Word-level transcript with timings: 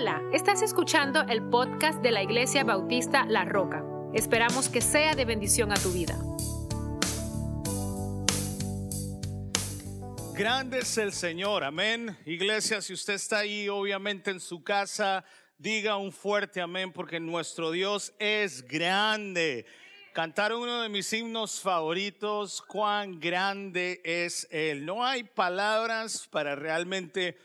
Hola, 0.00 0.22
estás 0.32 0.62
escuchando 0.62 1.22
el 1.22 1.42
podcast 1.50 2.00
de 2.00 2.12
la 2.12 2.22
Iglesia 2.22 2.62
Bautista 2.62 3.26
La 3.26 3.44
Roca. 3.44 3.82
Esperamos 4.14 4.68
que 4.68 4.80
sea 4.80 5.16
de 5.16 5.24
bendición 5.24 5.72
a 5.72 5.74
tu 5.74 5.90
vida. 5.90 6.16
Grande 10.34 10.78
es 10.78 10.98
el 10.98 11.12
Señor, 11.12 11.64
amén. 11.64 12.16
Iglesia, 12.26 12.80
si 12.80 12.92
usted 12.92 13.14
está 13.14 13.38
ahí, 13.38 13.68
obviamente 13.68 14.30
en 14.30 14.38
su 14.38 14.62
casa, 14.62 15.24
diga 15.58 15.96
un 15.96 16.12
fuerte 16.12 16.60
amén, 16.60 16.92
porque 16.92 17.18
nuestro 17.18 17.72
Dios 17.72 18.12
es 18.20 18.62
grande. 18.68 19.66
Cantar 20.12 20.54
uno 20.54 20.80
de 20.80 20.90
mis 20.90 21.12
himnos 21.12 21.60
favoritos, 21.60 22.62
cuán 22.62 23.18
grande 23.18 24.00
es 24.04 24.46
Él. 24.52 24.86
No 24.86 25.04
hay 25.04 25.24
palabras 25.24 26.28
para 26.30 26.54
realmente 26.54 27.36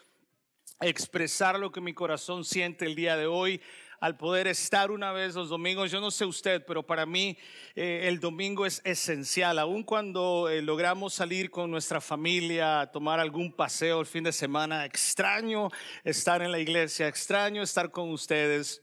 expresar 0.86 1.58
lo 1.58 1.72
que 1.72 1.82
mi 1.82 1.94
corazón 1.94 2.44
siente 2.44 2.86
el 2.86 2.96
día 2.96 3.16
de 3.18 3.28
hoy 3.28 3.62
al 4.04 4.18
poder 4.18 4.48
estar 4.48 4.92
una 4.92 5.14
vez 5.14 5.34
los 5.34 5.48
domingos. 5.48 5.90
Yo 5.90 6.02
no 6.02 6.12
sé 6.12 6.26
usted, 6.26 6.66
pero 6.68 6.84
para 6.84 7.06
mí 7.06 7.38
eh, 7.74 8.02
el 8.04 8.20
domingo 8.20 8.66
es 8.66 8.82
esencial. 8.84 9.58
Aun 9.60 9.82
cuando 9.82 10.50
eh, 10.50 10.62
logramos 10.62 11.14
salir 11.14 11.50
con 11.50 11.72
nuestra 11.72 12.02
familia 12.02 12.82
a 12.82 12.92
tomar 12.92 13.22
algún 13.22 13.54
paseo 13.54 14.02
el 14.02 14.06
fin 14.06 14.26
de 14.26 14.34
semana, 14.34 14.86
extraño 14.86 15.70
estar 16.04 16.42
en 16.42 16.52
la 16.52 16.60
iglesia, 16.60 17.08
extraño 17.08 17.64
estar 17.64 17.92
con 17.92 18.12
ustedes. 18.12 18.83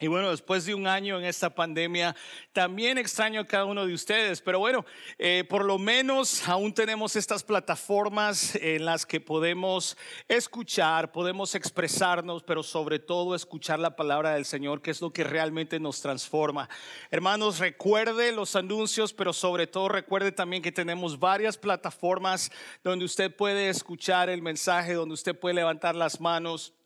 Y 0.00 0.06
bueno, 0.06 0.30
después 0.30 0.64
de 0.64 0.74
un 0.74 0.86
año 0.86 1.18
en 1.18 1.24
esta 1.24 1.52
pandemia, 1.52 2.14
también 2.52 2.98
extraño 2.98 3.40
a 3.40 3.46
cada 3.46 3.64
uno 3.64 3.84
de 3.84 3.92
ustedes, 3.92 4.40
pero 4.40 4.60
bueno, 4.60 4.86
eh, 5.18 5.42
por 5.48 5.64
lo 5.64 5.76
menos 5.76 6.48
aún 6.48 6.72
tenemos 6.72 7.16
estas 7.16 7.42
plataformas 7.42 8.54
en 8.54 8.84
las 8.84 9.04
que 9.04 9.20
podemos 9.20 9.96
escuchar, 10.28 11.10
podemos 11.10 11.56
expresarnos, 11.56 12.44
pero 12.44 12.62
sobre 12.62 13.00
todo 13.00 13.34
escuchar 13.34 13.80
la 13.80 13.96
palabra 13.96 14.34
del 14.34 14.44
Señor, 14.44 14.82
que 14.82 14.92
es 14.92 15.00
lo 15.00 15.12
que 15.12 15.24
realmente 15.24 15.80
nos 15.80 16.00
transforma. 16.00 16.68
Hermanos, 17.10 17.58
recuerde 17.58 18.30
los 18.30 18.54
anuncios, 18.54 19.12
pero 19.12 19.32
sobre 19.32 19.66
todo 19.66 19.88
recuerde 19.88 20.30
también 20.30 20.62
que 20.62 20.70
tenemos 20.70 21.18
varias 21.18 21.58
plataformas 21.58 22.52
donde 22.84 23.04
usted 23.04 23.34
puede 23.34 23.68
escuchar 23.68 24.30
el 24.30 24.42
mensaje, 24.42 24.94
donde 24.94 25.14
usted 25.14 25.36
puede 25.36 25.56
levantar 25.56 25.96
las 25.96 26.20
manos 26.20 26.77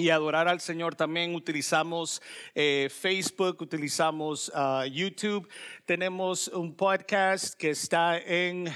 y 0.00 0.10
adorar 0.10 0.48
al 0.48 0.60
Señor. 0.60 0.94
También 0.94 1.34
utilizamos 1.34 2.22
eh, 2.54 2.88
Facebook, 2.90 3.60
utilizamos 3.60 4.50
ah, 4.54 4.86
YouTube. 4.90 5.48
Tenemos 5.84 6.48
un 6.48 6.74
podcast 6.74 7.54
que 7.54 7.70
está 7.70 8.18
en 8.18 8.74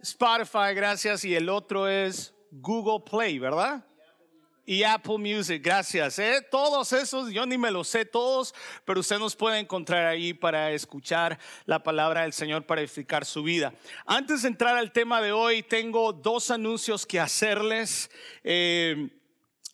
Spotify, 0.00 0.74
gracias. 0.74 1.24
Y 1.24 1.36
el 1.36 1.48
otro 1.48 1.86
es 1.86 2.34
Google 2.50 3.04
Play, 3.08 3.38
¿verdad? 3.38 3.84
Y 4.66 4.82
Apple 4.82 5.18
Music, 5.18 5.62
gracias. 5.64 6.18
¿eh? 6.18 6.46
Todos 6.50 6.92
esos, 6.92 7.32
yo 7.32 7.46
ni 7.46 7.56
me 7.56 7.70
los 7.70 7.88
sé 7.88 8.04
todos, 8.04 8.54
pero 8.84 9.00
usted 9.00 9.18
nos 9.18 9.34
puede 9.34 9.58
encontrar 9.58 10.06
ahí 10.06 10.34
para 10.34 10.72
escuchar 10.72 11.38
la 11.64 11.82
palabra 11.82 12.22
del 12.22 12.32
Señor 12.32 12.66
para 12.66 12.80
edificar 12.80 13.24
su 13.24 13.42
vida. 13.42 13.72
Antes 14.04 14.42
de 14.42 14.48
entrar 14.48 14.76
al 14.76 14.92
tema 14.92 15.20
de 15.22 15.32
hoy, 15.32 15.62
tengo 15.62 16.12
dos 16.12 16.50
anuncios 16.50 17.06
que 17.06 17.18
hacerles. 17.18 18.10
Eh, 18.44 19.19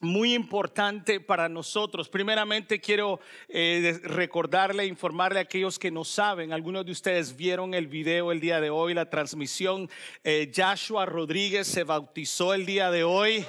muy 0.00 0.34
importante 0.34 1.20
para 1.20 1.48
nosotros. 1.48 2.08
Primeramente 2.08 2.80
quiero 2.80 3.20
eh, 3.48 3.98
recordarle, 4.04 4.86
informarle 4.86 5.38
a 5.38 5.42
aquellos 5.42 5.78
que 5.78 5.90
no 5.90 6.04
saben, 6.04 6.52
algunos 6.52 6.84
de 6.84 6.92
ustedes 6.92 7.36
vieron 7.36 7.74
el 7.74 7.86
video 7.86 8.32
el 8.32 8.40
día 8.40 8.60
de 8.60 8.70
hoy, 8.70 8.94
la 8.94 9.08
transmisión, 9.08 9.88
eh, 10.24 10.52
Joshua 10.54 11.06
Rodríguez 11.06 11.66
se 11.66 11.84
bautizó 11.84 12.54
el 12.54 12.66
día 12.66 12.90
de 12.90 13.04
hoy. 13.04 13.44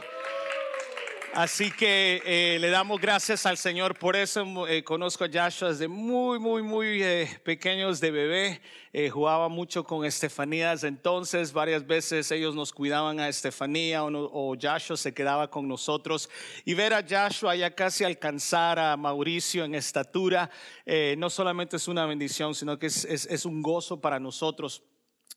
Así 1.37 1.69
que 1.69 2.19
eh, 2.25 2.57
le 2.59 2.71
damos 2.71 2.99
gracias 2.99 3.45
al 3.45 3.59
Señor 3.59 3.99
por 3.99 4.15
eso. 4.15 4.67
Eh, 4.67 4.83
conozco 4.83 5.23
a 5.23 5.27
Joshua 5.31 5.69
desde 5.69 5.87
muy, 5.87 6.39
muy, 6.39 6.63
muy 6.63 7.03
eh, 7.03 7.29
pequeños 7.43 7.99
de 7.99 8.09
bebé. 8.09 8.61
jugaba 9.11 9.47
mucho 9.47 9.83
con 9.83 10.03
Estefanía 10.03 10.73
entonces. 10.81 11.53
Varias 11.53 11.85
veces 11.85 12.31
ellos 12.31 12.55
nos 12.55 12.73
cuidaban 12.73 13.19
a 13.19 13.29
Estefanía 13.29 14.03
o, 14.03 14.09
o, 14.09 14.55
Joshua 14.59 14.97
se 14.97 15.13
quedaba 15.13 15.51
con 15.51 15.67
nosotros. 15.67 16.27
Y 16.65 16.73
ver 16.73 16.95
a 16.95 17.05
Joshua 17.07 17.55
ya 17.55 17.69
casi 17.69 18.03
alcanzar 18.03 18.79
a 18.79 18.97
Mauricio 18.97 19.63
en 19.63 19.75
estatura, 19.75 20.49
no 21.19 21.29
solamente 21.29 21.75
es 21.75 21.87
una 21.87 22.07
bendición, 22.07 22.55
sino 22.55 22.79
que 22.79 22.87
es, 22.87 23.05
es 23.05 23.45
un 23.45 23.61
gozo 23.61 24.01
para 24.01 24.19
nosotros. 24.19 24.81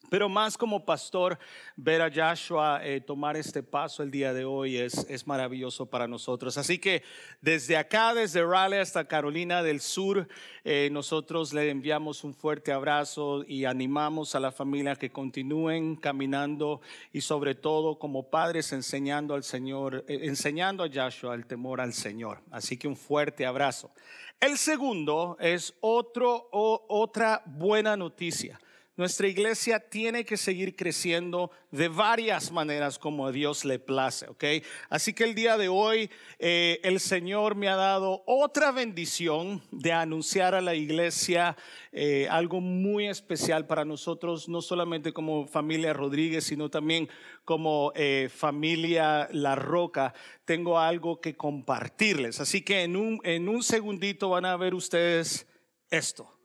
Pero 0.08 0.28
más 0.28 0.56
como 0.56 0.84
pastor, 0.84 1.38
ver 1.76 2.02
a 2.02 2.10
Joshua 2.10 2.80
eh, 2.82 3.00
tomar 3.00 3.36
este 3.36 3.62
paso 3.62 4.02
el 4.02 4.10
día 4.10 4.32
de 4.32 4.44
hoy 4.44 4.76
es, 4.76 5.06
es 5.08 5.26
maravilloso 5.26 5.86
para 5.86 6.08
nosotros. 6.08 6.56
Así 6.58 6.78
que 6.78 7.04
desde 7.40 7.76
acá, 7.76 8.12
desde 8.14 8.44
Raleigh 8.44 8.80
hasta 8.80 9.06
Carolina 9.06 9.62
del 9.62 9.80
Sur, 9.80 10.26
eh, 10.64 10.88
nosotros 10.90 11.52
le 11.52 11.70
enviamos 11.70 12.24
un 12.24 12.34
fuerte 12.34 12.72
abrazo 12.72 13.44
y 13.46 13.66
animamos 13.66 14.34
a 14.34 14.40
la 14.40 14.50
familia 14.50 14.96
que 14.96 15.12
continúen 15.12 15.94
caminando 15.94 16.80
y 17.12 17.20
sobre 17.20 17.54
todo 17.54 17.98
como 17.98 18.30
padres 18.30 18.72
enseñando 18.72 19.34
al 19.34 19.44
Señor, 19.44 20.04
eh, 20.08 20.20
enseñando 20.22 20.82
a 20.82 20.90
Joshua 20.92 21.36
el 21.36 21.46
temor 21.46 21.80
al 21.80 21.92
Señor. 21.92 22.40
Así 22.50 22.76
que 22.76 22.88
un 22.88 22.96
fuerte 22.96 23.46
abrazo. 23.46 23.92
El 24.40 24.56
segundo 24.56 25.36
es 25.38 25.74
otro, 25.80 26.48
otra 26.50 27.42
buena 27.44 27.96
noticia. 27.96 28.58
Nuestra 29.00 29.28
iglesia 29.28 29.80
tiene 29.80 30.26
que 30.26 30.36
seguir 30.36 30.76
creciendo 30.76 31.50
de 31.70 31.88
varias 31.88 32.52
maneras 32.52 32.98
como 32.98 33.26
a 33.26 33.32
Dios 33.32 33.64
le 33.64 33.78
place, 33.78 34.28
¿ok? 34.28 34.44
Así 34.90 35.14
que 35.14 35.24
el 35.24 35.34
día 35.34 35.56
de 35.56 35.68
hoy 35.68 36.10
eh, 36.38 36.80
el 36.82 37.00
Señor 37.00 37.54
me 37.54 37.70
ha 37.70 37.76
dado 37.76 38.22
otra 38.26 38.72
bendición 38.72 39.62
de 39.70 39.94
anunciar 39.94 40.54
a 40.54 40.60
la 40.60 40.74
iglesia 40.74 41.56
eh, 41.92 42.28
algo 42.30 42.60
muy 42.60 43.08
especial 43.08 43.66
para 43.66 43.86
nosotros, 43.86 44.50
no 44.50 44.60
solamente 44.60 45.14
como 45.14 45.46
familia 45.46 45.94
Rodríguez, 45.94 46.44
sino 46.44 46.68
también 46.68 47.08
como 47.46 47.92
eh, 47.96 48.28
familia 48.30 49.30
La 49.32 49.54
Roca. 49.54 50.12
Tengo 50.44 50.78
algo 50.78 51.22
que 51.22 51.34
compartirles. 51.38 52.38
Así 52.38 52.60
que 52.60 52.82
en 52.82 52.96
un, 52.96 53.18
en 53.24 53.48
un 53.48 53.62
segundito 53.62 54.28
van 54.28 54.44
a 54.44 54.58
ver 54.58 54.74
ustedes 54.74 55.46
esto. 55.88 56.39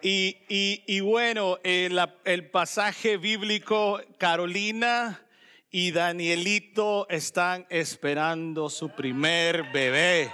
Y, 0.00 1.00
bueno, 1.00 1.58
el, 1.64 2.00
el 2.24 2.50
pasaje 2.50 3.16
bíblico, 3.16 4.00
Carolina 4.16 5.20
y 5.72 5.90
Danielito 5.90 7.08
están 7.08 7.66
esperando 7.68 8.70
su 8.70 8.90
primer 8.90 9.64
bebé. 9.72 10.30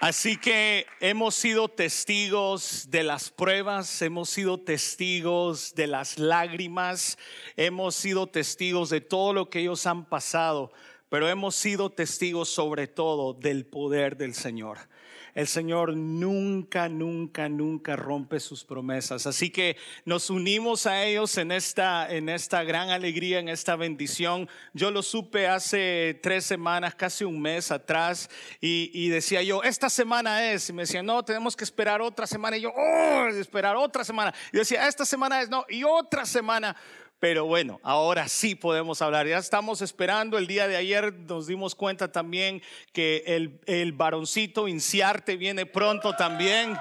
Así 0.00 0.36
que 0.36 0.86
hemos 0.98 1.34
sido 1.36 1.68
testigos 1.68 2.90
de 2.90 3.04
las 3.04 3.30
pruebas, 3.30 4.00
hemos 4.02 4.30
sido 4.30 4.58
testigos 4.58 5.74
de 5.74 5.86
las 5.86 6.18
lágrimas, 6.18 7.18
hemos 7.56 7.94
sido 7.94 8.26
testigos 8.26 8.88
de 8.88 9.02
todo 9.02 9.34
lo 9.34 9.50
que 9.50 9.60
ellos 9.60 9.86
han 9.86 10.06
pasado, 10.06 10.72
pero 11.10 11.28
hemos 11.28 11.54
sido 11.54 11.90
testigos 11.90 12.48
sobre 12.48 12.88
todo 12.88 13.34
del 13.34 13.66
poder 13.66 14.16
del 14.16 14.34
Señor 14.34 14.89
el 15.34 15.46
Señor 15.46 15.96
nunca, 15.96 16.88
nunca, 16.88 17.48
nunca 17.48 17.96
rompe 17.96 18.40
sus 18.40 18.64
promesas. 18.64 19.26
Así 19.26 19.50
que 19.50 19.76
nos 20.04 20.30
unimos 20.30 20.86
a 20.86 21.04
ellos 21.04 21.36
en 21.38 21.52
esta, 21.52 22.10
en 22.10 22.28
esta 22.28 22.62
gran 22.64 22.90
alegría, 22.90 23.38
en 23.38 23.48
esta 23.48 23.76
bendición. 23.76 24.48
Yo 24.72 24.90
lo 24.90 25.02
supe 25.02 25.46
hace 25.46 26.18
tres 26.22 26.44
semanas, 26.44 26.94
casi 26.94 27.24
un 27.24 27.40
mes 27.40 27.70
atrás, 27.70 28.28
y, 28.60 29.08
decía 29.08 29.42
yo, 29.42 29.62
esta 29.62 29.90
semana 29.90 30.52
es. 30.52 30.68
Y 30.68 30.72
me 30.72 30.82
decían, 30.82 31.06
no, 31.06 31.24
tenemos 31.24 31.56
que 31.56 31.64
esperar 31.64 32.00
otra 32.00 32.26
semana. 32.26 32.56
Y 32.56 32.62
yo, 32.62 32.72
oh, 32.74 33.28
esperar 33.28 33.76
otra 33.76 34.04
semana. 34.04 34.34
Y 34.52 34.58
decía, 34.58 34.86
esta 34.86 35.04
semana 35.04 35.40
es, 35.42 35.48
no, 35.48 35.64
y 35.68 35.84
otra 35.84 36.26
semana. 36.26 36.76
Pero 37.20 37.44
bueno, 37.44 37.80
ahora 37.82 38.28
sí 38.28 38.54
podemos 38.54 39.02
hablar. 39.02 39.26
Ya 39.26 39.36
estamos 39.36 39.82
esperando. 39.82 40.38
El 40.38 40.46
día 40.46 40.66
de 40.66 40.76
ayer 40.76 41.12
nos 41.12 41.46
dimos 41.46 41.74
cuenta 41.74 42.10
también 42.10 42.62
que 42.94 43.22
el, 43.26 43.60
el 43.66 43.92
varoncito 43.92 44.66
Inciarte 44.66 45.36
viene 45.36 45.66
pronto 45.66 46.14
también. 46.14 46.78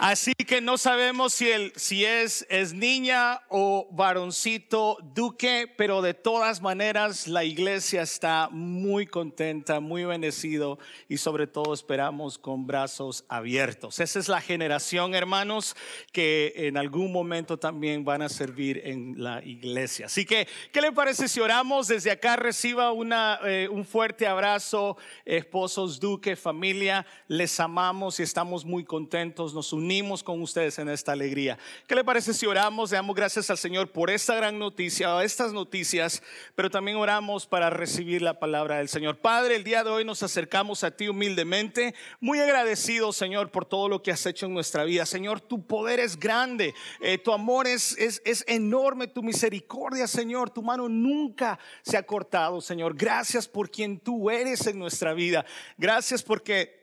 Así 0.00 0.32
que 0.32 0.60
no 0.60 0.78
sabemos 0.78 1.34
si, 1.34 1.50
el, 1.50 1.72
si 1.74 2.04
es, 2.04 2.46
niña 2.72 3.42
o 3.48 3.88
varoncito 3.90 4.96
duque, 5.12 5.66
pero 5.76 6.02
de 6.02 6.14
todas 6.14 6.62
maneras 6.62 7.26
la 7.26 7.42
iglesia 7.42 8.02
está 8.02 8.48
muy 8.52 9.08
contenta, 9.08 9.80
muy 9.80 10.04
bendecido 10.04 10.78
y 11.08 11.16
sobre 11.16 11.48
todo 11.48 11.74
esperamos 11.74 12.38
con 12.38 12.64
brazos 12.64 13.24
abiertos. 13.28 13.98
Esa 13.98 14.20
es 14.20 14.28
la 14.28 14.40
generación, 14.40 15.16
hermanos, 15.16 15.74
que 16.12 16.52
en 16.54 16.76
algún 16.76 17.10
momento 17.10 17.58
también 17.58 18.04
van 18.04 18.22
a 18.22 18.28
servir 18.28 18.80
en 18.84 19.16
la 19.16 19.42
iglesia. 19.44 20.06
Así 20.06 20.24
que, 20.24 20.46
¿qué 20.72 20.80
le 20.80 20.92
parece 20.92 21.26
si 21.26 21.40
oramos 21.40 21.88
desde 21.88 22.12
acá? 22.12 22.36
Reciba 22.36 22.92
una, 22.92 23.40
eh, 23.44 23.68
un 23.68 23.84
fuerte 23.84 24.28
abrazo, 24.28 24.96
esposos 25.24 25.98
duque, 25.98 26.36
familia, 26.36 27.04
les 27.26 27.58
amamos 27.58 28.20
y 28.20 28.22
estamos 28.22 28.64
muy 28.64 28.84
contentos. 28.84 29.52
Nos 29.52 29.72
unimos 29.72 29.87
unimos 29.88 30.22
con 30.22 30.42
ustedes 30.42 30.78
en 30.78 30.90
esta 30.90 31.12
alegría. 31.12 31.58
¿Qué 31.86 31.94
le 31.94 32.04
parece 32.04 32.34
si 32.34 32.44
oramos? 32.44 32.90
Le 32.90 32.98
damos 32.98 33.16
gracias 33.16 33.48
al 33.48 33.56
Señor 33.56 33.90
por 33.90 34.10
esta 34.10 34.34
gran 34.34 34.58
noticia, 34.58 35.24
estas 35.24 35.54
noticias, 35.54 36.22
pero 36.54 36.68
también 36.68 36.98
oramos 36.98 37.46
para 37.46 37.70
recibir 37.70 38.20
la 38.20 38.38
palabra 38.38 38.76
del 38.76 38.90
Señor. 38.90 39.16
Padre, 39.16 39.56
el 39.56 39.64
día 39.64 39.84
de 39.84 39.88
hoy 39.88 40.04
nos 40.04 40.22
acercamos 40.22 40.84
a 40.84 40.90
ti 40.90 41.08
humildemente, 41.08 41.94
muy 42.20 42.38
agradecidos, 42.38 43.16
Señor, 43.16 43.50
por 43.50 43.64
todo 43.64 43.88
lo 43.88 44.02
que 44.02 44.10
has 44.10 44.26
hecho 44.26 44.44
en 44.44 44.52
nuestra 44.52 44.84
vida. 44.84 45.06
Señor, 45.06 45.40
tu 45.40 45.66
poder 45.66 46.00
es 46.00 46.20
grande, 46.20 46.74
eh, 47.00 47.16
tu 47.16 47.32
amor 47.32 47.66
es, 47.66 47.96
es, 47.96 48.20
es 48.26 48.44
enorme, 48.46 49.06
tu 49.06 49.22
misericordia, 49.22 50.06
Señor, 50.06 50.50
tu 50.50 50.60
mano 50.60 50.90
nunca 50.90 51.58
se 51.80 51.96
ha 51.96 52.02
cortado, 52.02 52.60
Señor. 52.60 52.94
Gracias 52.94 53.48
por 53.48 53.70
quien 53.70 53.98
tú 53.98 54.28
eres 54.28 54.66
en 54.66 54.78
nuestra 54.78 55.14
vida. 55.14 55.46
Gracias 55.78 56.22
porque 56.22 56.77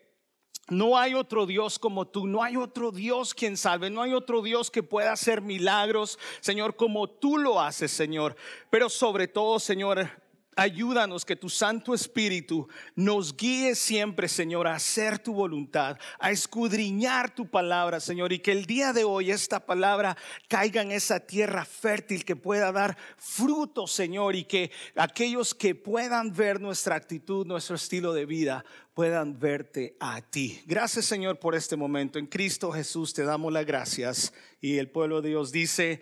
no 0.69 0.97
hay 0.97 1.13
otro 1.13 1.45
Dios 1.45 1.77
como 1.77 2.07
tú, 2.07 2.27
no 2.27 2.43
hay 2.43 2.57
otro 2.57 2.91
Dios 2.91 3.33
quien 3.33 3.57
salve, 3.57 3.89
no 3.89 4.01
hay 4.01 4.13
otro 4.13 4.41
Dios 4.41 4.71
que 4.71 4.83
pueda 4.83 5.11
hacer 5.11 5.41
milagros, 5.41 6.17
Señor, 6.39 6.75
como 6.75 7.07
tú 7.07 7.37
lo 7.37 7.61
haces, 7.61 7.91
Señor. 7.91 8.35
Pero 8.69 8.89
sobre 8.89 9.27
todo, 9.27 9.59
Señor, 9.59 10.09
Ayúdanos 10.57 11.25
que 11.25 11.35
tu 11.35 11.49
Santo 11.49 11.93
Espíritu 11.93 12.69
nos 12.95 13.35
guíe 13.35 13.75
siempre, 13.75 14.29
Señor, 14.29 14.67
a 14.67 14.75
hacer 14.75 15.19
tu 15.19 15.33
voluntad, 15.33 15.97
a 16.17 16.31
escudriñar 16.31 17.35
tu 17.35 17.45
palabra, 17.45 17.99
Señor, 17.99 18.31
y 18.31 18.39
que 18.39 18.53
el 18.53 18.65
día 18.65 18.93
de 18.93 19.03
hoy 19.03 19.31
esta 19.31 19.65
palabra 19.65 20.15
caiga 20.47 20.81
en 20.81 20.91
esa 20.91 21.19
tierra 21.19 21.65
fértil 21.65 22.23
que 22.23 22.37
pueda 22.37 22.71
dar 22.71 22.97
fruto, 23.17 23.85
Señor, 23.85 24.33
y 24.35 24.45
que 24.45 24.71
aquellos 24.95 25.53
que 25.53 25.75
puedan 25.75 26.31
ver 26.31 26.61
nuestra 26.61 26.95
actitud, 26.95 27.45
nuestro 27.45 27.75
estilo 27.75 28.13
de 28.13 28.25
vida, 28.25 28.63
puedan 28.93 29.37
verte 29.37 29.97
a 29.99 30.21
ti. 30.21 30.63
Gracias, 30.65 31.03
Señor, 31.03 31.37
por 31.37 31.53
este 31.53 31.75
momento. 31.75 32.17
En 32.17 32.27
Cristo 32.27 32.71
Jesús 32.71 33.13
te 33.13 33.25
damos 33.25 33.51
las 33.51 33.65
gracias. 33.65 34.33
Y 34.61 34.77
el 34.77 34.87
pueblo 34.87 35.21
de 35.21 35.29
Dios 35.29 35.51
dice, 35.51 36.01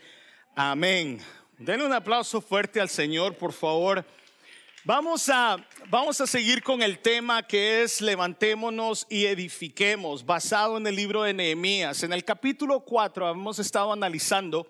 amén. 0.56 1.20
Denle 1.58 1.88
un 1.88 1.94
aplauso 1.94 2.40
fuerte 2.40 2.80
al 2.80 2.90
Señor, 2.90 3.36
por 3.36 3.52
favor. 3.52 4.06
Vamos 4.86 5.30
a, 5.30 5.66
vamos 5.90 6.20
a 6.20 6.28
seguir 6.28 6.62
con 6.62 6.82
el 6.82 7.00
tema 7.00 7.42
que 7.44 7.84
es 7.84 8.02
levantémonos 8.02 9.08
y 9.10 9.28
edifiquemos, 9.28 10.26
basado 10.26 10.76
en 10.76 10.86
el 10.86 10.98
libro 10.98 11.24
de 11.24 11.34
Nehemías. 11.34 12.04
En 12.04 12.12
el 12.12 12.26
capítulo 12.26 12.82
4 12.82 13.32
hemos 13.32 13.60
estado 13.60 13.94
analizando 13.94 14.68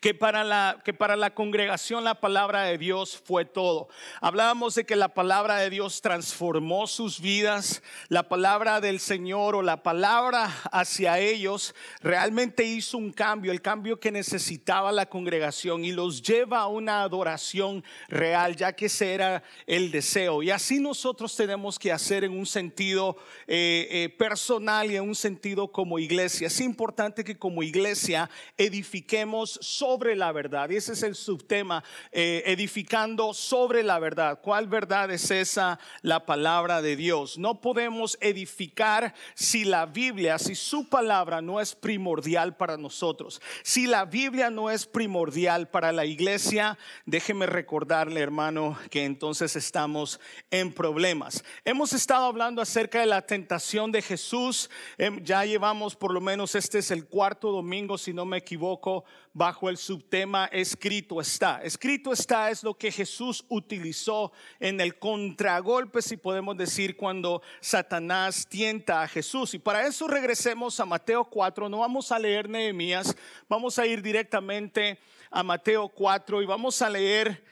que 0.00 0.14
para, 0.14 0.44
la, 0.44 0.80
que 0.84 0.94
para 0.94 1.16
la 1.16 1.34
congregación 1.34 2.04
la 2.04 2.20
palabra 2.20 2.62
de 2.62 2.78
Dios 2.78 3.20
fue 3.24 3.44
todo. 3.44 3.88
Hablábamos 4.20 4.74
de 4.74 4.84
que 4.84 4.96
la 4.96 5.14
palabra 5.14 5.56
de 5.56 5.70
Dios 5.70 6.00
transformó 6.00 6.86
sus 6.86 7.20
vidas, 7.20 7.82
la 8.08 8.28
palabra 8.28 8.80
del 8.80 9.00
Señor 9.00 9.56
o 9.56 9.62
la 9.62 9.82
palabra 9.82 10.52
hacia 10.72 11.18
ellos 11.18 11.74
realmente 12.00 12.64
hizo 12.64 12.98
un 12.98 13.12
cambio, 13.12 13.52
el 13.52 13.62
cambio 13.62 13.98
que 13.98 14.12
necesitaba 14.12 14.92
la 14.92 15.06
congregación 15.06 15.84
y 15.84 15.92
los 15.92 16.22
lleva 16.22 16.60
a 16.60 16.66
una 16.66 17.02
adoración 17.02 17.84
real, 18.08 18.56
ya 18.56 18.72
que 18.72 18.86
ese 18.86 19.14
era 19.14 19.42
el 19.66 19.90
deseo. 19.90 20.42
Y 20.42 20.50
así 20.50 20.80
nosotros 20.80 21.34
tenemos 21.36 21.78
que 21.78 21.92
hacer 21.92 22.24
en 22.24 22.32
un 22.32 22.46
sentido 22.46 23.16
eh, 23.46 23.88
eh, 23.90 24.08
personal 24.10 24.90
y 24.90 24.96
en 24.96 25.02
un 25.02 25.14
sentido 25.14 25.68
como 25.68 25.98
iglesia. 25.98 26.46
Es 26.46 26.60
importante 26.60 27.24
que 27.24 27.38
como 27.38 27.62
iglesia 27.62 28.30
edifiquemos 28.56 29.55
sobre 29.60 30.16
la 30.16 30.32
verdad. 30.32 30.70
Y 30.70 30.76
ese 30.76 30.92
es 30.92 31.02
el 31.02 31.14
subtema, 31.14 31.82
eh, 32.12 32.42
edificando 32.46 33.34
sobre 33.34 33.82
la 33.82 33.98
verdad. 33.98 34.40
¿Cuál 34.42 34.66
verdad 34.66 35.10
es 35.10 35.30
esa? 35.30 35.78
La 36.02 36.26
palabra 36.26 36.82
de 36.82 36.96
Dios. 36.96 37.38
No 37.38 37.60
podemos 37.60 38.18
edificar 38.20 39.14
si 39.34 39.64
la 39.64 39.86
Biblia, 39.86 40.38
si 40.38 40.54
su 40.54 40.88
palabra 40.88 41.40
no 41.40 41.60
es 41.60 41.74
primordial 41.74 42.56
para 42.56 42.76
nosotros. 42.76 43.40
Si 43.62 43.86
la 43.86 44.04
Biblia 44.04 44.50
no 44.50 44.70
es 44.70 44.86
primordial 44.86 45.68
para 45.68 45.92
la 45.92 46.04
iglesia, 46.04 46.78
déjeme 47.04 47.46
recordarle, 47.46 48.20
hermano, 48.20 48.78
que 48.90 49.04
entonces 49.04 49.56
estamos 49.56 50.20
en 50.50 50.72
problemas. 50.72 51.44
Hemos 51.64 51.92
estado 51.92 52.26
hablando 52.26 52.62
acerca 52.62 53.00
de 53.00 53.06
la 53.06 53.22
tentación 53.22 53.92
de 53.92 54.02
Jesús. 54.02 54.70
Em, 54.98 55.22
ya 55.24 55.44
llevamos 55.44 55.96
por 55.96 56.12
lo 56.12 56.20
menos, 56.20 56.54
este 56.54 56.78
es 56.78 56.90
el 56.90 57.06
cuarto 57.06 57.50
domingo, 57.50 57.98
si 57.98 58.12
no 58.12 58.24
me 58.24 58.38
equivoco, 58.38 59.04
bajo 59.36 59.68
el 59.68 59.76
subtema 59.76 60.46
escrito 60.46 61.20
está. 61.20 61.60
Escrito 61.62 62.10
está 62.10 62.50
es 62.50 62.62
lo 62.62 62.72
que 62.72 62.90
Jesús 62.90 63.44
utilizó 63.50 64.32
en 64.58 64.80
el 64.80 64.98
contragolpe, 64.98 66.00
si 66.00 66.16
podemos 66.16 66.56
decir, 66.56 66.96
cuando 66.96 67.42
Satanás 67.60 68.46
tienta 68.48 69.02
a 69.02 69.08
Jesús. 69.08 69.52
Y 69.52 69.58
para 69.58 69.86
eso 69.86 70.08
regresemos 70.08 70.80
a 70.80 70.86
Mateo 70.86 71.22
4, 71.22 71.68
no 71.68 71.80
vamos 71.80 72.10
a 72.12 72.18
leer 72.18 72.48
Nehemías, 72.48 73.14
vamos 73.46 73.78
a 73.78 73.86
ir 73.86 74.00
directamente 74.00 74.98
a 75.30 75.42
Mateo 75.42 75.90
4 75.90 76.40
y 76.40 76.46
vamos 76.46 76.80
a 76.80 76.88
leer, 76.88 77.44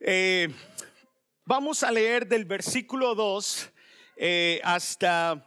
eh, 0.00 0.50
vamos 1.46 1.82
a 1.82 1.90
leer 1.90 2.28
del 2.28 2.44
versículo 2.44 3.14
2 3.14 3.70
eh, 4.16 4.60
hasta, 4.62 5.42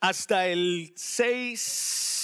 hasta 0.00 0.46
el 0.46 0.90
6 0.96 2.21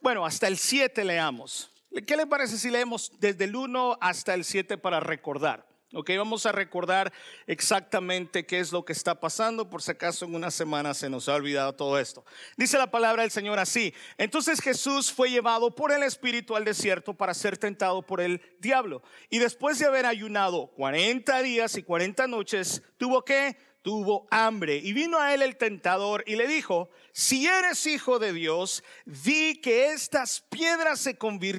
bueno, 0.00 0.24
hasta 0.24 0.48
el 0.48 0.58
7 0.58 1.04
leamos. 1.04 1.70
¿Qué 2.06 2.16
le 2.16 2.26
parece 2.26 2.58
si 2.58 2.70
leemos 2.70 3.12
desde 3.18 3.44
el 3.44 3.56
1 3.56 3.98
hasta 4.00 4.34
el 4.34 4.44
7 4.44 4.78
para 4.78 5.00
recordar? 5.00 5.66
Ok, 5.94 6.10
vamos 6.18 6.44
a 6.44 6.52
recordar 6.52 7.14
exactamente 7.46 8.44
qué 8.44 8.60
es 8.60 8.72
lo 8.72 8.84
que 8.84 8.92
está 8.92 9.20
pasando, 9.20 9.70
por 9.70 9.80
si 9.80 9.92
acaso 9.92 10.26
en 10.26 10.34
una 10.34 10.50
semana 10.50 10.92
se 10.92 11.08
nos 11.08 11.30
ha 11.30 11.34
olvidado 11.34 11.74
todo 11.74 11.98
esto. 11.98 12.26
Dice 12.58 12.76
la 12.76 12.90
palabra 12.90 13.22
del 13.22 13.30
Señor 13.30 13.58
así. 13.58 13.94
Entonces 14.18 14.60
Jesús 14.60 15.10
fue 15.10 15.30
llevado 15.30 15.74
por 15.74 15.90
el 15.90 16.02
Espíritu 16.02 16.56
al 16.56 16.66
desierto 16.66 17.14
para 17.14 17.32
ser 17.32 17.56
tentado 17.56 18.02
por 18.02 18.20
el 18.20 18.42
diablo. 18.60 19.02
Y 19.30 19.38
después 19.38 19.78
de 19.78 19.86
haber 19.86 20.04
ayunado 20.04 20.66
40 20.76 21.40
días 21.40 21.74
y 21.78 21.82
40 21.82 22.26
noches, 22.26 22.82
tuvo 22.98 23.24
que 23.24 23.56
tuvo 23.82 24.26
hambre. 24.30 24.76
Y 24.76 24.92
vino 24.92 25.18
a 25.18 25.34
él 25.34 25.42
el 25.42 25.56
tentador 25.56 26.24
y 26.26 26.36
le 26.36 26.46
dijo, 26.46 26.88
si 27.12 27.46
eres 27.46 27.86
hijo 27.86 28.18
de 28.18 28.32
Dios, 28.32 28.82
di 29.04 29.60
que 29.60 29.92
estas 29.92 30.40
piedras 30.48 31.00
se, 31.00 31.16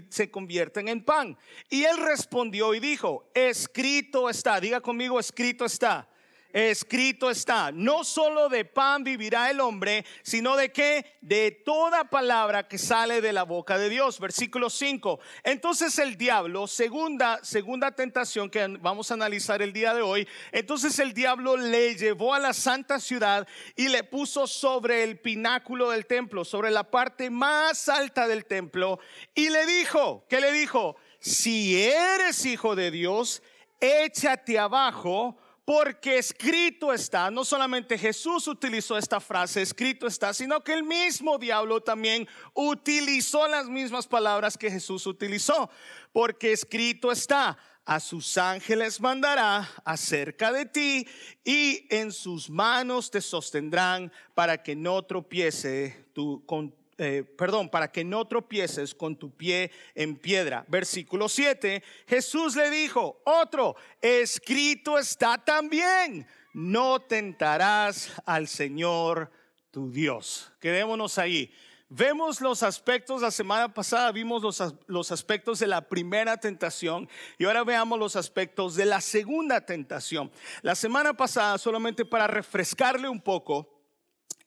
se 0.09 0.31
convierten 0.31 0.87
en 0.89 1.03
pan. 1.03 1.37
Y 1.69 1.83
él 1.83 1.97
respondió 1.97 2.73
y 2.73 2.79
dijo, 2.79 3.29
escrito 3.33 4.29
está, 4.29 4.59
diga 4.59 4.81
conmigo, 4.81 5.19
escrito 5.19 5.65
está 5.65 6.08
escrito 6.53 7.29
está, 7.29 7.71
no 7.71 8.03
solo 8.03 8.49
de 8.49 8.65
pan 8.65 9.03
vivirá 9.03 9.49
el 9.51 9.59
hombre, 9.59 10.05
sino 10.23 10.55
de 10.55 10.71
que 10.71 11.05
de 11.21 11.51
toda 11.51 12.09
palabra 12.09 12.67
que 12.67 12.77
sale 12.77 13.21
de 13.21 13.33
la 13.33 13.43
boca 13.43 13.77
de 13.77 13.89
Dios. 13.89 14.19
Versículo 14.19 14.69
5. 14.69 15.19
Entonces 15.43 15.97
el 15.99 16.17
diablo, 16.17 16.67
segunda 16.67 17.39
segunda 17.43 17.91
tentación 17.91 18.49
que 18.49 18.65
vamos 18.79 19.11
a 19.11 19.13
analizar 19.13 19.61
el 19.61 19.73
día 19.73 19.93
de 19.93 20.01
hoy, 20.01 20.27
entonces 20.51 20.97
el 20.99 21.13
diablo 21.13 21.57
le 21.57 21.95
llevó 21.95 22.33
a 22.33 22.39
la 22.39 22.53
santa 22.53 22.99
ciudad 22.99 23.47
y 23.75 23.89
le 23.89 24.03
puso 24.03 24.47
sobre 24.47 25.03
el 25.03 25.19
pináculo 25.19 25.91
del 25.91 26.05
templo, 26.05 26.45
sobre 26.45 26.71
la 26.71 26.89
parte 26.89 27.29
más 27.29 27.89
alta 27.89 28.27
del 28.27 28.45
templo 28.45 28.99
y 29.35 29.49
le 29.49 29.65
dijo, 29.65 30.25
¿qué 30.29 30.41
le 30.41 30.51
dijo? 30.51 30.95
Si 31.19 31.81
eres 31.81 32.45
hijo 32.45 32.75
de 32.75 32.91
Dios, 32.91 33.43
échate 33.79 34.57
abajo 34.57 35.37
porque 35.69 36.17
escrito 36.17 36.91
está, 36.91 37.29
no 37.29 37.45
solamente 37.45 37.95
Jesús 37.95 38.47
utilizó 38.47 38.97
esta 38.97 39.19
frase, 39.19 39.61
escrito 39.61 40.07
está, 40.07 40.33
sino 40.33 40.63
que 40.63 40.73
el 40.73 40.81
mismo 40.81 41.37
diablo 41.37 41.79
también 41.79 42.27
utilizó 42.55 43.47
las 43.47 43.67
mismas 43.67 44.07
palabras 44.07 44.57
que 44.57 44.71
Jesús 44.71 45.05
utilizó. 45.05 45.69
Porque 46.11 46.53
escrito 46.53 47.11
está, 47.11 47.55
a 47.85 47.99
sus 47.99 48.35
ángeles 48.39 48.99
mandará 48.99 49.69
acerca 49.85 50.51
de 50.51 50.65
ti 50.65 51.07
y 51.43 51.85
en 51.91 52.11
sus 52.13 52.49
manos 52.49 53.11
te 53.11 53.21
sostendrán 53.21 54.11
para 54.33 54.63
que 54.63 54.75
no 54.75 55.03
tropiece 55.03 56.07
tu, 56.13 56.43
con 56.47 56.73
eh, 57.01 57.23
perdón, 57.23 57.69
para 57.69 57.89
que 57.89 58.03
no 58.03 58.27
tropieces 58.27 58.93
con 58.93 59.15
tu 59.15 59.31
pie 59.31 59.71
en 59.95 60.17
piedra. 60.17 60.65
Versículo 60.67 61.29
7, 61.29 61.81
Jesús 62.05 62.57
le 62.57 62.69
dijo, 62.69 63.21
otro, 63.23 63.77
escrito 64.01 64.99
está 64.99 65.37
también, 65.37 66.27
no 66.53 66.99
tentarás 66.99 68.11
al 68.25 68.49
Señor 68.49 69.31
tu 69.71 69.89
Dios. 69.89 70.51
Quedémonos 70.59 71.17
ahí. 71.17 71.53
Vemos 71.87 72.41
los 72.41 72.63
aspectos, 72.63 73.21
la 73.21 73.31
semana 73.31 73.73
pasada 73.73 74.11
vimos 74.11 74.43
los, 74.43 74.75
los, 74.87 75.11
aspectos 75.13 75.57
de 75.59 75.67
la 75.67 75.87
primera 75.87 76.35
tentación 76.37 77.07
y 77.37 77.45
ahora 77.45 77.63
veamos 77.63 77.97
los 77.97 78.17
aspectos 78.17 78.75
de 78.75 78.85
la 78.85 78.99
segunda 78.99 79.65
tentación. 79.65 80.29
La 80.61 80.75
semana 80.75 81.15
pasada, 81.15 81.57
solamente 81.57 82.03
para 82.03 82.27
refrescarle 82.27 83.07
un 83.07 83.21
poco, 83.21 83.78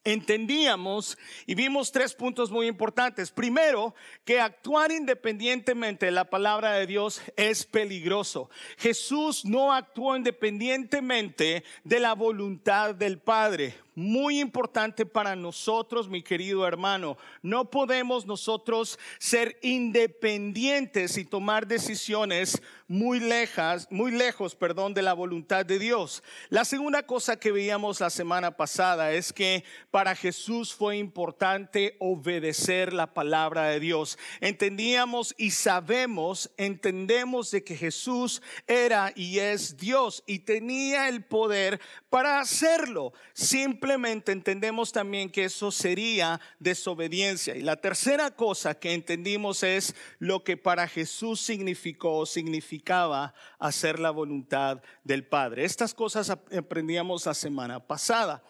entendíamos 0.05 1.17
y 1.47 1.55
vimos 1.55 1.93
tres 1.93 2.15
puntos 2.15 2.51
muy 2.51 2.67
importantes. 2.67 3.31
Primero, 3.31 3.95
que 4.25 4.41
actuar 4.41 4.93
independientemente 4.93 6.07
de 6.07 6.13
la 6.13 6.29
palabra 6.29 6.73
de 6.73 6.87
Dios 6.87 7.21
es 7.37 7.65
peligroso. 7.65 8.51
Jesús 8.79 9.45
no 9.45 9.73
actuó 9.73 10.17
independientemente 10.17 11.65
de 11.85 12.01
la 12.01 12.15
voluntad 12.15 12.95
del 12.95 13.19
Padre 13.19 13.75
muy 13.95 14.41
importante 14.41 15.07
para 15.07 15.37
nosotros, 15.37 16.09
mi 16.09 16.23
querido 16.23 16.67
hermano. 16.67 17.17
No 17.43 17.71
podemos 17.71 18.27
nosotros 18.27 18.99
ser 19.19 19.59
independientes 19.63 21.19
y 21.19 21.25
tomar 21.25 21.67
decisiones 21.67 22.61
muy 22.93 23.21
lejas, 23.21 23.89
muy 23.91 24.13
lejos, 24.13 24.55
perdón, 24.55 24.93
de 24.93 25.01
la 25.01 25.15
voluntad 25.15 25.65
de 25.65 25.79
Dios. 25.79 26.23
La 26.51 26.65
segunda 26.65 27.05
cosa 27.05 27.39
que 27.39 27.51
veíamos 27.51 28.01
la 28.01 28.11
semana 28.11 28.57
pasada 28.57 29.13
es 29.13 29.33
que 29.33 29.65
para 29.91 30.15
Jesús 30.15 30.75
fue 30.75 30.99
importante 30.99 31.97
obedecer 32.01 32.93
la 32.93 33.15
palabra 33.15 33.69
de 33.69 33.81
Dios. 33.81 34.19
Entendíamos 34.41 35.35
y 35.39 35.53
sabemos, 35.53 36.51
entendemos 36.59 37.51
de 37.51 37.65
que 37.65 37.77
Jesús 37.77 38.43
era 38.67 39.13
y 39.17 39.39
es 39.39 39.79
Dios 39.79 40.23
y 40.27 40.41
tenía 40.41 41.09
el 41.09 41.25
poder 41.25 41.81
para 42.11 42.41
hacerlo. 42.41 43.15
Simplemente 43.83 44.31
entendemos 44.31 44.93
también 44.93 45.29
que 45.29 45.47
eso 45.47 45.73
sería 45.73 46.41
desobediencia. 46.61 47.57
Y 47.57 47.63
la 47.63 47.75
tercera 47.75 48.31
cosa 48.31 48.77
que 48.79 48.95
entendimos 48.95 49.65
es 49.65 49.97
lo 50.21 50.45
que 50.45 50.57
para 50.57 50.87
Jesús 50.87 51.41
significó, 51.41 52.25
significaba 52.25 53.35
hacer 53.59 53.99
la 53.99 54.13
voluntad 54.13 54.81
del 55.03 55.25
Padre. 55.25 55.65
Estas 55.65 55.95
cosas 55.95 56.31
aprendíamos 56.31 57.27
la 57.27 57.35
semana 57.35 57.81
pasada. 57.81 58.45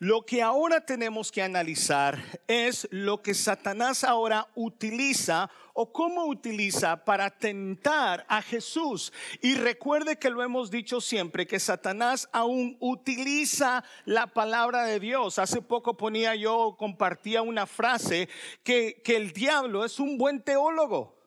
Lo 0.00 0.24
que 0.24 0.42
ahora 0.42 0.80
tenemos 0.80 1.32
que 1.32 1.42
analizar 1.42 2.22
es 2.46 2.86
lo 2.92 3.20
que 3.20 3.34
Satanás 3.34 4.04
ahora 4.04 4.46
utiliza 4.54 5.50
o 5.72 5.92
cómo 5.92 6.26
utiliza 6.26 7.04
para 7.04 7.30
tentar 7.30 8.24
a 8.28 8.40
Jesús. 8.40 9.12
Y 9.42 9.56
recuerde 9.56 10.16
que 10.16 10.30
lo 10.30 10.44
hemos 10.44 10.70
dicho 10.70 11.00
siempre, 11.00 11.48
que 11.48 11.58
Satanás 11.58 12.28
aún 12.30 12.76
utiliza 12.78 13.82
la 14.04 14.28
palabra 14.28 14.84
de 14.84 15.00
Dios. 15.00 15.40
Hace 15.40 15.62
poco 15.62 15.96
ponía 15.96 16.36
yo, 16.36 16.76
compartía 16.78 17.42
una 17.42 17.66
frase 17.66 18.28
que, 18.62 19.02
que 19.02 19.16
el 19.16 19.32
diablo 19.32 19.84
es 19.84 19.98
un 19.98 20.16
buen 20.16 20.42
teólogo. 20.42 21.17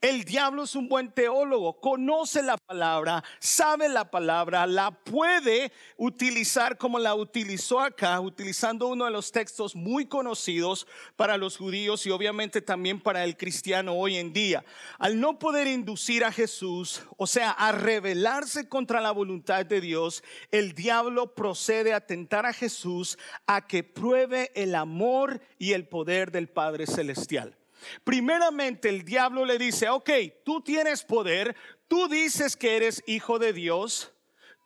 El 0.00 0.24
diablo 0.24 0.62
es 0.62 0.74
un 0.76 0.88
buen 0.88 1.12
teólogo, 1.12 1.78
conoce 1.78 2.42
la 2.42 2.56
palabra, 2.56 3.22
sabe 3.38 3.86
la 3.86 4.10
palabra, 4.10 4.66
la 4.66 4.92
puede 4.92 5.72
utilizar 5.98 6.78
como 6.78 6.98
la 6.98 7.14
utilizó 7.14 7.80
acá, 7.80 8.18
utilizando 8.18 8.86
uno 8.86 9.04
de 9.04 9.10
los 9.10 9.30
textos 9.30 9.76
muy 9.76 10.06
conocidos 10.06 10.86
para 11.16 11.36
los 11.36 11.58
judíos 11.58 12.06
y 12.06 12.10
obviamente 12.10 12.62
también 12.62 12.98
para 12.98 13.24
el 13.24 13.36
cristiano 13.36 13.92
hoy 13.92 14.16
en 14.16 14.32
día. 14.32 14.64
Al 14.98 15.20
no 15.20 15.38
poder 15.38 15.66
inducir 15.66 16.24
a 16.24 16.32
Jesús, 16.32 17.02
o 17.18 17.26
sea, 17.26 17.50
a 17.50 17.70
rebelarse 17.72 18.70
contra 18.70 19.02
la 19.02 19.10
voluntad 19.10 19.66
de 19.66 19.82
Dios, 19.82 20.24
el 20.50 20.72
diablo 20.74 21.34
procede 21.34 21.92
a 21.92 22.06
tentar 22.06 22.46
a 22.46 22.54
Jesús 22.54 23.18
a 23.46 23.66
que 23.66 23.84
pruebe 23.84 24.50
el 24.54 24.76
amor 24.76 25.42
y 25.58 25.74
el 25.74 25.86
poder 25.86 26.30
del 26.30 26.48
Padre 26.48 26.86
Celestial. 26.86 27.59
Primeramente 28.04 28.88
el 28.88 29.04
diablo 29.04 29.44
le 29.44 29.58
dice, 29.58 29.88
ok, 29.88 30.10
tú 30.44 30.60
tienes 30.60 31.02
poder, 31.02 31.56
tú 31.88 32.08
dices 32.08 32.56
que 32.56 32.76
eres 32.76 33.02
hijo 33.06 33.38
de 33.38 33.52
Dios, 33.52 34.12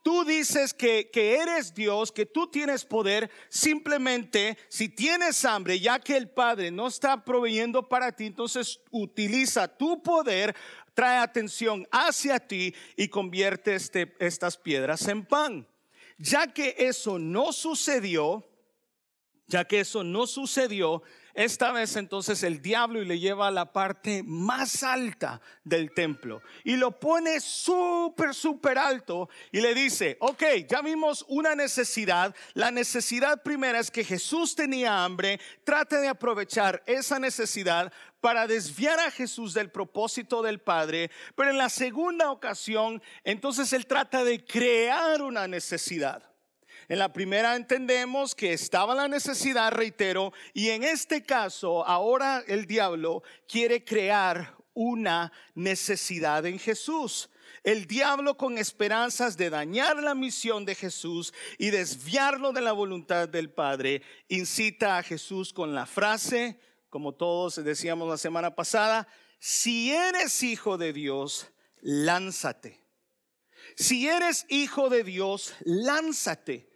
tú 0.03 0.25
dices 0.25 0.75
que, 0.75 1.11
que, 1.11 1.37
eres 1.37 1.75
Dios, 1.75 2.13
que 2.13 2.27
tú 2.27 2.47
tienes 2.49 2.85
poder, 2.85 3.31
simplemente 3.49 4.59
si 4.69 4.89
tienes 4.89 5.45
hambre, 5.45 5.81
ya 5.81 5.99
que 5.99 6.17
el 6.17 6.29
Padre 6.29 6.71
no 6.71 6.87
está 6.89 7.25
proveyendo 7.25 7.89
para 7.89 8.13
ti, 8.13 8.27
entonces 8.27 8.81
utiliza 8.91 9.67
tu 9.67 10.03
poder, 10.03 10.55
trae 10.93 11.19
atención 11.19 11.89
hacia 11.91 12.39
ti 12.39 12.75
y 12.97 13.09
convierte 13.09 13.75
este, 13.75 14.15
estas 14.21 14.57
piedras 14.57 15.09
en 15.09 15.25
pan. 15.25 15.67
Ya 16.19 16.47
que 16.47 16.77
eso 16.79 17.19
no 17.19 17.53
sucedió, 17.53 18.47
ya 19.47 19.65
que 19.65 19.81
eso 19.81 20.05
no 20.05 20.27
sucedió, 20.27 21.03
esta 21.35 21.73
vez 21.73 21.97
entonces 21.97 22.43
el 22.45 22.63
diablo 22.63 23.03
y 23.03 23.05
le 23.05 23.19
lleva 23.19 23.49
a 23.49 23.51
la 23.51 23.73
parte 23.73 24.23
más 24.25 24.83
alta 24.85 25.41
del 25.65 25.93
templo 25.93 26.43
y 26.63 26.77
lo 26.77 26.99
pone 26.99 27.41
súper, 27.41 28.35
súper 28.35 28.79
alto 28.79 29.29
y 29.51 29.61
le 29.61 29.75
dice, 29.75 30.17
ok, 30.21 30.43
ya 30.69 30.81
vimos 30.81 31.25
una 31.29 31.55
necesidad. 31.55 32.35
La 32.55 32.71
necesidad 32.71 33.43
primera 33.43 33.81
es 33.81 33.91
que 33.91 34.05
Jesús 34.05 34.55
tenía 34.55 35.05
hambre. 35.05 35.41
Trate 35.65 35.97
de 35.97 36.09
aprovechar 36.09 36.83
esa 36.87 37.19
necesidad 37.19 37.93
para 38.21 38.47
desviar 38.47 39.01
a 39.01 39.11
Jesús 39.11 39.55
del 39.55 39.71
propósito 39.71 40.41
del 40.41 40.61
Padre. 40.61 41.11
Pero 41.35 41.51
en 41.51 41.59
la 41.59 41.69
segunda 41.69 42.31
ocasión, 42.31 43.03
entonces 43.25 43.73
él 43.73 43.87
trata 43.87 44.25
de 44.25 44.45
crear 44.45 45.21
una 45.21 45.49
necesidad. 45.49 46.34
En 46.89 46.99
la 46.99 47.13
primera 47.13 47.57
entendemos 47.57 48.35
que 48.35 48.53
estaba 48.53 48.95
la 48.95 49.09
necesidad, 49.09 49.73
reitero, 49.73 50.33
y 50.53 50.71
en 50.71 50.85
este 50.85 51.25
caso 51.25 51.87
ahora 51.87 52.43
el 52.47 52.67
diablo 52.67 53.23
quiere 53.49 53.85
crear 53.85 54.57
una 54.75 55.33
necesidad 55.55 56.45
en 56.47 56.59
Jesús. 56.59 57.31
El 57.63 57.87
diablo 57.87 58.37
con 58.37 58.59
esperanzas 58.59 59.39
de 59.39 59.49
dañar 59.49 60.03
la 60.03 60.15
misión 60.15 60.67
de 60.67 60.75
Jesús 60.75 61.33
y 61.57 61.71
desviarlo 61.71 62.53
de 62.53 62.61
la 62.61 62.73
voluntad 62.73 63.29
del 63.29 63.51
Padre, 63.51 64.03
incita 64.29 64.99
a 64.99 65.03
Jesús 65.03 65.53
con 65.53 65.75
la 65.75 65.87
frase, 65.87 66.61
como 66.91 67.15
todos 67.15 67.65
decíamos 67.65 68.09
la 68.09 68.19
semana 68.19 68.55
pasada, 68.55 69.09
si 69.39 69.93
eres 69.93 70.43
hijo 70.43 70.77
de 70.77 70.93
Dios, 70.93 71.49
lánzate. 71.81 72.81
Si 73.77 74.09
eres 74.09 74.45
hijo 74.49 74.91
de 74.91 75.03
Dios, 75.03 75.55
lánzate. 75.65 76.74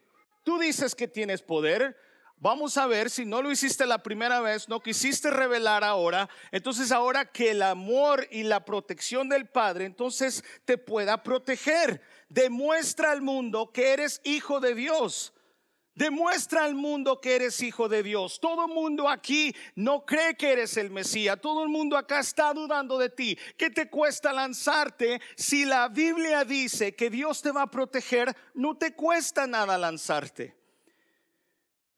Tú 0.48 0.58
dices 0.58 0.94
que 0.94 1.06
tienes 1.06 1.42
poder. 1.42 1.94
Vamos 2.38 2.78
a 2.78 2.86
ver 2.86 3.10
si 3.10 3.26
no 3.26 3.42
lo 3.42 3.52
hiciste 3.52 3.84
la 3.84 4.02
primera 4.02 4.40
vez, 4.40 4.66
no 4.66 4.80
quisiste 4.80 5.28
revelar 5.28 5.84
ahora. 5.84 6.26
Entonces 6.50 6.90
ahora 6.90 7.26
que 7.26 7.50
el 7.50 7.60
amor 7.60 8.26
y 8.30 8.44
la 8.44 8.64
protección 8.64 9.28
del 9.28 9.46
Padre 9.46 9.84
entonces 9.84 10.42
te 10.64 10.78
pueda 10.78 11.22
proteger. 11.22 12.00
Demuestra 12.30 13.12
al 13.12 13.20
mundo 13.20 13.72
que 13.74 13.92
eres 13.92 14.22
hijo 14.24 14.58
de 14.58 14.74
Dios. 14.74 15.34
Demuestra 15.98 16.64
al 16.64 16.76
mundo 16.76 17.20
que 17.20 17.34
eres 17.34 17.60
hijo 17.60 17.88
de 17.88 18.04
Dios. 18.04 18.38
Todo 18.38 18.66
el 18.66 18.72
mundo 18.72 19.08
aquí 19.08 19.52
no 19.74 20.06
cree 20.06 20.36
que 20.36 20.52
eres 20.52 20.76
el 20.76 20.90
Mesías. 20.90 21.40
Todo 21.40 21.64
el 21.64 21.68
mundo 21.68 21.96
acá 21.96 22.20
está 22.20 22.54
dudando 22.54 22.98
de 22.98 23.08
ti. 23.08 23.36
¿Qué 23.56 23.68
te 23.70 23.90
cuesta 23.90 24.32
lanzarte? 24.32 25.20
Si 25.36 25.64
la 25.64 25.88
Biblia 25.88 26.44
dice 26.44 26.94
que 26.94 27.10
Dios 27.10 27.42
te 27.42 27.50
va 27.50 27.62
a 27.62 27.70
proteger, 27.72 28.32
no 28.54 28.78
te 28.78 28.94
cuesta 28.94 29.48
nada 29.48 29.76
lanzarte. 29.76 30.56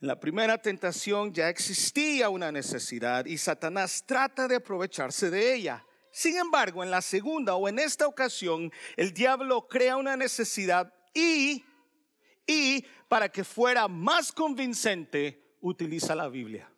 En 0.00 0.08
la 0.08 0.18
primera 0.18 0.56
tentación 0.56 1.34
ya 1.34 1.50
existía 1.50 2.30
una 2.30 2.50
necesidad 2.50 3.26
y 3.26 3.36
Satanás 3.36 4.04
trata 4.06 4.48
de 4.48 4.56
aprovecharse 4.56 5.28
de 5.28 5.54
ella. 5.54 5.84
Sin 6.10 6.38
embargo, 6.38 6.82
en 6.82 6.90
la 6.90 7.02
segunda 7.02 7.54
o 7.54 7.68
en 7.68 7.78
esta 7.78 8.06
ocasión, 8.06 8.72
el 8.96 9.12
diablo 9.12 9.68
crea 9.68 9.98
una 9.98 10.16
necesidad 10.16 10.90
y 11.12 11.66
y 12.50 12.84
para 13.10 13.28
que 13.28 13.42
fuera 13.42 13.88
más 13.88 14.30
convincente, 14.30 15.56
utiliza 15.60 16.14
la 16.14 16.28
Biblia. 16.28 16.70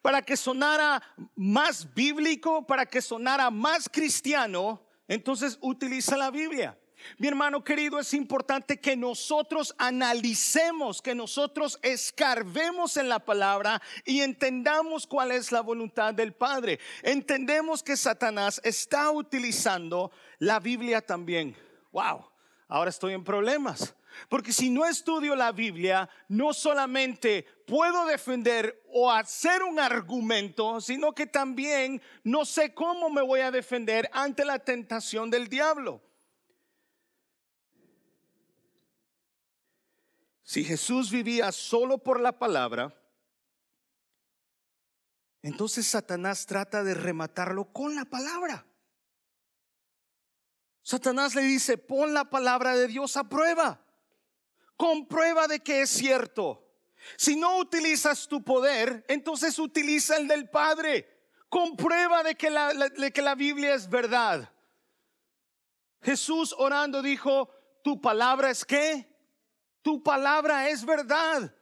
Para 0.00 0.22
que 0.22 0.38
sonara 0.38 1.02
más 1.34 1.92
bíblico, 1.92 2.66
para 2.66 2.86
que 2.86 3.02
sonara 3.02 3.50
más 3.50 3.90
cristiano, 3.90 4.80
entonces 5.06 5.58
utiliza 5.60 6.16
la 6.16 6.30
Biblia. 6.30 6.78
Mi 7.18 7.28
hermano 7.28 7.62
querido, 7.62 7.98
es 7.98 8.14
importante 8.14 8.80
que 8.80 8.96
nosotros 8.96 9.74
analicemos, 9.76 11.02
que 11.02 11.14
nosotros 11.14 11.78
escarbemos 11.82 12.96
en 12.96 13.10
la 13.10 13.18
palabra 13.18 13.82
y 14.06 14.22
entendamos 14.22 15.06
cuál 15.06 15.30
es 15.30 15.52
la 15.52 15.60
voluntad 15.60 16.14
del 16.14 16.32
Padre. 16.32 16.80
Entendemos 17.02 17.82
que 17.82 17.98
Satanás 17.98 18.62
está 18.64 19.10
utilizando 19.10 20.10
la 20.38 20.58
Biblia 20.58 21.02
también. 21.02 21.54
Wow 21.92 22.34
ahora 22.68 22.90
estoy 22.90 23.12
en 23.14 23.24
problemas. 23.24 23.94
Porque 24.28 24.52
si 24.52 24.70
no 24.70 24.84
estudio 24.84 25.36
la 25.36 25.52
Biblia, 25.52 26.08
no 26.28 26.52
solamente 26.52 27.44
puedo 27.66 28.06
defender 28.06 28.82
o 28.92 29.10
hacer 29.10 29.62
un 29.62 29.78
argumento, 29.78 30.80
sino 30.80 31.14
que 31.14 31.26
también 31.26 32.00
no 32.24 32.44
sé 32.44 32.74
cómo 32.74 33.10
me 33.10 33.22
voy 33.22 33.40
a 33.40 33.50
defender 33.50 34.08
ante 34.12 34.44
la 34.44 34.58
tentación 34.58 35.30
del 35.30 35.48
diablo. 35.48 36.02
Si 40.42 40.64
Jesús 40.64 41.10
vivía 41.10 41.50
solo 41.50 41.98
por 41.98 42.20
la 42.20 42.38
palabra, 42.38 42.94
entonces 45.42 45.86
Satanás 45.86 46.46
trata 46.46 46.82
de 46.82 46.94
rematarlo 46.94 47.72
con 47.72 47.94
la 47.94 48.04
palabra. 48.04 48.66
Satanás 50.82 51.34
le 51.34 51.42
dice, 51.42 51.78
pon 51.78 52.14
la 52.14 52.30
palabra 52.30 52.76
de 52.76 52.86
Dios 52.86 53.16
a 53.16 53.28
prueba. 53.28 53.85
Comprueba 54.76 55.46
de 55.46 55.60
que 55.60 55.82
es 55.82 55.90
cierto. 55.90 56.62
Si 57.16 57.36
no 57.36 57.58
utilizas 57.58 58.26
tu 58.28 58.42
poder, 58.42 59.04
entonces 59.08 59.58
utiliza 59.58 60.16
el 60.16 60.28
del 60.28 60.48
Padre. 60.50 61.08
Comprueba 61.48 62.22
de 62.22 62.34
que 62.34 62.50
la, 62.50 62.72
de 62.74 63.12
que 63.12 63.22
la 63.22 63.34
Biblia 63.34 63.74
es 63.74 63.88
verdad. 63.88 64.52
Jesús 66.02 66.54
orando 66.58 67.02
dijo, 67.02 67.50
tu 67.82 68.00
palabra 68.00 68.50
es 68.50 68.64
qué? 68.64 69.08
Tu 69.82 70.02
palabra 70.02 70.68
es 70.68 70.84
verdad. 70.84 71.54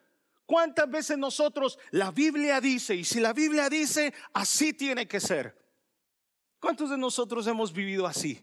¿Cuántas 0.47 0.91
veces 0.91 1.17
nosotros, 1.17 1.79
la 1.91 2.11
Biblia 2.11 2.61
dice, 2.61 2.95
y 2.95 3.05
si 3.05 3.21
la 3.21 3.33
Biblia 3.33 3.69
dice, 3.69 4.13
así 4.33 4.73
tiene 4.73 5.09
que 5.09 5.21
ser? 5.21 5.57
¿Cuántos 6.61 6.91
de 6.91 6.99
nosotros 6.99 7.47
hemos 7.47 7.73
vivido 7.73 8.07
así? 8.07 8.43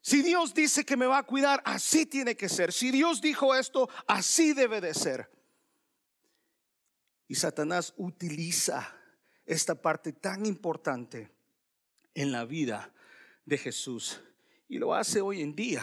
Si 0.00 0.22
Dios 0.22 0.54
dice 0.54 0.84
que 0.84 0.96
me 0.96 1.06
va 1.06 1.18
a 1.18 1.26
cuidar, 1.26 1.62
así 1.64 2.06
tiene 2.06 2.36
que 2.36 2.48
ser. 2.48 2.72
Si 2.72 2.90
Dios 2.90 3.20
dijo 3.20 3.54
esto, 3.54 3.88
así 4.06 4.54
debe 4.54 4.80
de 4.80 4.94
ser. 4.94 5.30
Y 7.28 7.34
Satanás 7.34 7.92
utiliza 7.96 8.96
esta 9.44 9.74
parte 9.74 10.12
tan 10.12 10.46
importante 10.46 11.30
en 12.14 12.32
la 12.32 12.44
vida 12.44 12.92
de 13.44 13.58
Jesús. 13.58 14.20
Y 14.68 14.78
lo 14.78 14.94
hace 14.94 15.20
hoy 15.20 15.42
en 15.42 15.54
día. 15.54 15.82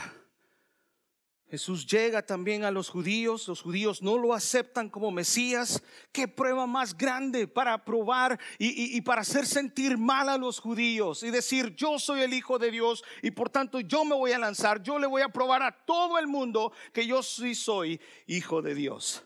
Jesús 1.50 1.88
llega 1.88 2.22
también 2.22 2.66
a 2.66 2.72
los 2.72 2.90
judíos, 2.90 3.48
los 3.48 3.62
judíos 3.62 4.02
no 4.02 4.18
lo 4.18 4.34
aceptan 4.34 4.90
como 4.90 5.12
Mesías. 5.12 5.82
¿Qué 6.12 6.28
prueba 6.28 6.68
más 6.68 6.98
grande 6.98 7.48
para 7.48 7.86
probar 7.86 8.38
y, 8.60 9.00
para 9.02 9.22
hacer 9.22 9.46
sentir 9.46 9.98
mal 9.98 10.28
a 10.28 10.38
los 10.38 10.60
judíos 10.60 11.24
y 11.24 11.32
decir 11.32 11.74
yo 11.76 12.00
soy 12.00 12.22
el 12.22 12.34
Hijo 12.34 12.60
de 12.60 12.70
Dios 12.70 13.02
y 13.22 13.32
por 13.32 13.50
tanto 13.50 13.80
yo 13.80 14.04
me 14.04 14.16
voy 14.16 14.34
a 14.34 14.40
lanzar, 14.40 14.84
yo 14.84 15.00
le 15.00 15.08
voy 15.08 15.22
a 15.22 15.30
probar 15.30 15.64
a 15.64 15.72
todo 15.72 16.20
el 16.20 16.28
mundo 16.28 16.74
que 16.92 17.08
yo 17.08 17.24
sí 17.24 17.56
soy 17.56 18.02
Hijo 18.26 18.62
de 18.62 18.76
Dios? 18.76 19.24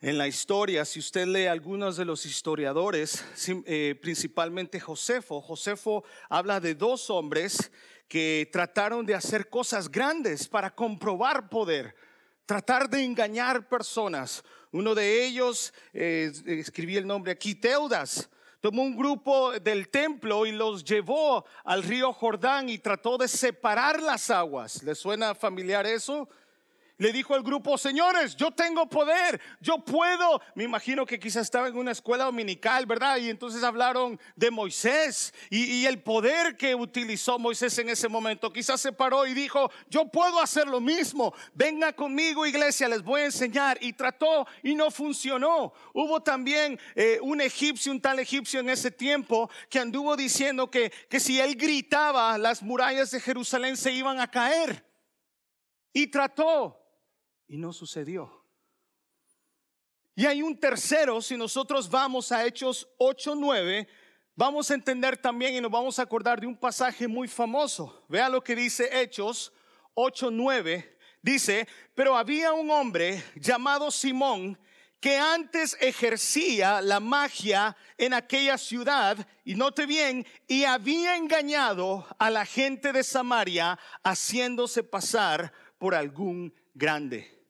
En 0.00 0.18
la 0.18 0.26
historia, 0.26 0.84
si 0.84 0.98
usted 0.98 1.26
lee 1.26 1.46
algunos 1.46 1.96
de 1.96 2.04
los 2.04 2.26
historiadores, 2.26 3.24
eh, 3.66 3.96
principalmente 4.00 4.80
Josefo, 4.80 5.40
Josefo 5.40 6.02
habla 6.28 6.58
de 6.58 6.74
dos 6.74 7.08
hombres 7.08 7.70
que 8.08 8.48
trataron 8.52 9.06
de 9.06 9.14
hacer 9.14 9.48
cosas 9.48 9.90
grandes 9.90 10.46
para 10.46 10.74
comprobar 10.74 11.48
poder, 11.48 11.94
tratar 12.46 12.88
de 12.88 13.04
engañar 13.04 13.68
personas. 13.68 14.44
Uno 14.70 14.94
de 14.94 15.24
ellos, 15.24 15.72
eh, 15.92 16.32
escribí 16.46 16.96
el 16.96 17.06
nombre 17.06 17.32
aquí, 17.32 17.54
Teudas, 17.54 18.28
tomó 18.60 18.82
un 18.82 18.96
grupo 18.96 19.58
del 19.58 19.88
templo 19.88 20.46
y 20.46 20.52
los 20.52 20.84
llevó 20.84 21.44
al 21.64 21.82
río 21.82 22.12
Jordán 22.12 22.68
y 22.68 22.78
trató 22.78 23.18
de 23.18 23.28
separar 23.28 24.00
las 24.00 24.30
aguas. 24.30 24.82
¿Le 24.82 24.94
suena 24.94 25.34
familiar 25.34 25.86
eso? 25.86 26.28
Le 27.02 27.12
dijo 27.12 27.34
al 27.34 27.42
grupo, 27.42 27.76
señores, 27.76 28.36
yo 28.36 28.52
tengo 28.52 28.88
poder, 28.88 29.40
yo 29.60 29.78
puedo. 29.78 30.40
Me 30.54 30.62
imagino 30.62 31.04
que 31.04 31.18
quizás 31.18 31.42
estaba 31.42 31.66
en 31.66 31.76
una 31.76 31.90
escuela 31.90 32.26
dominical, 32.26 32.86
¿verdad? 32.86 33.16
Y 33.16 33.28
entonces 33.28 33.64
hablaron 33.64 34.20
de 34.36 34.52
Moisés 34.52 35.34
y, 35.50 35.84
el 35.84 36.00
poder 36.00 36.56
que 36.56 36.76
utilizó 36.76 37.40
Moisés 37.40 37.76
en 37.78 37.88
ese 37.88 38.06
momento. 38.08 38.52
Quizás 38.52 38.80
se 38.80 38.92
paró 38.92 39.26
y 39.26 39.34
dijo, 39.34 39.68
yo 39.90 40.04
puedo 40.12 40.40
hacer 40.40 40.68
lo 40.68 40.80
mismo. 40.80 41.34
Venga 41.54 41.92
conmigo, 41.92 42.46
iglesia, 42.46 42.86
les 42.86 43.02
voy 43.02 43.22
a 43.22 43.24
enseñar. 43.24 43.78
Y 43.80 43.94
trató 43.94 44.46
y 44.62 44.76
no 44.76 44.88
funcionó. 44.92 45.72
Hubo 45.92 46.22
también 46.22 46.78
eh, 46.94 47.18
un 47.20 47.40
egipcio, 47.40 47.90
un 47.90 48.00
tal 48.00 48.20
egipcio 48.20 48.60
en 48.60 48.70
ese 48.70 48.92
tiempo, 48.92 49.50
que 49.68 49.80
anduvo 49.80 50.14
diciendo 50.14 50.70
que, 50.70 50.92
que 51.08 51.18
si 51.18 51.40
él 51.40 51.56
gritaba, 51.56 52.38
las 52.38 52.62
murallas 52.62 53.10
de 53.10 53.18
Jerusalén 53.18 53.76
se 53.76 53.90
iban 53.90 54.20
a 54.20 54.30
caer. 54.30 54.84
Y 55.92 56.06
trató, 56.06 56.81
y 57.52 57.58
no 57.58 57.70
sucedió. 57.70 58.46
Y 60.14 60.24
hay 60.24 60.40
un 60.40 60.58
tercero, 60.58 61.20
si 61.20 61.36
nosotros 61.36 61.88
vamos 61.90 62.32
a 62.32 62.46
Hechos 62.46 62.88
8:9, 62.98 63.86
vamos 64.34 64.70
a 64.70 64.74
entender 64.74 65.18
también 65.18 65.54
y 65.54 65.60
nos 65.60 65.70
vamos 65.70 65.98
a 65.98 66.02
acordar 66.02 66.40
de 66.40 66.46
un 66.46 66.56
pasaje 66.56 67.06
muy 67.06 67.28
famoso. 67.28 68.06
Vea 68.08 68.30
lo 68.30 68.42
que 68.42 68.56
dice 68.56 68.88
Hechos 69.02 69.52
8:9. 69.94 70.96
Dice, 71.20 71.68
pero 71.94 72.16
había 72.16 72.54
un 72.54 72.70
hombre 72.70 73.22
llamado 73.36 73.90
Simón 73.90 74.58
que 74.98 75.18
antes 75.18 75.76
ejercía 75.78 76.80
la 76.80 77.00
magia 77.00 77.76
en 77.98 78.14
aquella 78.14 78.56
ciudad, 78.56 79.26
y 79.44 79.56
note 79.56 79.84
bien, 79.84 80.24
y 80.46 80.64
había 80.64 81.16
engañado 81.16 82.06
a 82.18 82.30
la 82.30 82.46
gente 82.46 82.92
de 82.92 83.04
Samaria 83.04 83.78
haciéndose 84.02 84.82
pasar 84.82 85.52
por 85.76 85.94
algún 85.94 86.54
grande. 86.72 87.41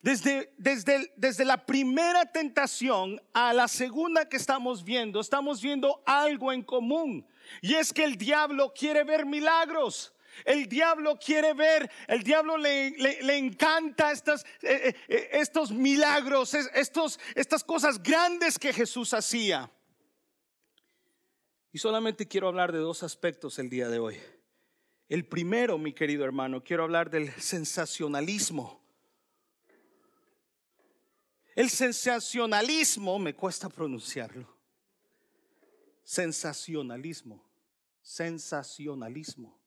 Desde, 0.00 0.54
desde, 0.58 1.12
desde, 1.16 1.44
la 1.44 1.66
primera 1.66 2.24
tentación 2.26 3.20
a 3.32 3.52
la 3.52 3.66
segunda 3.66 4.28
que 4.28 4.36
estamos 4.36 4.84
viendo, 4.84 5.20
estamos 5.20 5.60
viendo 5.60 6.02
algo 6.06 6.52
en 6.52 6.62
común. 6.62 7.26
Y 7.60 7.74
es 7.74 7.92
que 7.92 8.04
el 8.04 8.16
diablo 8.16 8.72
quiere 8.72 9.02
ver 9.02 9.26
milagros. 9.26 10.14
El 10.44 10.68
diablo 10.68 11.18
quiere 11.18 11.52
ver, 11.52 11.90
el 12.06 12.22
diablo 12.22 12.56
le, 12.56 12.90
le, 12.90 13.36
encanta 13.36 14.12
estas, 14.12 14.44
eh, 14.62 14.90
eh, 14.90 14.94
eh, 15.08 15.28
estos 15.32 15.72
milagros, 15.72 16.54
estos, 16.54 17.18
estas 17.34 17.64
cosas 17.64 18.00
grandes 18.00 18.56
que 18.56 18.72
Jesús 18.72 19.14
hacía. 19.14 19.68
Y 21.72 21.78
solamente 21.78 22.28
quiero 22.28 22.48
hablar 22.48 22.72
de 22.72 22.78
dos 22.78 23.02
aspectos 23.02 23.58
el 23.58 23.68
día 23.68 23.88
de 23.88 23.98
hoy. 23.98 24.16
El 25.08 25.26
primero, 25.26 25.78
mi 25.78 25.92
querido 25.92 26.24
hermano, 26.24 26.62
quiero 26.62 26.84
hablar 26.84 27.10
del 27.10 27.32
sensacionalismo. 27.32 28.77
El 31.58 31.70
sensacionalismo, 31.70 33.18
me 33.18 33.34
cuesta 33.34 33.68
pronunciarlo. 33.68 34.46
Sensacionalismo. 36.04 37.44
Sensacionalismo. 38.00 39.58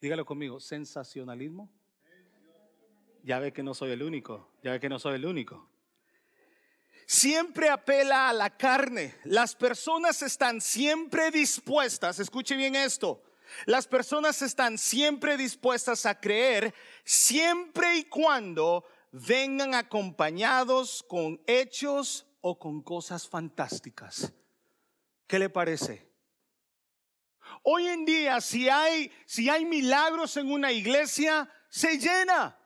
Dígalo 0.00 0.24
conmigo, 0.24 0.58
sensacionalismo. 0.58 1.70
Ya 3.22 3.40
ve 3.40 3.52
que 3.52 3.62
no 3.62 3.74
soy 3.74 3.90
el 3.90 4.02
único, 4.02 4.50
ya 4.62 4.70
ve 4.70 4.80
que 4.80 4.88
no 4.88 4.98
soy 4.98 5.16
el 5.16 5.26
único. 5.26 5.68
Siempre 7.06 7.68
apela 7.68 8.30
a 8.30 8.32
la 8.32 8.56
carne. 8.56 9.16
Las 9.24 9.54
personas 9.54 10.22
están 10.22 10.62
siempre 10.62 11.30
dispuestas, 11.30 12.20
escuche 12.20 12.56
bien 12.56 12.74
esto, 12.74 13.22
las 13.66 13.86
personas 13.86 14.40
están 14.40 14.78
siempre 14.78 15.36
dispuestas 15.36 16.06
a 16.06 16.18
creer 16.18 16.72
siempre 17.04 17.98
y 17.98 18.04
cuando 18.04 18.86
vengan 19.12 19.74
acompañados 19.74 21.02
con 21.02 21.40
hechos 21.46 22.26
o 22.40 22.58
con 22.58 22.82
cosas 22.82 23.28
fantásticas. 23.28 24.32
¿Qué 25.26 25.38
le 25.38 25.50
parece? 25.50 26.08
Hoy 27.62 27.86
en 27.86 28.04
día, 28.04 28.40
si 28.40 28.68
hay, 28.68 29.10
si 29.26 29.48
hay 29.48 29.64
milagros 29.64 30.36
en 30.36 30.50
una 30.50 30.72
iglesia, 30.72 31.50
se 31.68 31.98
llena. 31.98 32.56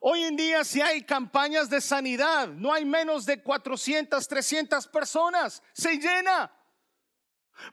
Hoy 0.00 0.22
en 0.24 0.36
día, 0.36 0.64
si 0.64 0.80
hay 0.80 1.02
campañas 1.02 1.68
de 1.68 1.80
sanidad, 1.80 2.48
no 2.48 2.72
hay 2.72 2.86
menos 2.86 3.26
de 3.26 3.42
400, 3.42 4.26
300 4.26 4.86
personas, 4.88 5.62
se 5.74 5.96
llena. 5.96 6.50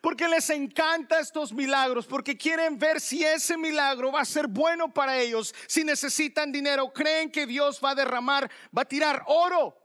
Porque 0.02 0.28
les 0.28 0.50
encanta 0.50 1.19
estos 1.19 1.54
milagros, 1.54 2.06
porque 2.06 2.38
quieren 2.38 2.78
ver 2.78 3.02
si 3.02 3.23
ese 3.23 3.58
milagro 3.58 4.12
va 4.12 4.21
a 4.21 4.26
ser 4.26 4.47
bueno 4.47 4.93
para 4.93 5.17
ellos. 5.17 5.54
Si 5.67 5.84
necesitan 5.84 6.52
dinero, 6.52 6.91
creen 6.93 7.32
que 7.32 7.45
Dios 7.45 7.80
va 7.84 7.91
a 7.91 7.95
derramar, 7.95 8.50
va 8.76 8.84
a 8.84 8.86
tirar 8.86 9.23
oro. 9.28 9.78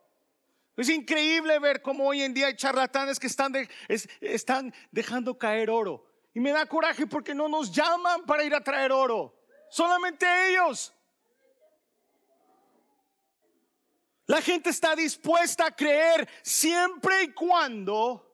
Es 0.76 0.88
increíble 0.88 1.58
ver 1.58 1.82
cómo 1.82 2.06
hoy 2.06 2.22
en 2.22 2.32
día 2.32 2.46
hay 2.46 2.56
charlatanes 2.56 3.20
que 3.20 3.26
están, 3.26 3.52
están 4.20 4.74
dejando 4.90 5.38
caer 5.38 5.70
oro. 5.70 6.06
Y 6.34 6.40
me 6.40 6.50
da 6.50 6.64
coraje 6.66 7.06
porque 7.06 7.34
no 7.34 7.48
nos 7.48 7.70
llaman 7.70 8.24
para 8.24 8.44
ir 8.44 8.54
a 8.54 8.62
traer 8.62 8.90
oro. 8.90 9.38
Solamente 9.70 10.26
ellos. 10.48 10.94
La 14.26 14.40
gente 14.40 14.70
está 14.70 14.96
dispuesta 14.96 15.66
a 15.66 15.76
creer 15.76 16.28
siempre 16.42 17.24
y 17.24 17.32
cuando 17.32 18.31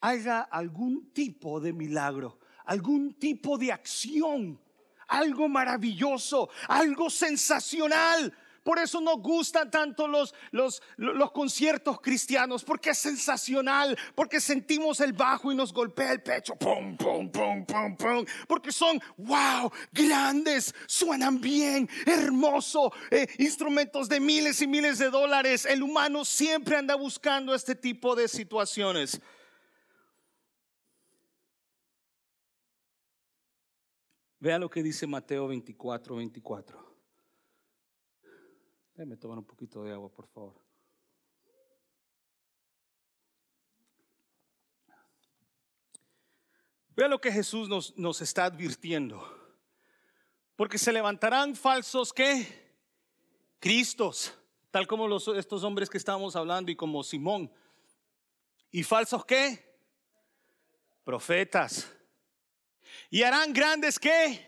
haga 0.00 0.42
algún 0.42 1.12
tipo 1.12 1.60
de 1.60 1.72
milagro, 1.72 2.38
algún 2.64 3.14
tipo 3.14 3.58
de 3.58 3.72
acción, 3.72 4.60
algo 5.08 5.48
maravilloso, 5.48 6.48
algo 6.68 7.10
sensacional. 7.10 8.32
Por 8.62 8.78
eso 8.78 9.00
nos 9.00 9.22
gustan 9.22 9.70
tanto 9.70 10.06
los, 10.06 10.34
los, 10.50 10.82
los 10.98 11.32
conciertos 11.32 12.02
cristianos, 12.02 12.62
porque 12.64 12.90
es 12.90 12.98
sensacional, 12.98 13.96
porque 14.14 14.42
sentimos 14.42 15.00
el 15.00 15.14
bajo 15.14 15.50
y 15.50 15.54
nos 15.54 15.72
golpea 15.72 16.12
el 16.12 16.22
pecho, 16.22 16.54
pum, 16.54 16.94
pum, 16.94 17.30
pum, 17.30 17.64
pum, 17.64 17.96
pum, 17.96 18.26
porque 18.46 18.70
son, 18.70 19.00
wow, 19.16 19.72
grandes, 19.90 20.74
suenan 20.86 21.40
bien, 21.40 21.88
hermoso, 22.04 22.92
eh, 23.10 23.26
instrumentos 23.38 24.06
de 24.06 24.20
miles 24.20 24.60
y 24.60 24.66
miles 24.66 24.98
de 24.98 25.08
dólares. 25.08 25.64
El 25.64 25.82
humano 25.82 26.26
siempre 26.26 26.76
anda 26.76 26.94
buscando 26.94 27.54
este 27.54 27.74
tipo 27.74 28.14
de 28.14 28.28
situaciones. 28.28 29.18
Vea 34.40 34.58
lo 34.58 34.70
que 34.70 34.84
dice 34.84 35.06
Mateo 35.06 35.48
24, 35.48 36.14
24. 36.14 36.96
Déjame 38.94 39.16
tomar 39.16 39.38
un 39.38 39.44
poquito 39.44 39.82
de 39.82 39.92
agua, 39.92 40.08
por 40.08 40.28
favor. 40.28 40.54
Vea 46.94 47.08
lo 47.08 47.20
que 47.20 47.32
Jesús 47.32 47.68
nos, 47.68 47.96
nos 47.96 48.20
está 48.20 48.44
advirtiendo. 48.44 49.22
Porque 50.54 50.78
se 50.78 50.92
levantarán 50.92 51.56
falsos 51.56 52.12
que 52.12 52.68
Cristos, 53.58 54.38
tal 54.70 54.86
como 54.86 55.08
los, 55.08 55.26
estos 55.28 55.64
hombres 55.64 55.90
que 55.90 55.98
estábamos 55.98 56.36
hablando 56.36 56.70
y 56.70 56.76
como 56.76 57.02
Simón. 57.02 57.52
¿Y 58.70 58.84
falsos 58.84 59.24
qué? 59.24 59.80
Profetas 61.02 61.92
y 63.10 63.22
harán 63.22 63.52
grandes 63.52 63.98
qué? 63.98 64.46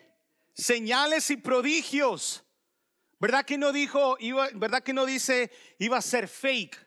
Señales 0.54 1.30
y 1.30 1.36
prodigios. 1.36 2.44
¿Verdad 3.18 3.44
que 3.44 3.58
no 3.58 3.72
dijo, 3.72 4.16
iba, 4.18 4.48
verdad 4.54 4.82
que 4.82 4.92
no 4.92 5.06
dice 5.06 5.50
iba 5.78 5.98
a 5.98 6.02
ser 6.02 6.28
fake? 6.28 6.86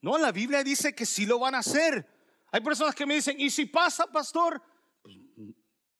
No, 0.00 0.16
la 0.18 0.30
Biblia 0.30 0.62
dice 0.62 0.94
que 0.94 1.04
sí 1.04 1.26
lo 1.26 1.40
van 1.40 1.54
a 1.54 1.58
hacer. 1.58 2.06
Hay 2.52 2.60
personas 2.60 2.94
que 2.94 3.04
me 3.04 3.14
dicen, 3.14 3.40
¿y 3.40 3.50
si 3.50 3.66
pasa, 3.66 4.06
pastor? 4.06 4.62
Pues, 5.02 5.16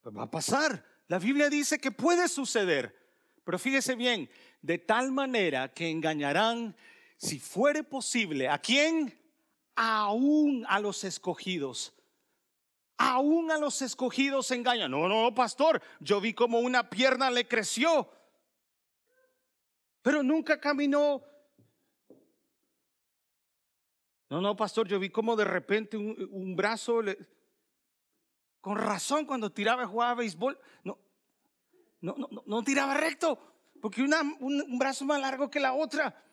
pues 0.00 0.16
va 0.16 0.22
a 0.22 0.30
pasar. 0.30 0.84
La 1.08 1.18
Biblia 1.18 1.50
dice 1.50 1.78
que 1.78 1.90
puede 1.90 2.28
suceder. 2.28 2.96
Pero 3.44 3.58
fíjese 3.58 3.96
bien, 3.96 4.30
de 4.62 4.78
tal 4.78 5.10
manera 5.10 5.72
que 5.72 5.90
engañarán, 5.90 6.76
si 7.16 7.40
fuere 7.40 7.82
posible, 7.82 8.48
¿a 8.48 8.58
quién? 8.58 9.18
Aún 9.74 10.64
a 10.68 10.78
los 10.78 11.02
escogidos 11.04 11.97
aún 12.98 13.50
a 13.50 13.58
los 13.58 13.80
escogidos 13.80 14.50
engañan. 14.50 14.90
No, 14.90 15.08
no, 15.08 15.34
pastor, 15.34 15.80
yo 16.00 16.20
vi 16.20 16.34
como 16.34 16.58
una 16.58 16.90
pierna 16.90 17.30
le 17.30 17.46
creció, 17.46 18.10
pero 20.02 20.22
nunca 20.22 20.60
caminó. 20.60 21.22
No, 24.28 24.42
no, 24.42 24.56
pastor, 24.56 24.86
yo 24.88 24.98
vi 24.98 25.08
como 25.08 25.36
de 25.36 25.44
repente 25.44 25.96
un, 25.96 26.54
brazo, 26.54 27.00
con 28.60 28.76
razón 28.76 29.24
cuando 29.24 29.50
tiraba 29.50 29.86
jugaba 29.86 30.16
béisbol, 30.16 30.58
no, 30.84 30.98
no, 32.00 32.14
no, 32.18 32.28
no 32.44 32.62
tiraba 32.62 32.94
recto, 32.94 33.38
porque 33.80 34.02
una, 34.02 34.20
un, 34.40 34.60
un 34.60 34.78
brazo 34.78 35.06
más 35.06 35.20
largo 35.20 35.48
que 35.48 35.60
la 35.60 35.72
otra. 35.72 36.27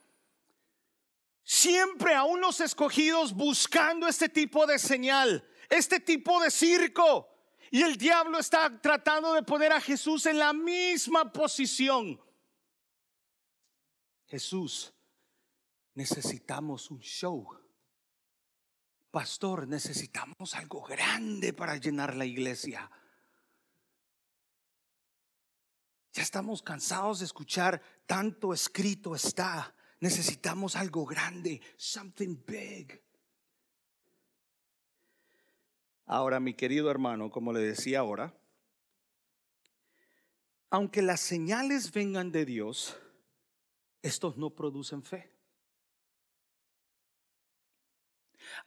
Siempre 1.45 2.13
aún 2.13 2.41
los 2.41 2.60
escogidos 2.60 3.34
buscando 3.34 4.08
este 4.08 4.27
tipo 4.27 4.65
de 4.65 4.77
señal 4.77 5.47
este 5.69 5.99
tipo 5.99 6.41
de 6.41 6.51
circo. 6.51 7.29
Y 7.71 7.81
el 7.81 7.97
diablo 7.97 8.39
está 8.39 8.79
tratando 8.81 9.34
de 9.34 9.43
poner 9.43 9.71
a 9.71 9.81
Jesús 9.81 10.25
en 10.25 10.39
la 10.39 10.53
misma 10.53 11.31
posición. 11.31 12.21
Jesús, 14.27 14.93
necesitamos 15.93 16.89
un 16.91 16.99
show. 16.99 17.47
Pastor, 19.12 19.67
necesitamos 19.67 20.55
algo 20.55 20.81
grande 20.84 21.53
para 21.53 21.77
llenar 21.77 22.15
la 22.15 22.25
iglesia. 22.25 22.89
Ya 26.13 26.21
estamos 26.21 26.62
cansados 26.62 27.19
de 27.19 27.25
escuchar 27.25 27.81
tanto 28.05 28.53
escrito 28.53 29.15
está. 29.15 29.74
Necesitamos 29.99 30.75
algo 30.75 31.05
grande, 31.05 31.62
something 31.77 32.38
big. 32.45 33.01
Ahora, 36.05 36.39
mi 36.39 36.53
querido 36.53 36.91
hermano, 36.91 37.31
como 37.31 37.51
le 37.51 37.62
decía 37.62 37.99
ahora, 37.99 38.34
aunque 40.69 41.01
las 41.01 41.21
señales 41.21 41.91
vengan 41.91 42.31
de 42.31 42.45
Dios, 42.45 42.97
estos 44.01 44.38
no 44.38 44.51
producen 44.51 45.03
fe. 45.03 45.31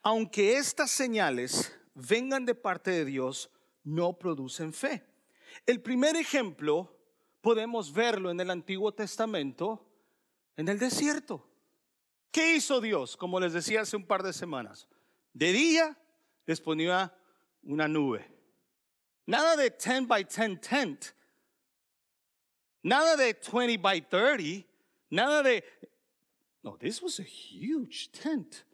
Aunque 0.03 0.57
estas 0.57 0.91
señales 0.91 1.73
vengan 1.95 2.45
de 2.45 2.55
parte 2.55 2.91
de 2.91 3.05
Dios, 3.05 3.51
no 3.85 4.19
producen 4.19 4.73
fe. 4.73 5.05
El 5.67 5.81
primer 5.81 6.17
ejemplo 6.17 6.97
podemos 7.41 7.93
verlo 7.93 8.31
en 8.31 8.41
el 8.41 8.51
Antiguo 8.51 8.93
Testamento, 8.93 9.88
en 10.59 10.69
el 10.69 10.79
desierto. 10.79 11.49
¿Qué 12.33 12.57
hizo 12.57 12.81
Dios? 12.81 13.17
Como 13.17 13.41
les 13.41 13.53
decía 13.53 13.83
hace 13.83 13.97
un 13.97 14.05
par 14.05 14.23
de 14.23 14.33
semanas. 14.33 14.89
De 15.33 15.53
día 15.53 15.97
les 16.47 16.61
ponía 16.61 17.17
una 17.63 17.87
nube. 17.87 18.27
Nada 19.25 19.57
de 19.57 19.71
10 19.71 20.09
by 20.09 20.25
10 20.25 20.61
tent. 20.61 21.05
Nada 22.83 23.17
de 23.17 23.35
20 23.35 23.79
by 23.79 24.09
30. 24.09 24.69
Nada 25.11 25.43
de... 25.43 25.65
No, 26.63 26.77
this 26.77 27.01
was 27.01 27.21
a 27.21 27.25
huge 27.25 28.11
tent. 28.11 28.65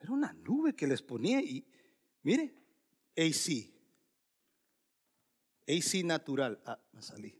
Era 0.00 0.12
una 0.12 0.32
nube 0.32 0.74
que 0.74 0.88
les 0.88 1.02
ponía 1.02 1.40
y, 1.40 1.64
mire, 2.22 2.52
AC. 3.16 3.72
AC 5.68 6.04
natural. 6.04 6.60
Ah, 6.66 6.80
me 6.92 7.00
salí. 7.00 7.32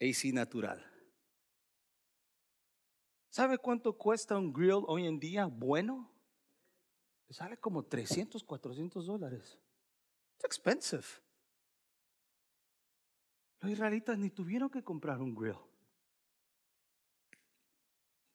AC 0.00 0.32
natural. 0.32 0.91
¿Sabe 3.32 3.56
cuánto 3.56 3.96
cuesta 3.96 4.36
un 4.36 4.52
grill 4.52 4.84
hoy 4.86 5.06
en 5.06 5.18
día 5.18 5.46
bueno? 5.46 6.06
sale 7.30 7.56
como 7.56 7.82
300, 7.82 8.44
400 8.44 9.06
dólares. 9.06 9.58
It's 10.34 10.44
expensive. 10.44 11.06
Los 13.60 13.72
israelitas 13.72 14.18
ni 14.18 14.28
tuvieron 14.28 14.68
que 14.68 14.84
comprar 14.84 15.18
un 15.18 15.34
grill. 15.34 15.56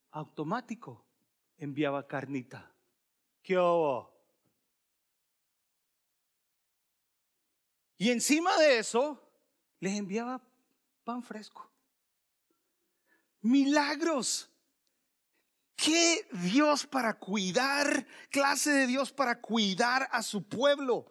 Automático 0.09 1.05
enviaba 1.59 2.07
carnita. 2.07 2.73
¿Qué 3.43 3.55
hubo? 3.55 4.11
Y 7.99 8.09
encima 8.09 8.57
de 8.57 8.79
eso, 8.79 9.21
les 9.79 9.95
enviaba 9.95 10.41
pan 11.03 11.21
fresco. 11.21 11.69
Milagros. 13.41 14.51
¿Qué 15.77 16.27
Dios 16.31 16.87
para 16.87 17.13
cuidar? 17.19 18.07
Clase 18.31 18.71
de 18.71 18.87
Dios 18.87 19.13
para 19.13 19.39
cuidar 19.39 20.09
a 20.11 20.23
su 20.23 20.43
pueblo. 20.43 21.05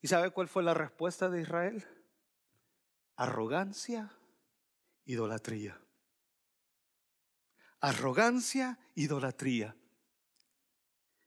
¿Y 0.00 0.06
sabe 0.06 0.30
cuál 0.30 0.46
fue 0.46 0.62
la 0.62 0.72
respuesta 0.72 1.28
de 1.28 1.42
Israel? 1.42 1.84
Arrogancia, 3.16 4.12
idolatría. 5.04 5.80
Arrogancia, 7.80 8.78
idolatría. 8.94 9.74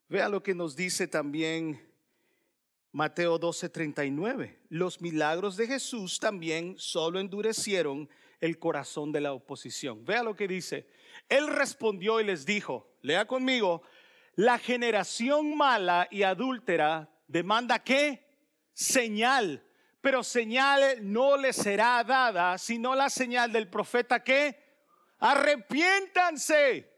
Vea 0.07 0.29
lo 0.29 0.41
que 0.41 0.55
nos 0.55 0.77
dice 0.77 1.07
también 1.07 1.87
Mateo 2.93 3.37
12:39. 3.37 4.59
Los 4.69 5.01
milagros 5.01 5.57
de 5.57 5.67
Jesús 5.67 6.19
también 6.19 6.75
solo 6.77 7.19
endurecieron 7.19 8.09
el 8.39 8.57
corazón 8.59 9.11
de 9.11 9.21
la 9.21 9.33
oposición. 9.33 10.05
Vea 10.05 10.23
lo 10.23 10.35
que 10.35 10.47
dice. 10.47 10.87
Él 11.29 11.47
respondió 11.47 12.19
y 12.19 12.23
les 12.23 12.45
dijo, 12.45 12.95
lea 13.01 13.25
conmigo, 13.25 13.81
la 14.35 14.59
generación 14.59 15.57
mala 15.57 16.07
y 16.11 16.23
adúltera 16.23 17.09
demanda 17.27 17.83
qué? 17.83 18.27
Señal. 18.73 19.63
Pero 20.01 20.23
señal 20.23 20.99
no 21.01 21.37
le 21.37 21.53
será 21.53 22.03
dada, 22.03 22.57
sino 22.57 22.95
la 22.95 23.09
señal 23.09 23.51
del 23.51 23.69
profeta 23.69 24.23
que 24.23 24.67
arrepiéntanse, 25.19 26.89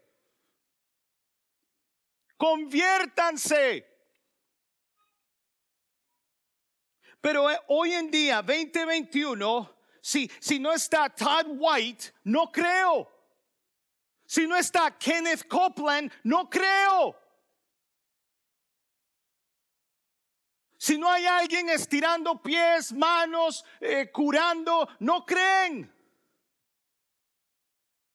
conviértanse. 2.36 3.86
Pero 7.20 7.50
eh, 7.50 7.58
hoy 7.68 7.92
en 7.92 8.10
día, 8.10 8.42
2021, 8.42 9.76
si, 10.00 10.30
si 10.40 10.58
no 10.58 10.72
está 10.72 11.08
Todd 11.08 11.46
White, 11.48 12.12
no 12.24 12.50
creo. 12.50 13.08
Si 14.30 14.46
no 14.46 14.54
está 14.54 14.96
Kenneth 14.96 15.48
Copeland, 15.48 16.12
no 16.22 16.48
creo. 16.48 17.16
Si 20.78 20.96
no 20.96 21.10
hay 21.10 21.26
alguien 21.26 21.68
estirando 21.68 22.40
pies, 22.40 22.92
manos, 22.92 23.64
eh, 23.80 24.08
curando, 24.12 24.88
no 25.00 25.26
creen. 25.26 25.92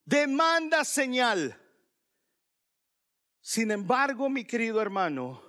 demanda 0.06 0.86
señal. 0.86 1.62
Sin 3.42 3.72
embargo, 3.72 4.30
mi 4.30 4.46
querido 4.46 4.82
hermano, 4.82 5.44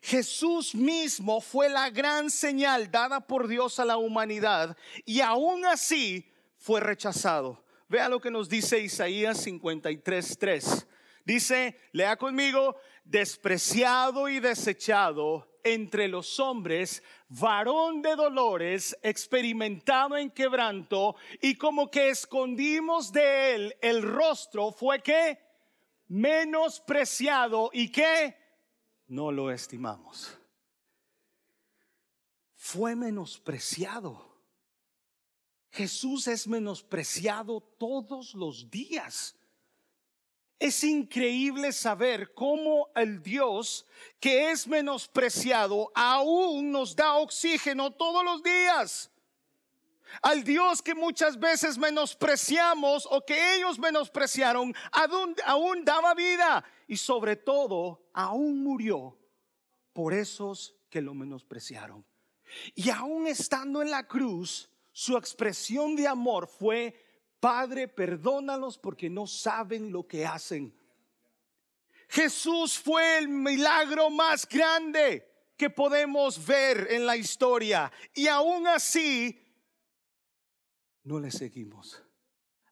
Jesús 0.00 0.74
mismo 0.74 1.42
fue 1.42 1.68
la 1.68 1.90
gran 1.90 2.30
señal 2.30 2.90
dada 2.90 3.20
por 3.20 3.48
Dios 3.48 3.78
a 3.80 3.84
la 3.84 3.98
humanidad 3.98 4.78
y 5.04 5.20
aún 5.20 5.66
así 5.66 6.32
fue 6.56 6.80
rechazado. 6.80 7.65
Vea 7.88 8.08
lo 8.08 8.20
que 8.20 8.30
nos 8.30 8.48
dice 8.48 8.80
Isaías 8.80 9.46
53:3. 9.46 10.86
Dice, 11.24 11.78
lea 11.92 12.16
conmigo, 12.16 12.76
despreciado 13.04 14.28
y 14.28 14.38
desechado 14.40 15.48
entre 15.64 16.06
los 16.06 16.38
hombres, 16.38 17.02
varón 17.28 18.00
de 18.00 18.14
dolores, 18.14 18.96
experimentado 19.02 20.16
en 20.16 20.30
quebranto, 20.30 21.16
y 21.42 21.56
como 21.56 21.90
que 21.90 22.10
escondimos 22.10 23.12
de 23.12 23.54
él 23.54 23.76
el 23.80 24.02
rostro, 24.02 24.70
fue 24.70 25.02
que 25.02 25.40
menospreciado 26.06 27.70
y 27.72 27.90
que 27.90 28.36
no 29.08 29.32
lo 29.32 29.50
estimamos. 29.50 30.38
Fue 32.54 32.94
menospreciado. 32.94 34.25
Jesús 35.76 36.26
es 36.26 36.48
menospreciado 36.48 37.60
todos 37.60 38.34
los 38.34 38.70
días. 38.70 39.36
Es 40.58 40.82
increíble 40.82 41.70
saber 41.70 42.32
cómo 42.32 42.88
el 42.94 43.22
Dios 43.22 43.84
que 44.18 44.50
es 44.50 44.66
menospreciado 44.66 45.92
aún 45.94 46.70
nos 46.72 46.96
da 46.96 47.16
oxígeno 47.16 47.90
todos 47.90 48.24
los 48.24 48.42
días. 48.42 49.10
Al 50.22 50.44
Dios 50.44 50.80
que 50.80 50.94
muchas 50.94 51.38
veces 51.38 51.76
menospreciamos 51.76 53.06
o 53.10 53.22
que 53.22 53.56
ellos 53.56 53.78
menospreciaron, 53.78 54.74
aún, 54.92 55.84
daba 55.84 56.14
vida 56.14 56.64
y 56.88 56.96
sobre 56.96 57.36
todo 57.36 58.08
aún 58.14 58.62
murió 58.62 59.18
por 59.92 60.14
esos 60.14 60.74
que 60.88 61.02
lo 61.02 61.12
menospreciaron. 61.12 62.02
Y 62.74 62.88
aún 62.88 63.26
estando 63.26 63.82
en 63.82 63.90
la 63.90 64.06
cruz, 64.06 64.70
su 64.98 65.18
expresión 65.18 65.94
de 65.94 66.08
amor 66.08 66.48
fue 66.48 66.94
Padre, 67.38 67.86
perdónalos 67.86 68.78
porque 68.78 69.10
no 69.10 69.26
saben 69.26 69.92
lo 69.92 70.06
que 70.06 70.24
hacen. 70.24 70.74
Jesús 72.08 72.78
fue 72.78 73.18
el 73.18 73.28
milagro 73.28 74.08
más 74.08 74.48
grande 74.48 75.52
que 75.54 75.68
podemos 75.68 76.46
ver 76.46 76.88
en 76.90 77.04
la 77.04 77.14
historia. 77.14 77.92
Y 78.14 78.26
aún 78.28 78.66
así, 78.66 79.38
no 81.02 81.20
le 81.20 81.30
seguimos. 81.30 82.02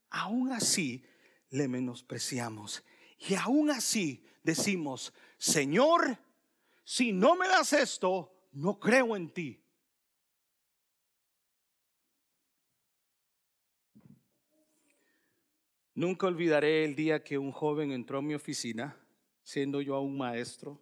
Aún 0.09 0.51
así, 0.51 1.05
le 1.51 1.69
menospreciamos. 1.69 2.83
Y 3.19 3.35
aún 3.35 3.71
así 3.71 4.25
decimos, 4.43 5.13
Señor, 5.37 6.19
si 6.85 7.13
no 7.13 7.37
me 7.37 7.47
das 7.49 7.75
esto, 7.75 8.49
no 8.53 8.81
creo 8.81 9.15
en 9.15 9.29
ti. 9.29 9.64
Nunca 15.95 16.27
olvidaré 16.27 16.85
el 16.85 16.97
día 16.97 17.23
que 17.23 17.39
un 17.39 17.53
joven 17.53 17.93
entró 17.93 18.19
a 18.19 18.23
mi 18.23 18.35
oficina, 18.35 19.01
siendo 19.45 19.81
yo 19.81 19.95
aún 19.95 20.17
maestro. 20.17 20.81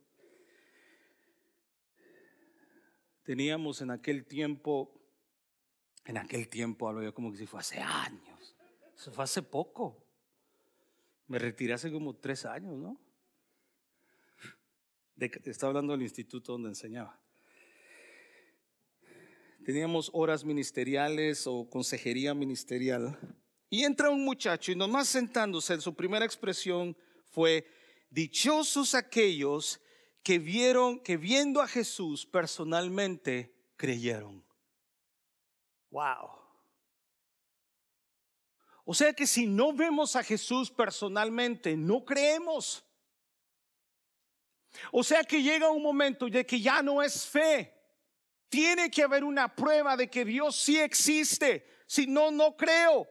Teníamos 3.22 3.82
en 3.82 3.90
aquel 3.90 4.24
tiempo, 4.24 4.98
en 6.06 6.16
aquel 6.16 6.48
tiempo 6.48 6.88
hablo 6.88 7.02
yo 7.02 7.12
como 7.12 7.30
que 7.30 7.36
si 7.36 7.46
fue 7.46 7.60
hace 7.60 7.78
años, 7.78 8.56
eso 8.96 9.12
fue 9.12 9.24
hace 9.24 9.42
poco. 9.42 10.02
Me 11.26 11.38
retiré 11.38 11.74
hace 11.74 11.92
como 11.92 12.16
tres 12.16 12.46
años, 12.46 12.78
¿no? 12.78 12.98
De, 15.14 15.30
estaba 15.44 15.68
hablando 15.68 15.92
del 15.92 16.02
instituto 16.02 16.52
donde 16.52 16.70
enseñaba. 16.70 17.20
Teníamos 19.64 20.10
horas 20.14 20.44
ministeriales 20.44 21.46
o 21.46 21.68
consejería 21.68 22.34
ministerial 22.34 23.18
y 23.72 23.84
entra 23.84 24.10
un 24.10 24.22
muchacho 24.22 24.70
y 24.70 24.76
nomás 24.76 25.08
sentándose, 25.08 25.80
su 25.80 25.94
primera 25.94 26.26
expresión 26.26 26.94
fue, 27.30 27.66
dichosos 28.10 28.94
aquellos 28.94 29.80
que 30.22 30.38
vieron, 30.38 31.00
que 31.00 31.16
viendo 31.16 31.62
a 31.62 31.66
Jesús 31.66 32.26
personalmente, 32.26 33.56
creyeron. 33.78 34.44
Wow. 35.88 36.32
O 38.84 38.92
sea 38.92 39.14
que 39.14 39.26
si 39.26 39.46
no 39.46 39.72
vemos 39.72 40.16
a 40.16 40.22
Jesús 40.22 40.70
personalmente, 40.70 41.74
no 41.74 42.04
creemos. 42.04 42.84
O 44.90 45.02
sea 45.02 45.24
que 45.24 45.42
llega 45.42 45.70
un 45.70 45.82
momento 45.82 46.28
de 46.28 46.44
que 46.44 46.60
ya 46.60 46.82
no 46.82 47.02
es 47.02 47.26
fe. 47.26 47.72
Tiene 48.50 48.90
que 48.90 49.02
haber 49.02 49.24
una 49.24 49.56
prueba 49.56 49.96
de 49.96 50.10
que 50.10 50.26
Dios 50.26 50.56
sí 50.56 50.78
existe. 50.78 51.66
Si 51.86 52.06
no, 52.06 52.30
no 52.30 52.54
creo. 52.54 53.08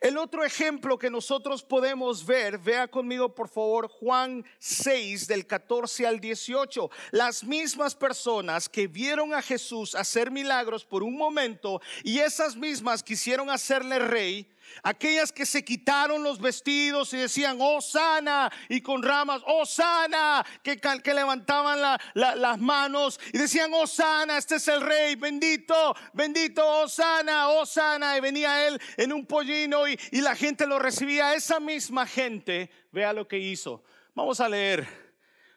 El 0.00 0.16
otro 0.18 0.44
ejemplo 0.44 0.98
que 0.98 1.10
nosotros 1.10 1.62
podemos 1.62 2.24
ver, 2.24 2.58
vea 2.58 2.88
conmigo 2.88 3.34
por 3.34 3.48
favor 3.48 3.88
Juan 3.88 4.44
6 4.58 5.26
del 5.26 5.46
14 5.46 6.06
al 6.06 6.20
18. 6.20 6.90
Las 7.10 7.44
mismas 7.44 7.94
personas 7.94 8.68
que 8.68 8.86
vieron 8.86 9.34
a 9.34 9.42
Jesús 9.42 9.94
hacer 9.94 10.30
milagros 10.30 10.84
por 10.84 11.02
un 11.02 11.16
momento 11.16 11.80
y 12.04 12.18
esas 12.18 12.56
mismas 12.56 13.02
quisieron 13.02 13.50
hacerle 13.50 13.98
rey, 13.98 14.48
Aquellas 14.82 15.32
que 15.32 15.46
se 15.46 15.64
quitaron 15.64 16.22
los 16.22 16.40
vestidos 16.40 17.12
y 17.12 17.18
decían, 17.18 17.58
oh 17.60 17.80
sana, 17.80 18.50
y 18.68 18.80
con 18.80 19.02
ramas, 19.02 19.42
oh 19.46 19.64
sana, 19.64 20.44
que, 20.62 20.78
que 20.78 21.14
levantaban 21.14 21.98
las 22.14 22.58
manos 22.58 23.20
y 23.32 23.38
decían, 23.38 23.70
oh 23.74 23.86
sana, 23.86 24.38
este 24.38 24.56
es 24.56 24.66
el 24.68 24.80
rey, 24.80 25.14
bendito, 25.14 25.94
bendito, 26.12 26.66
oh 26.66 26.88
sana, 26.88 27.48
oh 27.48 27.66
sana. 27.66 28.16
Y 28.16 28.20
venía 28.20 28.66
él 28.66 28.80
en 28.96 29.12
un 29.12 29.26
pollino 29.26 29.86
y, 29.86 29.98
la 30.12 30.34
gente 30.34 30.66
lo 30.66 30.78
recibía. 30.78 31.34
Esa 31.34 31.60
misma 31.60 32.06
gente, 32.06 32.70
vea 32.90 33.12
lo 33.12 33.26
que 33.26 33.38
hizo. 33.38 33.82
Vamos 34.14 34.40
a 34.40 34.48
leer 34.48 34.86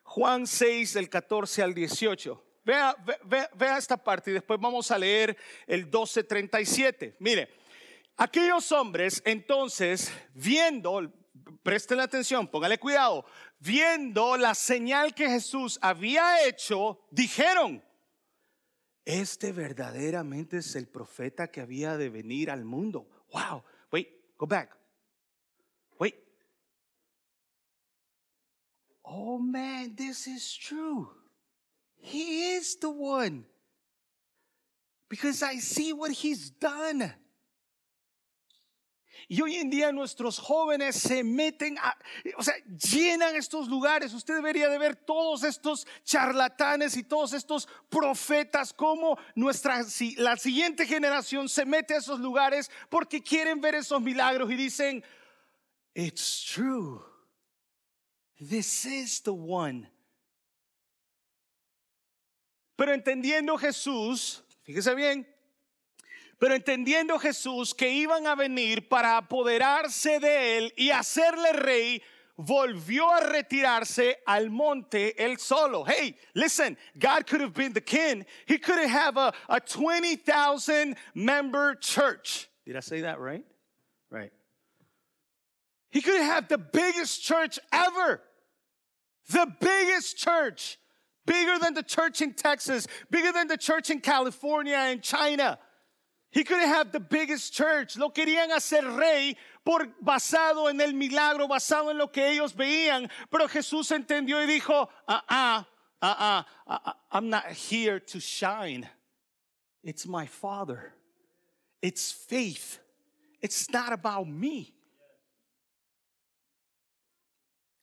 Juan 0.03 0.47
6 0.47 0.93
del 0.93 1.09
14 1.09 1.63
al 1.63 1.73
18. 1.73 2.43
Vea, 2.63 2.95
vea, 3.25 3.49
vea 3.53 3.77
esta 3.77 3.97
parte 3.97 4.31
y 4.31 4.33
después 4.33 4.59
vamos 4.59 4.89
a 4.91 4.97
leer 4.97 5.37
el 5.67 5.89
12:37. 5.89 7.15
Mire. 7.19 7.64
Aquellos 8.17 8.71
hombres 8.71 9.21
entonces, 9.25 10.11
viendo, 10.33 11.11
presten 11.63 11.99
atención, 11.99 12.47
póngale 12.47 12.77
cuidado, 12.77 13.25
viendo 13.59 14.37
la 14.37 14.55
señal 14.55 15.13
que 15.13 15.27
Jesús 15.27 15.77
había 15.81 16.47
hecho, 16.47 17.05
dijeron, 17.11 17.83
este 19.03 19.51
verdaderamente 19.51 20.57
es 20.57 20.75
el 20.75 20.87
profeta 20.87 21.51
que 21.51 21.59
había 21.59 21.97
de 21.97 22.09
venir 22.09 22.49
al 22.49 22.63
mundo. 22.63 23.07
Wow, 23.33 23.63
wait, 23.91 24.07
go 24.37 24.47
back. 24.47 24.75
Wait. 25.99 26.15
Oh 29.03 29.37
man, 29.37 29.95
this 29.95 30.25
is 30.25 30.57
true. 30.57 31.09
He 31.97 32.55
is 32.55 32.79
the 32.79 32.89
one. 32.89 33.45
Because 35.09 35.43
I 35.43 35.59
see 35.59 35.91
what 35.91 36.11
he's 36.11 36.49
done. 36.49 37.13
Y 39.27 39.41
hoy 39.41 39.55
en 39.55 39.69
día 39.69 39.91
nuestros 39.91 40.37
jóvenes 40.37 40.95
se 40.95 41.23
meten, 41.23 41.77
a, 41.79 41.97
o 42.37 42.43
sea, 42.43 42.53
llenan 42.67 43.35
estos 43.35 43.67
lugares. 43.67 44.13
Usted 44.13 44.35
debería 44.35 44.69
de 44.69 44.77
ver 44.77 44.95
todos 44.95 45.43
estos 45.43 45.87
charlatanes 46.03 46.95
y 46.95 47.03
todos 47.03 47.33
estos 47.33 47.67
profetas, 47.89 48.71
como 48.71 49.17
nuestra, 49.33 49.83
la 50.17 50.37
siguiente 50.37 50.85
generación 50.85 51.49
se 51.49 51.65
mete 51.65 51.95
a 51.95 51.97
esos 51.97 52.19
lugares 52.19 52.69
porque 52.89 53.23
quieren 53.23 53.61
ver 53.61 53.75
esos 53.75 54.01
milagros 54.01 54.51
y 54.51 54.55
dicen, 54.55 55.03
it's 55.95 56.45
true. 56.53 57.01
This 58.37 58.85
is 58.85 59.21
the 59.23 59.31
one. 59.31 59.89
Pero 62.75 62.93
entendiendo 62.93 63.57
Jesús, 63.57 64.43
fíjese 64.63 64.93
bien, 64.93 65.34
pero 66.39 66.53
entendiendo 66.53 67.19
Jesús 67.19 67.73
que 67.73 67.89
iban 67.89 68.27
a 68.27 68.35
venir 68.35 68.87
para 68.89 69.17
apoderarse 69.17 70.19
de 70.19 70.57
él 70.57 70.73
y 70.75 70.89
hacerle 70.89 71.53
rey, 71.53 72.01
volvió 72.37 73.09
a 73.13 73.21
retirarse 73.21 74.17
al 74.25 74.49
monte 74.49 75.15
él 75.23 75.39
solo. 75.39 75.85
Hey, 75.85 76.17
listen, 76.33 76.77
God 76.97 77.25
could 77.25 77.41
have 77.41 77.53
been 77.53 77.73
the 77.73 77.81
king. 77.81 78.25
He 78.45 78.57
could 78.57 78.79
have 78.87 79.17
a, 79.17 79.33
a 79.47 79.59
20,000 79.59 80.95
member 81.13 81.75
church. 81.75 82.49
Did 82.65 82.75
I 82.75 82.81
say 82.81 83.01
that 83.01 83.19
right? 83.19 83.45
Right. 84.09 84.31
He 85.91 86.01
could 86.01 86.21
have 86.21 86.47
the 86.49 86.57
biggest 86.57 87.23
church 87.23 87.57
ever. 87.71 88.21
The 89.29 89.47
biggest 89.59 90.17
church. 90.17 90.77
Bigger 91.25 91.57
than 91.57 91.73
the 91.73 91.83
church 91.83 92.21
in 92.21 92.33
Texas, 92.33 92.85
bigger 93.09 93.31
than 93.31 93.47
the 93.47 93.57
church 93.57 93.89
in 93.89 93.99
California 93.99 94.75
and 94.75 95.01
China. 95.01 95.57
He 96.35 96.43
could 96.43 96.59
have 96.59 96.91
the 96.91 96.99
biggest 96.99 97.53
church. 97.53 97.95
Lo 97.95 98.09
querían 98.09 98.51
hacer 98.51 98.83
rey 98.83 99.37
por 99.63 99.87
basado 100.03 100.69
en 100.69 100.81
el 100.81 100.91
milagro, 100.91 101.47
basado 101.47 101.91
en 101.91 101.97
lo 101.97 102.07
que 102.07 102.29
ellos 102.29 102.53
veían. 102.53 103.09
Pero 103.31 103.47
Jesús 103.47 103.89
entendió 103.91 104.43
y 104.43 104.45
dijo, 104.45 104.89
ah, 105.07 105.23
ah, 105.29 105.65
ah, 106.01 106.45
ah, 106.67 106.97
I'm 107.09 107.29
not 107.29 107.45
here 107.45 108.01
to 108.01 108.19
shine. 108.19 108.85
It's 109.81 110.05
my 110.05 110.25
Father. 110.25 110.93
It's 111.81 112.11
faith. 112.11 112.79
It's 113.41 113.71
not 113.71 113.93
about 113.93 114.27
me. 114.27 114.73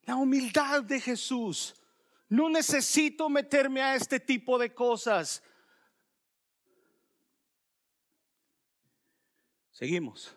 La 0.07 0.17
humildad 0.17 0.87
de 0.87 1.01
Jesús. 1.01 1.73
No 2.29 2.51
necesito 2.51 3.31
meterme 3.31 3.81
a 3.81 3.95
este 3.95 4.21
tipo 4.21 4.59
de 4.59 4.69
cosas. 4.69 5.41
Seguimos. 9.83 10.33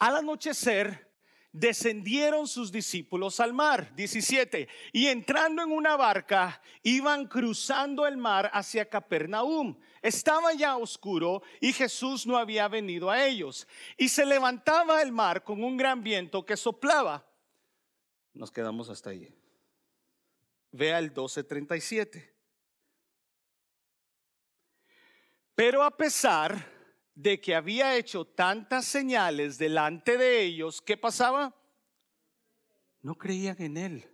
Al 0.00 0.16
anochecer, 0.16 1.14
descendieron 1.52 2.48
sus 2.48 2.72
discípulos 2.72 3.38
al 3.38 3.52
mar. 3.52 3.94
17. 3.94 4.66
Y 4.92 5.06
entrando 5.06 5.62
en 5.62 5.70
una 5.70 5.94
barca, 5.96 6.60
iban 6.82 7.28
cruzando 7.28 8.04
el 8.04 8.16
mar 8.16 8.50
hacia 8.52 8.90
Capernaum. 8.90 9.78
Estaba 10.02 10.52
ya 10.54 10.76
oscuro 10.76 11.44
y 11.60 11.72
Jesús 11.72 12.26
no 12.26 12.36
había 12.36 12.66
venido 12.66 13.12
a 13.12 13.24
ellos. 13.24 13.68
Y 13.96 14.08
se 14.08 14.26
levantaba 14.26 15.00
el 15.00 15.12
mar 15.12 15.44
con 15.44 15.62
un 15.62 15.76
gran 15.76 16.02
viento 16.02 16.44
que 16.44 16.56
soplaba. 16.56 17.24
Nos 18.32 18.50
quedamos 18.50 18.88
hasta 18.88 19.10
ahí. 19.10 19.32
Vea 20.72 20.98
el 20.98 21.14
12:37. 21.14 22.34
Pero 25.54 25.84
a 25.84 25.96
pesar 25.96 26.73
de 27.14 27.40
que 27.40 27.54
había 27.54 27.96
hecho 27.96 28.24
tantas 28.24 28.86
señales 28.86 29.58
delante 29.58 30.18
de 30.18 30.42
ellos, 30.42 30.82
¿qué 30.82 30.96
pasaba? 30.96 31.54
No 33.02 33.16
creían 33.16 33.60
en 33.60 33.76
él. 33.76 34.10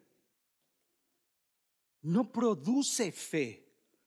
No 2.02 2.30
produce 2.30 3.12
fe. 3.12 3.66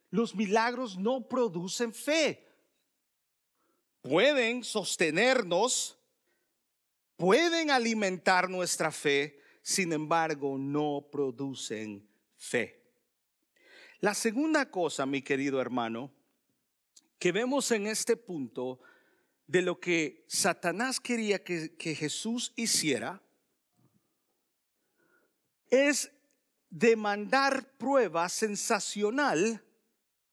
Los 0.10 0.36
milagros 0.36 0.98
no 0.98 1.28
producen 1.28 1.94
fe. 1.94 2.48
Pueden 4.02 4.64
sostenernos, 4.64 5.98
pueden 7.16 7.72
alimentar 7.72 8.50
nuestra 8.50 8.92
fe, 8.92 9.40
sin 9.62 9.94
embargo 9.94 10.58
no 10.60 11.08
producen 11.12 12.08
fe. 12.36 12.84
La 14.02 14.14
segunda 14.14 14.70
cosa, 14.70 15.06
mi 15.06 15.22
querido 15.22 15.62
hermano, 15.62 16.12
que 17.24 17.32
vemos 17.32 17.72
en 17.72 17.88
este 17.88 18.18
punto 18.18 18.82
de 19.48 19.62
lo 19.62 19.80
que 19.80 20.26
Satanás 20.28 21.00
quería 21.00 21.42
que, 21.42 21.74
que 21.78 21.96
Jesús 21.96 22.52
hiciera 22.58 23.24
es 25.70 26.12
demandar 26.70 27.78
prueba 27.78 28.28
sensacional. 28.28 29.64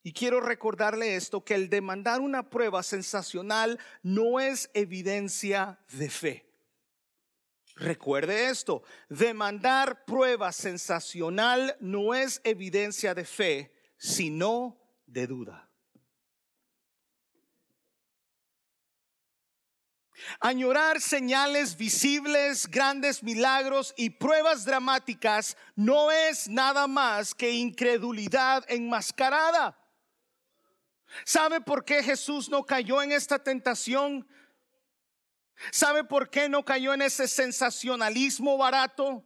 Y 0.02 0.12
quiero 0.12 0.40
recordarle 0.40 1.14
esto, 1.14 1.44
que 1.44 1.54
el 1.54 1.70
demandar 1.70 2.20
una 2.20 2.50
prueba 2.50 2.82
sensacional 2.82 3.78
no 4.02 4.40
es 4.40 4.68
evidencia 4.74 5.78
de 5.92 6.10
fe. 6.10 6.52
Recuerde 7.76 8.48
esto, 8.48 8.82
demandar 9.08 10.04
prueba 10.04 10.50
sensacional 10.50 11.76
no 11.78 12.16
es 12.16 12.40
evidencia 12.42 13.14
de 13.14 13.24
fe, 13.24 13.72
sino 13.96 14.76
de 15.06 15.28
duda. 15.28 15.69
Añorar 20.40 21.00
señales 21.00 21.76
visibles, 21.76 22.68
grandes 22.68 23.22
milagros 23.22 23.94
y 23.96 24.10
pruebas 24.10 24.64
dramáticas 24.64 25.56
no 25.76 26.10
es 26.10 26.48
nada 26.48 26.86
más 26.86 27.34
que 27.34 27.50
incredulidad 27.50 28.64
enmascarada. 28.68 29.76
¿Sabe 31.24 31.60
por 31.60 31.84
qué 31.84 32.02
Jesús 32.02 32.48
no 32.48 32.64
cayó 32.64 33.02
en 33.02 33.12
esta 33.12 33.38
tentación? 33.38 34.26
¿Sabe 35.70 36.04
por 36.04 36.30
qué 36.30 36.48
no 36.48 36.64
cayó 36.64 36.94
en 36.94 37.02
ese 37.02 37.28
sensacionalismo 37.28 38.56
barato? 38.56 39.24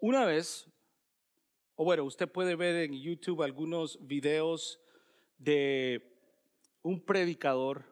Una 0.00 0.24
vez, 0.24 0.68
o 1.74 1.84
bueno, 1.84 2.04
usted 2.04 2.30
puede 2.30 2.54
ver 2.54 2.76
en 2.76 2.92
YouTube 2.92 3.42
algunos 3.42 3.98
videos 4.06 4.80
de 5.38 6.16
un 6.82 7.04
predicador, 7.04 7.84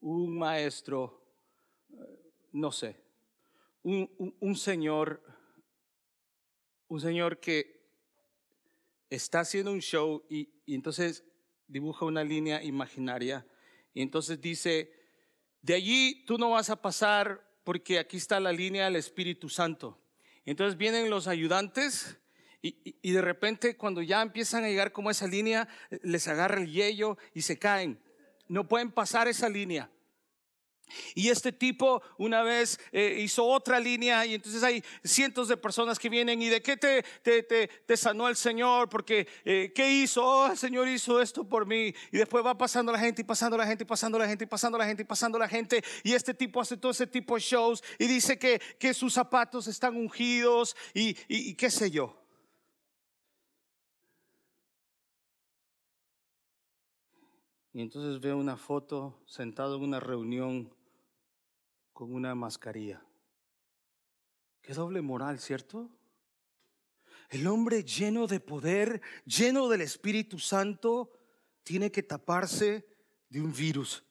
un 0.00 0.36
maestro, 0.36 1.22
eh, 1.92 1.96
no 2.50 2.72
sé, 2.72 3.00
un, 3.84 4.56
señor, 4.56 5.22
un 6.88 7.00
señor 7.00 7.38
que 7.38 7.86
está 9.08 9.40
haciendo 9.40 9.70
un 9.70 9.80
show 9.80 10.24
y, 10.28 10.48
y 10.66 10.74
entonces 10.74 11.24
dibuja 11.68 12.04
una 12.04 12.24
línea 12.24 12.64
imaginaria 12.64 13.46
y 13.94 14.02
entonces 14.02 14.40
dice, 14.40 14.92
de 15.62 15.74
allí 15.74 16.24
tú 16.24 16.36
no 16.36 16.50
vas 16.50 16.68
a 16.68 16.82
pasar 16.82 17.48
porque 17.62 18.00
aquí 18.00 18.16
está 18.16 18.40
la 18.40 18.52
línea 18.52 18.86
del 18.86 18.96
Espíritu 18.96 19.48
Santo. 19.48 19.98
Entonces 20.50 20.78
vienen 20.78 21.10
los 21.10 21.28
ayudantes 21.28 22.16
y, 22.62 23.12
de 23.12 23.20
repente 23.20 23.76
cuando 23.76 24.00
ya 24.00 24.22
empiezan 24.22 24.64
a 24.64 24.68
llegar 24.68 24.92
como 24.92 25.10
esa 25.10 25.26
línea, 25.26 25.68
les 26.02 26.26
agarra 26.26 26.58
el 26.58 26.72
yello 26.72 27.18
y 27.34 27.42
se 27.42 27.58
caen. 27.58 28.00
No 28.48 28.66
pueden 28.66 28.90
pasar 28.90 29.28
esa 29.28 29.50
línea. 29.50 29.90
Y 31.14 31.28
este 31.28 31.52
tipo 31.52 32.02
una 32.18 32.42
vez 32.42 32.78
eh, 32.92 33.18
hizo 33.20 33.44
otra 33.44 33.80
línea 33.80 34.24
y 34.26 34.34
entonces 34.34 34.62
hay 34.62 34.82
cientos 35.04 35.48
de 35.48 35.56
personas 35.56 35.98
que 35.98 36.08
vienen 36.08 36.40
y 36.42 36.48
de 36.48 36.62
qué 36.62 36.76
te, 36.76 37.02
te, 37.22 37.42
te, 37.42 37.96
sanó 37.96 38.28
el 38.28 38.36
Señor, 38.36 38.88
porque 38.88 39.26
eh, 39.44 39.72
qué 39.74 39.90
hizo, 39.90 40.24
oh, 40.24 40.52
el 40.52 40.58
Señor 40.58 40.88
hizo 40.88 41.20
esto 41.20 41.44
por 41.44 41.66
mí. 41.66 41.94
Y 42.12 42.18
después 42.18 42.44
va 42.44 42.56
pasando 42.56 42.92
la 42.92 42.98
gente 42.98 43.22
y 43.22 43.24
pasando 43.24 43.56
la 43.56 43.66
gente 43.66 43.84
y 43.84 43.86
pasando 43.86 44.18
la 44.18 44.26
gente 44.26 44.44
y 44.44 44.46
pasando 44.46 44.78
la 44.78 44.86
gente 44.86 45.02
y 45.02 45.06
pasando 45.06 45.38
la 45.38 45.48
gente. 45.48 45.82
Y 46.02 46.14
este 46.14 46.34
tipo 46.34 46.60
hace 46.60 46.76
todo 46.76 46.92
ese 46.92 47.06
tipo 47.06 47.34
de 47.34 47.40
shows 47.40 47.82
y 47.98 48.06
dice 48.06 48.38
que, 48.38 48.60
que 48.78 48.94
sus 48.94 49.12
zapatos 49.12 49.66
están 49.66 49.96
ungidos 49.96 50.76
y, 50.94 51.16
y 51.28 51.54
qué 51.54 51.70
sé 51.70 51.90
yo. 51.90 52.18
Y 57.78 57.80
entonces 57.80 58.20
veo 58.20 58.36
una 58.36 58.56
foto 58.56 59.22
sentado 59.24 59.76
en 59.76 59.82
una 59.82 60.00
reunión 60.00 60.74
con 61.98 62.14
una 62.14 62.32
mascarilla. 62.36 63.02
Qué 64.62 64.72
doble 64.72 65.02
moral, 65.02 65.40
¿cierto? 65.40 65.90
El 67.28 67.44
hombre 67.48 67.82
lleno 67.82 68.28
de 68.28 68.38
poder, 68.38 69.02
lleno 69.24 69.68
del 69.68 69.80
Espíritu 69.80 70.38
Santo, 70.38 71.10
tiene 71.64 71.90
que 71.90 72.04
taparse 72.04 72.86
de 73.28 73.40
un 73.40 73.52
virus. 73.52 74.04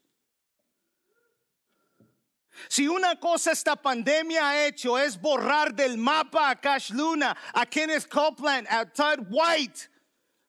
Si 2.68 2.90
una 2.90 3.18
cosa 3.22 3.54
esta 3.54 3.78
pandemia 3.78 4.50
ha 4.50 4.68
hecho 4.68 4.98
es 4.98 5.18
borrar 5.18 5.74
del 5.74 5.98
mapa 5.98 6.50
a 6.50 6.60
Cash 6.60 6.92
Luna, 6.92 7.38
a 7.54 7.66
Kenneth 7.66 8.10
Copeland, 8.10 8.68
a 8.70 8.92
Todd 8.92 9.20
White, 9.30 9.90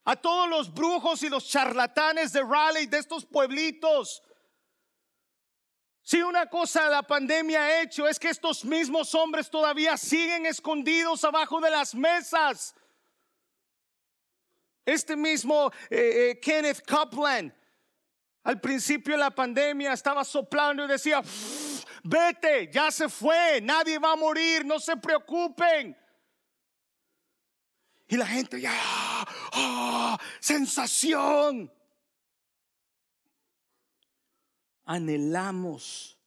a 0.03 0.17
todos 0.17 0.49
los 0.49 0.73
brujos 0.73 1.23
y 1.23 1.29
los 1.29 1.47
charlatanes 1.47 2.33
de 2.33 2.43
Raleigh, 2.43 2.87
de 2.87 2.97
estos 2.97 3.25
pueblitos, 3.25 4.23
si 6.09 6.23
una 6.23 6.47
cosa 6.47 6.89
la 6.89 7.03
pandemia 7.03 7.61
ha 7.61 7.81
hecho 7.83 8.07
es 8.07 8.17
que 8.17 8.29
estos 8.29 8.65
mismos 8.65 9.13
hombres 9.13 9.47
todavía 9.47 9.95
siguen 9.95 10.47
escondidos 10.47 11.23
abajo 11.23 11.61
de 11.61 11.69
las 11.69 11.93
mesas. 11.93 12.73
Este 14.83 15.15
mismo 15.15 15.71
eh, 15.87 16.31
eh, 16.31 16.39
Kenneth 16.39 16.81
Copeland, 16.87 17.53
al 18.43 18.59
principio 18.59 19.13
de 19.13 19.19
la 19.19 19.29
pandemia, 19.29 19.93
estaba 19.93 20.23
soplando 20.23 20.83
y 20.83 20.87
decía, 20.87 21.21
vete, 22.03 22.71
ya 22.73 22.89
se 22.89 23.07
fue, 23.07 23.61
nadie 23.61 23.99
va 23.99 24.13
a 24.13 24.15
morir, 24.15 24.65
no 24.65 24.79
se 24.79 24.97
preocupen. 24.97 25.95
Y 28.07 28.17
la 28.17 28.25
gente 28.25 28.59
ya, 28.59 28.73
¡ah! 28.73 30.17
sensación. 30.39 31.71
Anhelamos, 34.89 36.17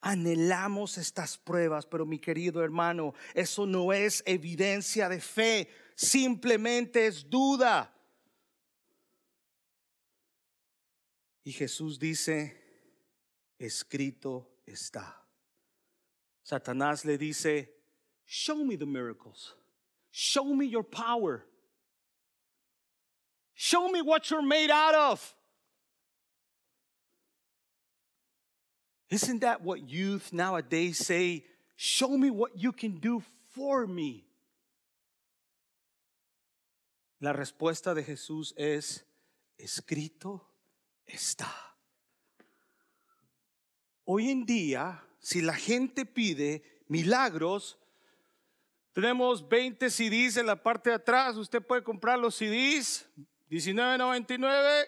anhelamos 0.00 0.98
estas 0.98 1.38
pruebas, 1.38 1.86
pero 1.86 2.04
mi 2.04 2.18
querido 2.18 2.64
hermano, 2.64 3.14
eso 3.32 3.64
no 3.64 3.92
es 3.92 4.24
evidencia 4.26 5.08
de 5.08 5.20
fe, 5.20 5.68
simplemente 5.94 7.06
es 7.06 7.30
duda. 7.30 7.92
Y 11.44 11.52
Jesús 11.52 11.96
dice, 12.00 12.60
escrito 13.56 14.50
está. 14.66 15.24
Satanás 16.42 17.04
le 17.04 17.16
dice, 17.16 17.72
show 18.26 18.64
me 18.64 18.76
the 18.76 18.84
miracles. 18.84 19.54
Show 20.10 20.52
me 20.54 20.66
your 20.66 20.82
power. 20.82 21.46
Show 23.54 23.88
me 23.90 24.02
what 24.02 24.28
you're 24.28 24.42
made 24.42 24.72
out 24.72 24.94
of. 24.96 25.35
Isn't 29.08 29.40
that 29.40 29.62
what 29.62 29.88
youth 29.88 30.32
nowadays 30.32 30.98
say? 30.98 31.44
Show 31.76 32.16
me 32.16 32.30
what 32.30 32.52
you 32.56 32.72
can 32.72 32.98
do 32.98 33.22
for 33.54 33.86
me. 33.86 34.24
La 37.20 37.32
respuesta 37.32 37.94
de 37.94 38.02
Jesús 38.02 38.52
es, 38.56 39.04
escrito 39.58 40.46
está. 41.06 41.50
Hoy 44.04 44.30
en 44.30 44.44
día, 44.44 45.02
si 45.18 45.40
la 45.40 45.54
gente 45.54 46.04
pide 46.04 46.62
milagros, 46.88 47.78
tenemos 48.92 49.46
20 49.48 49.90
CDs 49.90 50.36
en 50.36 50.46
la 50.46 50.62
parte 50.62 50.90
de 50.90 50.96
atrás, 50.96 51.36
usted 51.36 51.62
puede 51.62 51.82
comprar 51.82 52.18
los 52.18 52.34
CDs, 52.34 53.08
19.99. 53.50 54.86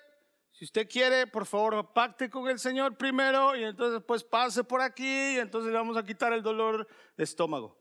Si 0.59 0.65
usted 0.65 0.89
quiere, 0.89 1.29
por 1.29 1.47
favor, 1.47 1.93
pacte 1.93 2.29
con 2.29 2.49
el 2.49 2.59
Señor 2.59 2.99
primero 2.99 3.55
y 3.55 3.63
entonces 3.63 4.03
pues 4.05 4.25
pase 4.25 4.65
por 4.65 4.81
aquí 4.81 5.37
y 5.37 5.39
entonces 5.39 5.71
le 5.71 5.79
vamos 5.79 5.97
a 5.97 6.05
quitar 6.05 6.33
el 6.33 6.43
dolor 6.43 6.89
de 7.17 7.23
estómago. 7.23 7.79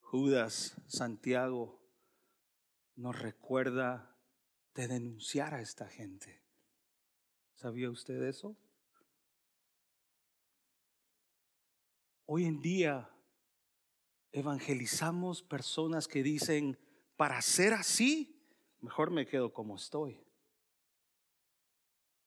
Judas, 0.00 0.76
Santiago, 0.88 1.82
nos 2.94 3.18
recuerda 3.18 4.14
de 4.74 4.88
denunciar 4.88 5.54
a 5.54 5.62
esta 5.62 5.88
gente. 5.88 6.44
¿Sabía 7.54 7.88
usted 7.88 8.22
eso? 8.24 8.58
Hoy 12.26 12.44
en 12.44 12.60
día 12.60 13.11
evangelizamos 14.32 15.42
personas 15.42 16.08
que 16.08 16.22
dicen, 16.22 16.78
para 17.16 17.40
ser 17.42 17.74
así, 17.74 18.42
mejor 18.80 19.10
me 19.10 19.26
quedo 19.26 19.52
como 19.52 19.76
estoy. 19.76 20.20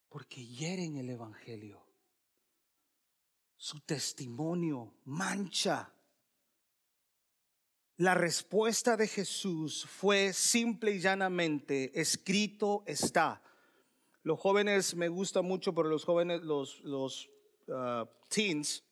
Porque 0.08 0.46
hieren 0.46 0.96
el 0.96 1.10
Evangelio. 1.10 1.84
Su 3.56 3.80
testimonio 3.80 4.94
mancha. 5.04 5.92
La 7.96 8.14
respuesta 8.14 8.96
de 8.96 9.08
Jesús 9.08 9.86
fue 9.86 10.32
simple 10.32 10.92
y 10.92 11.00
llanamente, 11.00 11.98
escrito 11.98 12.84
está. 12.86 13.42
Los 14.22 14.38
jóvenes 14.38 14.94
me 14.94 15.08
gusta 15.08 15.42
mucho, 15.42 15.74
pero 15.74 15.88
los 15.88 16.04
jóvenes, 16.04 16.42
los, 16.42 16.80
los 16.80 17.30
ah, 17.68 18.08
teens, 18.28 18.84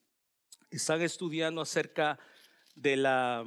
están 0.70 1.02
estudiando 1.02 1.60
acerca 1.60 2.14
de 2.14 2.33
la, 2.74 3.44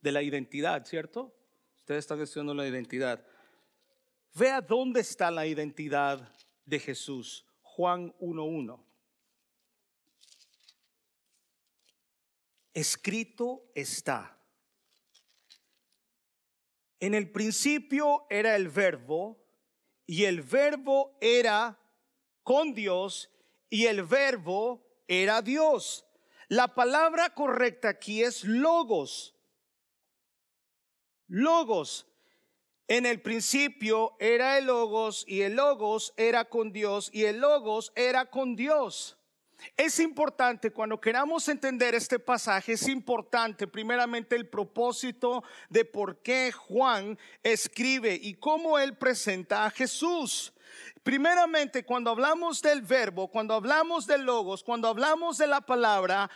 de 0.00 0.12
la 0.12 0.22
identidad, 0.22 0.84
¿cierto? 0.86 1.34
Ustedes 1.78 2.00
están 2.00 2.20
estudiando 2.20 2.54
la 2.54 2.66
identidad. 2.66 3.24
Vea 4.34 4.60
dónde 4.60 5.00
está 5.00 5.30
la 5.30 5.46
identidad 5.46 6.32
de 6.64 6.78
Jesús. 6.78 7.46
Juan 7.62 8.12
1.1. 8.18 8.82
Escrito 12.74 13.70
está. 13.74 14.36
En 17.00 17.14
el 17.14 17.30
principio 17.30 18.26
era 18.30 18.56
el 18.56 18.68
verbo 18.68 19.38
y 20.06 20.24
el 20.24 20.42
verbo 20.42 21.16
era 21.20 21.78
con 22.42 22.72
Dios 22.72 23.30
y 23.68 23.86
el 23.86 24.02
verbo 24.02 24.82
era 25.06 25.42
Dios. 25.42 26.05
La 26.48 26.74
palabra 26.74 27.30
correcta 27.30 27.88
aquí 27.88 28.22
es 28.22 28.44
logos. 28.44 29.34
Logos. 31.26 32.06
En 32.88 33.04
el 33.04 33.20
principio 33.20 34.16
era 34.20 34.58
el 34.58 34.66
logos 34.66 35.24
y 35.26 35.42
el 35.42 35.56
logos 35.56 36.14
era 36.16 36.44
con 36.44 36.72
Dios 36.72 37.10
y 37.12 37.24
el 37.24 37.40
logos 37.40 37.92
era 37.96 38.30
con 38.30 38.54
Dios. 38.54 39.18
Es 39.76 39.98
importante 39.98 40.70
cuando 40.70 41.00
queramos 41.00 41.48
entender 41.48 41.96
este 41.96 42.20
pasaje, 42.20 42.74
es 42.74 42.86
importante 42.86 43.66
primeramente 43.66 44.36
el 44.36 44.48
propósito 44.48 45.42
de 45.68 45.84
por 45.84 46.22
qué 46.22 46.52
Juan 46.52 47.18
escribe 47.42 48.18
y 48.22 48.34
cómo 48.34 48.78
él 48.78 48.96
presenta 48.96 49.64
a 49.64 49.70
Jesús. 49.70 50.52
Primeramente, 51.02 51.84
cuando 51.84 52.10
hablamos 52.10 52.60
del 52.62 52.82
verbo, 52.82 53.28
cuando 53.28 53.54
hablamos 53.54 54.06
del 54.06 54.22
logos, 54.22 54.64
cuando 54.64 54.88
hablamos 54.88 55.38
de 55.38 55.46
la 55.46 55.60
palabra, 55.60 56.30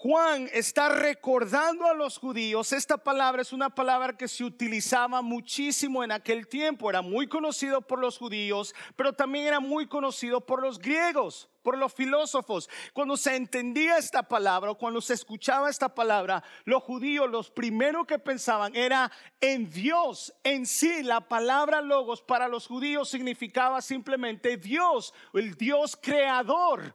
Juan 0.00 0.48
está 0.52 0.90
recordando 0.90 1.84
a 1.84 1.92
los 1.92 2.18
judíos, 2.18 2.72
esta 2.72 2.98
palabra 2.98 3.42
es 3.42 3.52
una 3.52 3.68
palabra 3.68 4.16
que 4.16 4.28
se 4.28 4.44
utilizaba 4.44 5.22
muchísimo 5.22 6.04
en 6.04 6.12
aquel 6.12 6.46
tiempo, 6.46 6.88
era 6.88 7.02
muy 7.02 7.26
conocido 7.26 7.82
por 7.82 7.98
los 7.98 8.16
judíos, 8.16 8.76
pero 8.94 9.12
también 9.12 9.46
era 9.46 9.58
muy 9.58 9.88
conocido 9.88 10.40
por 10.40 10.62
los 10.62 10.78
griegos, 10.78 11.48
por 11.64 11.76
los 11.76 11.92
filósofos. 11.92 12.70
Cuando 12.92 13.16
se 13.16 13.34
entendía 13.34 13.98
esta 13.98 14.22
palabra 14.22 14.72
cuando 14.74 15.00
se 15.00 15.14
escuchaba 15.14 15.68
esta 15.68 15.92
palabra, 15.92 16.44
los 16.64 16.84
judíos 16.84 17.28
los 17.28 17.50
primero 17.50 18.06
que 18.06 18.20
pensaban 18.20 18.76
era 18.76 19.10
en 19.40 19.68
Dios 19.68 20.32
en 20.44 20.64
sí. 20.64 21.02
La 21.02 21.22
palabra 21.26 21.80
logos 21.80 22.22
para 22.22 22.46
los 22.46 22.68
judíos 22.68 23.08
significaba 23.08 23.82
simplemente 23.82 24.58
Dios, 24.58 25.12
el 25.34 25.56
Dios 25.56 25.98
creador. 26.00 26.94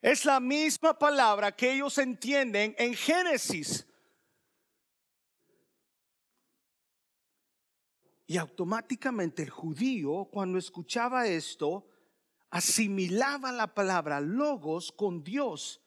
Es 0.00 0.24
la 0.24 0.40
misma 0.40 0.98
palabra 0.98 1.52
que 1.52 1.72
ellos 1.72 1.98
entienden 1.98 2.74
en 2.78 2.94
Génesis. 2.94 3.86
Y 8.26 8.36
automáticamente 8.36 9.42
el 9.42 9.50
judío, 9.50 10.28
cuando 10.32 10.58
escuchaba 10.58 11.26
esto, 11.26 11.88
asimilaba 12.50 13.52
la 13.52 13.72
palabra 13.72 14.20
logos 14.20 14.90
con 14.92 15.22
Dios. 15.22 15.80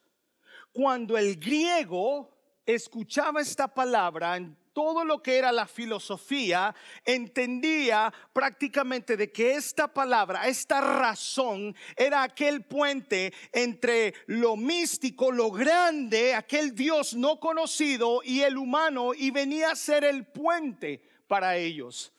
Cuando 0.72 1.18
el 1.18 1.38
griego 1.38 2.38
escuchaba 2.66 3.42
esta 3.42 3.68
palabra, 3.68 4.40
todo 4.74 5.04
lo 5.04 5.22
que 5.22 5.38
era 5.38 5.52
la 5.52 5.68
filosofía, 5.68 6.76
entendía 7.06 8.14
prácticamente 8.34 9.18
de 9.18 9.32
que 9.32 9.54
esta 9.54 9.88
palabra, 9.94 10.48
esta 10.48 10.82
razón, 10.82 11.76
era 11.96 12.24
aquel 12.24 12.64
puente 12.64 13.34
entre 13.52 14.14
lo 14.28 14.56
místico, 14.56 15.32
lo 15.32 15.52
grande, 15.52 16.34
aquel 16.34 16.76
Dios 16.76 17.14
no 17.14 17.40
conocido 17.40 18.22
y 18.24 18.42
el 18.42 18.58
humano, 18.58 19.14
y 19.14 19.32
venía 19.32 19.72
a 19.72 19.76
ser 19.76 20.04
el 20.04 20.26
puente 20.26 21.02
para 21.28 21.58
ellos. 21.58 22.14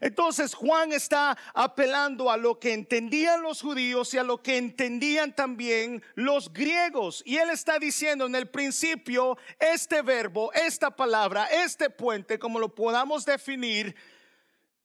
Entonces 0.00 0.54
Juan 0.54 0.92
está 0.92 1.36
apelando 1.54 2.30
a 2.30 2.36
lo 2.36 2.58
que 2.58 2.72
entendían 2.72 3.42
los 3.42 3.62
judíos 3.62 4.14
y 4.14 4.18
a 4.18 4.22
lo 4.22 4.42
que 4.42 4.56
entendían 4.56 5.34
también 5.34 6.02
los 6.14 6.52
griegos. 6.52 7.22
Y 7.26 7.36
él 7.38 7.50
está 7.50 7.78
diciendo 7.78 8.26
en 8.26 8.34
el 8.34 8.48
principio, 8.48 9.36
este 9.58 10.02
verbo, 10.02 10.52
esta 10.52 10.94
palabra, 10.94 11.46
este 11.46 11.90
puente, 11.90 12.38
como 12.38 12.58
lo 12.58 12.74
podamos 12.74 13.24
definir, 13.24 13.94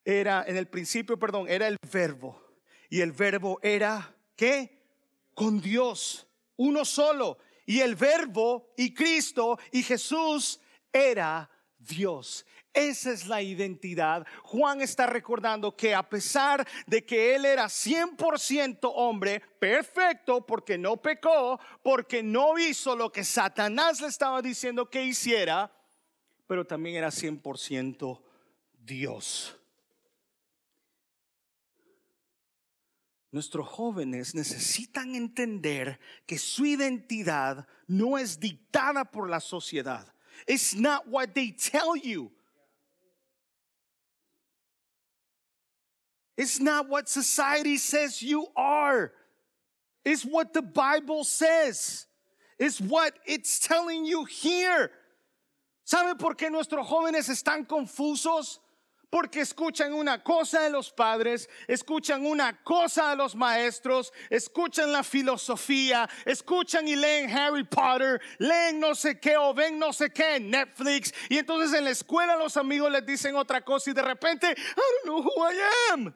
era 0.04 0.44
en 0.48 0.58
el 0.58 0.68
principio, 0.68 1.18
perdón, 1.18 1.48
era 1.50 1.68
el 1.68 1.78
verbo. 1.92 2.42
Y 2.90 3.02
el 3.02 3.12
verbo 3.12 3.60
era, 3.64 4.16
¿qué? 4.36 4.82
Con 5.34 5.60
Dios, 5.60 6.28
uno 6.56 6.86
solo. 6.86 7.40
Y 7.66 7.80
el 7.80 7.96
verbo 7.96 8.72
y 8.78 8.94
Cristo 8.94 9.58
y 9.72 9.82
Jesús 9.82 10.60
era 10.94 11.50
Dios. 11.80 12.46
Esa 12.76 13.12
es 13.14 13.26
la 13.26 13.42
identidad. 13.42 14.28
Juan 14.44 14.82
está 14.82 15.08
recordando 15.08 15.78
que 15.78 15.96
a 15.96 16.08
pesar 16.08 16.68
de 16.86 17.06
que 17.06 17.34
él 17.34 17.46
era 17.46 17.68
100% 17.68 18.92
hombre, 18.94 19.42
perfecto, 19.60 20.46
porque 20.46 20.78
no 20.78 20.98
pecó, 20.98 21.58
porque 21.82 22.22
no 22.22 22.60
hizo 22.60 22.98
lo 22.98 23.14
que 23.14 23.24
Satanás 23.24 24.02
le 24.02 24.08
estaba 24.08 24.42
diciendo 24.42 24.90
que 24.90 25.06
hiciera, 25.06 25.72
pero 26.48 26.68
también 26.68 26.98
era 26.98 27.08
100% 27.08 28.22
Dios. 28.84 29.56
Nuestros 33.32 33.68
jóvenes 33.70 34.36
necesitan 34.36 35.16
entender 35.16 35.98
que 36.26 36.38
su 36.38 36.66
identidad 36.66 37.68
no 37.88 38.18
es 38.18 38.38
dictada 38.38 39.06
por 39.06 39.30
la 39.30 39.40
sociedad. 39.40 40.14
It's 40.46 40.76
not 40.76 41.04
what 41.08 41.30
they 41.30 41.54
tell 41.54 41.96
you. 42.02 42.35
It's 46.38 46.60
not 46.60 46.90
what 46.90 47.08
society 47.08 47.78
says 47.78 48.22
you 48.22 48.48
are. 48.56 49.12
It's 50.04 50.24
what 50.24 50.54
the 50.54 50.62
Bible 50.62 51.24
says. 51.24 52.06
It's 52.60 52.80
what 52.80 53.14
it's 53.26 53.60
telling 53.60 54.06
you 54.06 54.26
here. 54.26 54.92
¿Sabe 55.86 56.18
por 56.18 56.36
qué 56.36 56.50
nuestros 56.50 56.88
jóvenes 56.88 57.30
están 57.30 57.66
confusos? 57.68 58.60
Porque 59.12 59.42
escuchan 59.42 59.94
una 59.94 60.18
cosa 60.24 60.62
de 60.62 60.72
los 60.72 60.92
padres, 60.92 61.48
escuchan 61.70 62.26
una 62.26 62.54
cosa 62.66 63.12
de 63.12 63.16
los 63.16 63.34
maestros, 63.36 64.12
escuchan 64.30 64.92
la 64.92 65.04
filosofía, 65.04 66.10
escuchan 66.26 66.88
y 66.88 66.96
leen 66.96 67.30
Harry 67.30 67.64
Potter, 67.64 68.20
leen 68.40 68.80
no 68.80 68.94
sé 68.94 69.20
qué 69.20 69.38
o 69.38 69.54
ven 69.54 69.80
no 69.80 69.94
sé 69.94 70.10
qué 70.10 70.38
en 70.38 70.50
Netflix. 70.50 71.14
Y 71.30 71.38
entonces 71.38 71.78
en 71.78 71.86
la 71.86 71.92
escuela 71.92 72.36
los 72.36 72.58
amigos 72.58 72.92
les 72.92 73.06
dicen 73.06 73.36
otra 73.36 73.62
cosa 73.62 73.92
y 73.92 73.94
de 73.94 74.02
repente, 74.02 74.48
I 74.48 74.76
don't 74.76 75.06
know 75.06 75.22
who 75.22 75.50
I 75.50 75.62
am. 75.92 76.14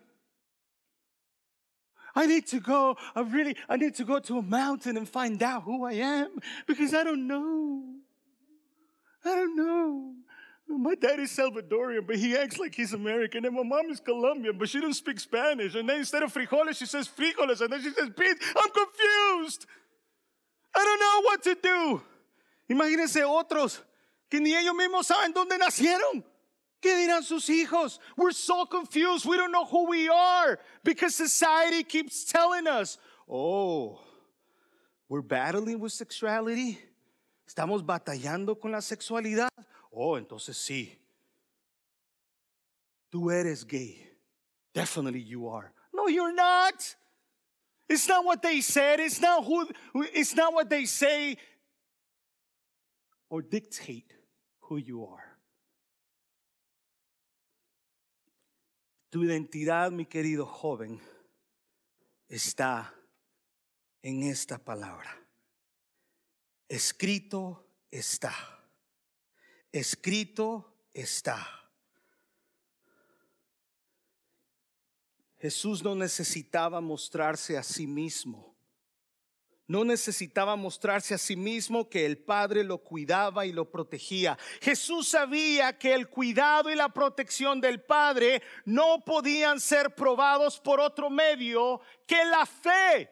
I 2.16 2.26
need 2.26 2.48
to 2.48 2.60
go, 2.60 2.98
I 3.16 3.22
really, 3.22 3.56
I 3.68 3.78
need 3.78 3.96
to 3.96 4.04
go 4.04 4.20
to 4.20 4.38
a 4.40 4.42
mountain 4.42 4.98
and 4.98 5.08
find 5.08 5.42
out 5.42 5.64
who 5.64 5.86
I 5.86 5.94
am 5.94 6.40
because 6.68 6.94
I 6.94 7.04
don't 7.04 7.28
know. 7.28 7.84
I 9.24 9.36
don't 9.36 9.56
know. 9.56 10.14
My 10.68 10.94
dad 10.94 11.20
is 11.20 11.32
Salvadorian, 11.32 12.06
but 12.06 12.18
he 12.18 12.38
acts 12.38 12.60
like 12.60 12.76
he's 12.76 12.94
American. 12.94 13.44
And 13.44 13.56
my 13.56 13.64
mom 13.64 13.90
is 13.90 14.00
Colombian, 14.00 14.58
but 14.58 14.70
she 14.70 14.80
doesn't 14.80 14.94
speak 14.94 15.20
Spanish. 15.20 15.74
And 15.74 15.90
then 15.90 15.98
instead 15.98 16.22
of 16.22 16.32
frijoles, 16.32 16.78
she 16.78 16.86
says 16.86 17.08
frijoles. 17.08 17.62
And 17.62 17.74
then 17.74 17.82
she 17.82 17.90
says 17.90 18.10
beans. 18.10 18.40
I'm 18.56 18.70
confused. 18.70 19.66
I 20.76 20.84
don't 20.84 21.00
know 21.00 21.22
what 21.24 21.44
to 21.44 21.58
do. 21.62 22.02
Imagínense 22.70 23.24
otros 23.26 23.82
que 24.30 24.40
ni 24.40 24.54
ellos 24.54 24.76
mismos 24.76 25.08
saben 25.08 25.34
dónde 25.34 25.58
nacieron. 25.58 26.24
¿Qué 26.82 26.96
dirán 26.96 27.24
sus 27.24 27.50
hijos? 27.50 28.00
We're 28.16 28.32
so 28.32 28.66
confused. 28.66 29.26
We 29.26 29.38
don't 29.38 29.52
know 29.52 29.66
who 29.66 29.90
we 29.90 30.08
are 30.10 30.60
because 30.84 31.14
society 31.16 31.84
keeps 31.84 32.24
telling 32.24 32.68
us, 32.68 32.98
oh, 33.30 34.00
we're 35.10 35.22
battling 35.22 35.80
with 35.80 35.92
sexuality. 35.92 36.80
Estamos 37.48 37.84
batallando 37.84 38.60
con 38.60 38.72
la 38.72 38.80
sexualidad. 38.80 39.50
Oh, 39.92 40.18
entonces 40.18 40.56
sí. 40.56 40.96
Tú 43.12 43.32
eres 43.32 43.66
gay. 43.66 44.08
Definitely 44.74 45.22
you 45.22 45.48
are. 45.50 45.74
No, 45.94 46.08
you're 46.08 46.34
not. 46.34 46.96
It's 47.90 48.08
not 48.08 48.24
what 48.24 48.42
they 48.42 48.62
said. 48.62 49.00
It's 49.00 49.20
not 49.20 49.44
who 49.44 49.68
it's 50.14 50.36
not 50.36 50.54
what 50.54 50.70
they 50.70 50.86
say 50.86 51.38
or 53.30 53.42
dictate 53.42 54.14
who 54.62 54.78
you 54.78 55.06
are. 55.06 55.29
Tu 59.10 59.24
identidad, 59.24 59.92
mi 59.92 60.06
querido 60.06 60.46
joven, 60.46 61.02
está 62.28 62.94
en 64.04 64.24
esta 64.24 64.58
palabra. 64.58 65.20
Escrito 66.68 67.68
está. 67.90 68.34
Escrito 69.72 70.88
está. 70.94 71.48
Jesús 75.40 75.82
no 75.84 75.96
necesitaba 75.96 76.82
mostrarse 76.82 77.58
a 77.58 77.64
sí 77.64 77.88
mismo. 77.88 78.59
No 79.70 79.86
necesitaba 79.86 80.56
mostrarse 80.56 81.14
a 81.14 81.20
sí 81.20 81.36
mismo 81.36 81.88
que 81.88 82.04
el 82.04 82.18
Padre 82.18 82.64
lo 82.64 82.80
cuidaba 82.80 83.46
y 83.46 83.52
lo 83.52 83.70
protegía. 83.70 84.36
Jesús 84.62 85.10
sabía 85.10 85.78
que 85.78 85.94
el 85.94 86.10
cuidado 86.10 86.72
y 86.72 86.76
la 86.76 86.90
protección 86.90 87.62
del 87.62 87.80
Padre 87.80 88.42
no 88.66 89.06
podían 89.06 89.60
ser 89.60 89.94
probados 89.94 90.60
por 90.60 90.80
otro 90.80 91.12
medio 91.12 91.82
que 92.08 92.26
la 92.26 92.48
fe. 92.48 93.12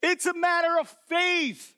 It's 0.00 0.26
a 0.26 0.32
matter 0.32 0.78
of 0.78 0.94
faith. 1.08 1.76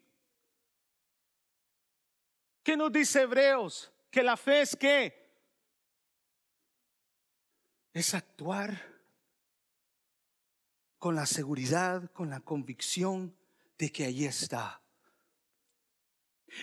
¿Qué 2.62 2.76
nos 2.76 2.92
dice 2.92 3.22
Hebreos? 3.22 3.90
Que 4.10 4.22
la 4.22 4.36
fe 4.36 4.60
es 4.60 4.76
qué? 4.76 5.32
Es 7.94 8.12
actuar 8.12 8.89
con 11.00 11.16
la 11.16 11.24
seguridad, 11.24 12.10
con 12.12 12.28
la 12.28 12.40
convicción 12.40 13.34
de 13.78 13.90
que 13.90 14.04
allí 14.04 14.26
está. 14.26 14.80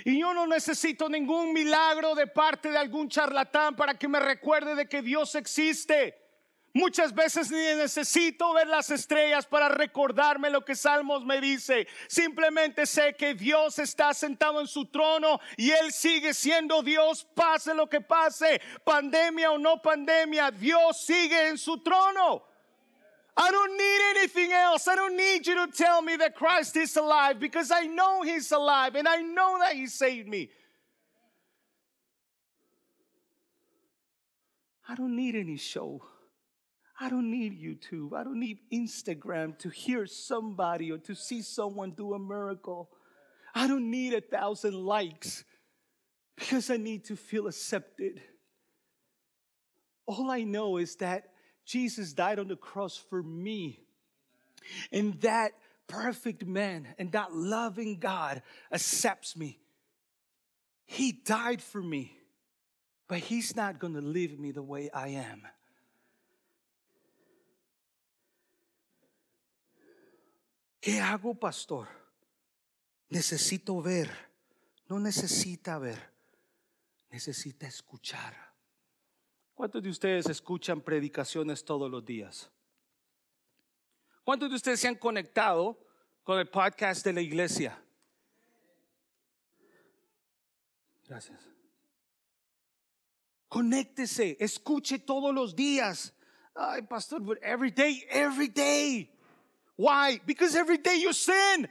Y 0.05 0.19
yo 0.19 0.33
no 0.33 0.45
necesito 0.45 1.09
ningún 1.09 1.53
milagro 1.53 2.13
de 2.13 2.27
parte 2.27 2.69
de 2.69 2.77
algún 2.77 3.09
charlatán 3.09 3.75
para 3.75 3.97
que 3.97 4.07
me 4.07 4.19
recuerde 4.19 4.75
de 4.75 4.87
que 4.87 5.01
Dios 5.01 5.33
existe. 5.33 6.15
Muchas 6.73 7.15
veces 7.15 7.49
ni 7.49 7.57
necesito 7.57 8.53
ver 8.53 8.67
las 8.67 8.91
estrellas 8.91 9.47
para 9.47 9.69
recordarme 9.69 10.51
lo 10.51 10.63
que 10.63 10.75
Salmos 10.75 11.25
me 11.25 11.41
dice. 11.41 11.87
Simplemente 12.07 12.85
sé 12.85 13.15
que 13.15 13.33
Dios 13.33 13.79
está 13.79 14.13
sentado 14.13 14.61
en 14.61 14.67
su 14.67 14.85
trono 14.85 15.39
y 15.55 15.71
Él 15.71 15.91
sigue 15.91 16.35
siendo 16.35 16.83
Dios, 16.83 17.25
pase 17.33 17.73
lo 17.73 17.89
que 17.89 18.01
pase, 18.01 18.61
pandemia 18.83 19.49
o 19.49 19.57
no 19.57 19.81
pandemia, 19.81 20.51
Dios 20.51 21.01
sigue 21.01 21.47
en 21.47 21.57
su 21.57 21.81
trono. 21.81 22.56
I 23.39 23.51
don't 23.51 23.77
need 23.77 24.19
anything 24.19 24.51
else. 24.51 24.87
I 24.87 24.95
don't 24.95 25.15
need 25.15 25.45
you 25.45 25.65
to 25.65 25.71
tell 25.71 26.01
me 26.01 26.15
that 26.15 26.35
Christ 26.35 26.75
is 26.75 26.95
alive 26.97 27.39
because 27.39 27.69
I 27.69 27.81
know 27.81 28.23
He's 28.23 28.51
alive 28.51 28.95
and 28.95 29.07
I 29.07 29.17
know 29.21 29.59
that 29.59 29.75
He 29.75 29.85
saved 29.85 30.27
me. 30.27 30.49
I 34.89 34.95
don't 34.95 35.15
need 35.15 35.35
any 35.35 35.57
show. 35.57 36.01
I 36.99 37.09
don't 37.09 37.29
need 37.29 37.61
YouTube. 37.61 38.13
I 38.17 38.23
don't 38.23 38.39
need 38.39 38.57
Instagram 38.73 39.57
to 39.59 39.69
hear 39.69 40.07
somebody 40.07 40.91
or 40.91 40.97
to 40.99 41.13
see 41.13 41.43
someone 41.43 41.91
do 41.91 42.13
a 42.13 42.19
miracle. 42.19 42.89
I 43.53 43.67
don't 43.67 43.91
need 43.91 44.13
a 44.13 44.21
thousand 44.21 44.73
likes 44.73 45.43
because 46.35 46.71
I 46.71 46.77
need 46.77 47.05
to 47.05 47.15
feel 47.15 47.47
accepted. 47.47 48.21
All 50.07 50.31
I 50.31 50.43
know 50.43 50.77
is 50.77 50.95
that 50.95 51.25
Jesus 51.67 52.13
died 52.13 52.39
on 52.39 52.47
the 52.47 52.55
cross 52.55 52.95
for 52.95 53.21
me. 53.21 53.81
And 54.91 55.19
that 55.21 55.51
perfect 55.87 56.45
man 56.45 56.87
and 56.97 57.11
that 57.11 57.33
loving 57.33 57.99
God 57.99 58.41
accepts 58.71 59.35
me. 59.35 59.59
He 60.85 61.11
died 61.11 61.61
for 61.61 61.81
me, 61.81 62.17
but 63.09 63.19
He's 63.19 63.55
not 63.55 63.79
going 63.79 63.93
to 63.93 64.01
leave 64.01 64.39
me 64.39 64.51
the 64.51 64.63
way 64.63 64.89
I 64.93 65.09
am. 65.09 65.41
¿Qué 70.81 71.01
hago, 71.01 71.37
pastor? 71.37 71.85
Necesito 73.11 73.81
ver. 73.83 74.09
No 74.89 74.99
necesita 74.99 75.77
ver. 75.79 75.99
Necesita 77.11 77.67
escuchar. 77.67 78.46
¿Cuántos 79.57 79.81
de 79.81 79.89
ustedes 79.89 80.29
escuchan 80.29 80.81
predicaciones 80.81 81.65
todos 81.65 81.89
los 81.89 82.05
días? 82.05 82.47
¿Cuántos 84.23 84.51
de 84.51 84.55
ustedes 84.55 84.79
se 84.79 84.87
han 84.87 84.93
conectado 84.93 85.83
con 86.23 86.37
el 86.37 86.47
podcast 86.47 87.03
de 87.03 87.13
la 87.13 87.21
iglesia? 87.21 87.75
Gracias. 91.07 91.39
Conéctese, 93.47 94.37
escuche 94.39 94.99
todos 94.99 95.33
los 95.33 95.55
días. 95.55 96.13
Ay, 96.53 96.83
pastor, 96.83 97.19
but 97.19 97.39
every 97.41 97.71
day, 97.71 98.05
every 98.11 98.49
day. 98.49 99.09
Why? 99.75 100.21
Because 100.23 100.55
every 100.55 100.77
day 100.77 101.01
you 101.01 101.13
sin. 101.13 101.67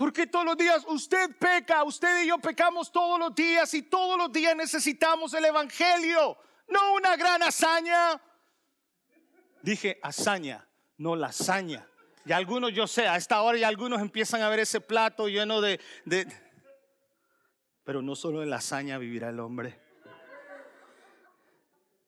Porque 0.00 0.26
todos 0.26 0.46
los 0.46 0.56
días 0.56 0.82
usted 0.88 1.36
peca, 1.38 1.84
usted 1.84 2.22
y 2.22 2.28
yo 2.28 2.38
pecamos 2.38 2.90
todos 2.90 3.18
los 3.18 3.34
días 3.34 3.74
y 3.74 3.82
todos 3.82 4.16
los 4.16 4.32
días 4.32 4.56
necesitamos 4.56 5.34
el 5.34 5.44
Evangelio, 5.44 6.38
no 6.68 6.94
una 6.94 7.16
gran 7.18 7.42
hazaña. 7.42 8.18
Dije 9.60 10.00
hazaña, 10.02 10.66
no 10.96 11.16
lasaña. 11.16 11.86
Y 12.24 12.32
algunos, 12.32 12.72
yo 12.72 12.86
sé, 12.86 13.08
a 13.08 13.16
esta 13.16 13.42
hora 13.42 13.58
ya 13.58 13.68
algunos 13.68 14.00
empiezan 14.00 14.40
a 14.40 14.48
ver 14.48 14.60
ese 14.60 14.80
plato 14.80 15.28
lleno 15.28 15.60
de... 15.60 15.78
de 16.06 16.26
pero 17.84 18.00
no 18.00 18.16
solo 18.16 18.42
en 18.42 18.48
lasaña 18.48 18.96
vivirá 18.96 19.28
el 19.28 19.38
hombre. 19.38 19.78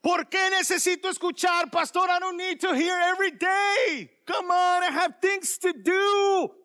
¿Por 0.01 0.31
qué 0.31 0.49
necesito 0.49 1.11
escuchar, 1.11 1.71
pastor? 1.71 2.09
I 2.09 2.19
don't 2.21 2.39
need 2.39 2.59
to 2.59 2.75
hear 2.75 2.99
every 3.13 3.33
day. 3.33 4.11
Come 4.25 4.51
on, 4.51 4.83
I 4.83 4.91
have 4.91 5.21
things 5.21 5.59
to 5.59 5.75
do. 5.75 6.62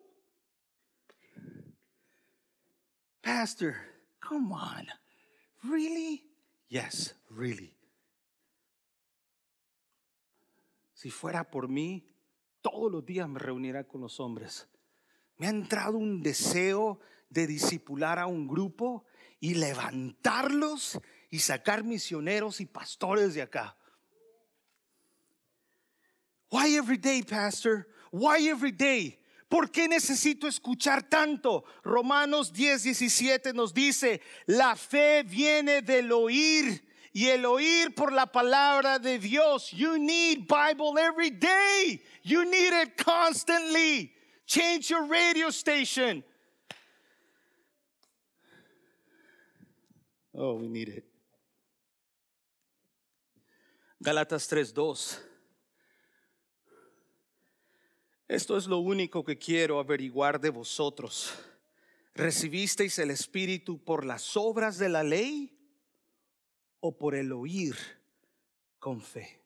Pastor, 3.22 3.76
come 4.20 4.52
on. 4.52 4.86
Really? 5.64 6.24
Yes, 6.68 7.14
really. 7.30 7.74
Si 10.94 11.10
fuera 11.10 11.50
por 11.50 11.68
mí, 11.68 12.04
todos 12.60 12.90
los 12.90 13.04
días 13.04 13.28
me 13.28 13.38
reuniera 13.38 13.84
con 13.84 14.00
los 14.00 14.18
hombres. 14.20 14.68
Me 15.36 15.46
ha 15.46 15.50
entrado 15.50 15.96
un 15.96 16.22
deseo 16.22 17.00
de 17.30 17.46
disipular 17.46 18.18
a 18.18 18.26
un 18.26 18.48
grupo 18.48 19.04
y 19.40 19.54
levantarlos 19.54 20.98
y 21.30 21.38
sacar 21.38 21.84
misioneros 21.84 22.60
y 22.60 22.66
pastores 22.66 23.34
de 23.34 23.42
acá. 23.42 23.76
Why 26.50 26.76
every 26.76 26.96
day, 26.96 27.22
Pastor? 27.22 27.86
Why 28.10 28.48
every 28.48 28.72
day? 28.72 29.20
¿Por 29.48 29.70
qué 29.70 29.88
necesito 29.88 30.46
escuchar 30.46 31.08
tanto? 31.08 31.64
Romanos 31.82 32.52
10, 32.52 32.82
17 32.82 33.54
nos 33.54 33.72
dice, 33.72 34.20
la 34.46 34.76
fe 34.76 35.22
viene 35.22 35.80
del 35.80 36.12
oír 36.12 36.84
y 37.14 37.28
el 37.28 37.46
oír 37.46 37.94
por 37.94 38.12
la 38.12 38.26
palabra 38.26 38.98
de 38.98 39.18
Dios. 39.18 39.70
You 39.70 39.98
need 39.98 40.46
Bible 40.46 41.00
every 41.00 41.30
day. 41.30 42.02
You 42.22 42.44
need 42.44 42.74
it 42.74 43.02
constantly. 43.02 44.14
Change 44.46 44.90
your 44.90 45.06
radio 45.06 45.50
station. 45.50 46.22
Oh, 50.34 50.54
we 50.54 50.68
need 50.68 50.88
it. 50.88 51.04
Galatas 54.00 54.46
3:2. 54.46 55.27
Esto 58.28 58.58
es 58.58 58.66
lo 58.66 58.78
único 58.78 59.24
que 59.24 59.38
quiero 59.38 59.78
averiguar 59.78 60.38
de 60.38 60.50
vosotros. 60.50 61.32
¿Recibisteis 62.14 62.98
el 62.98 63.10
Espíritu 63.10 63.82
por 63.82 64.04
las 64.04 64.36
obras 64.36 64.76
de 64.76 64.90
la 64.90 65.02
ley 65.02 65.58
o 66.80 66.98
por 66.98 67.14
el 67.14 67.32
oír 67.32 67.74
con 68.78 69.00
fe? 69.00 69.40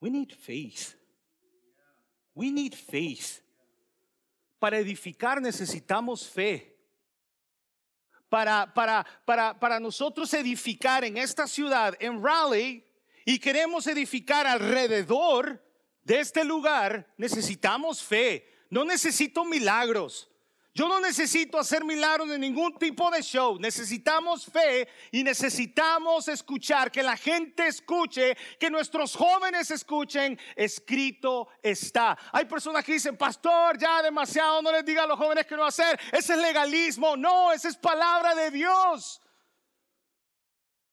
We 0.00 0.10
need 0.10 0.32
faith. 0.32 0.96
We 2.34 2.50
need 2.50 2.74
faith. 2.74 3.42
Para 4.58 4.78
edificar 4.78 5.40
necesitamos 5.40 6.28
fe. 6.28 6.76
Para, 8.28 8.74
para, 8.74 9.06
para, 9.24 9.58
para 9.58 9.80
nosotros 9.80 10.34
edificar 10.34 11.04
en 11.04 11.16
esta 11.16 11.46
ciudad, 11.46 11.96
en 12.00 12.22
Raleigh, 12.22 12.84
y 13.24 13.38
queremos 13.38 13.86
edificar 13.86 14.46
alrededor 14.46 15.67
de 16.08 16.20
este 16.20 16.42
lugar, 16.42 17.06
necesitamos 17.18 18.02
fe. 18.02 18.64
No 18.70 18.82
necesito 18.82 19.44
milagros. 19.44 20.30
Yo 20.72 20.88
no 20.88 21.00
necesito 21.00 21.58
hacer 21.58 21.84
milagros 21.84 22.30
de 22.30 22.38
ningún 22.38 22.78
tipo 22.78 23.10
de 23.10 23.22
show. 23.22 23.58
Necesitamos 23.58 24.46
fe 24.46 24.88
y 25.10 25.22
necesitamos 25.22 26.28
escuchar, 26.28 26.90
que 26.90 27.02
la 27.02 27.14
gente 27.14 27.66
escuche, 27.66 28.34
que 28.58 28.70
nuestros 28.70 29.14
jóvenes 29.14 29.70
escuchen. 29.70 30.38
Escrito 30.56 31.48
está. 31.62 32.16
Hay 32.32 32.46
personas 32.46 32.84
que 32.86 32.94
dicen, 32.94 33.18
pastor, 33.18 33.76
ya 33.76 34.00
demasiado, 34.00 34.62
no 34.62 34.72
les 34.72 34.86
diga 34.86 35.02
a 35.02 35.06
los 35.06 35.18
jóvenes 35.18 35.44
que 35.44 35.56
no 35.56 35.66
hacer. 35.66 36.00
Ese 36.10 36.32
es 36.32 36.38
legalismo. 36.38 37.18
No, 37.18 37.52
esa 37.52 37.68
es 37.68 37.76
palabra 37.76 38.34
de 38.34 38.50
Dios. 38.50 39.20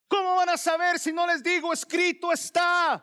¿Cómo 0.09 0.36
van 0.36 0.49
a 0.49 0.57
saber 0.57 0.99
si 0.99 1.13
no 1.13 1.26
les 1.26 1.41
digo, 1.41 1.72
escrito 1.72 2.34
está? 2.34 3.01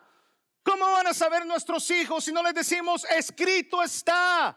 ¿Cómo 0.62 0.90
van 0.92 1.08
a 1.08 1.14
saber 1.14 1.44
nuestros 1.44 1.90
hijos 1.90 2.24
si 2.24 2.32
no 2.32 2.42
les 2.42 2.54
decimos, 2.54 3.04
escrito 3.16 3.82
está? 3.82 4.56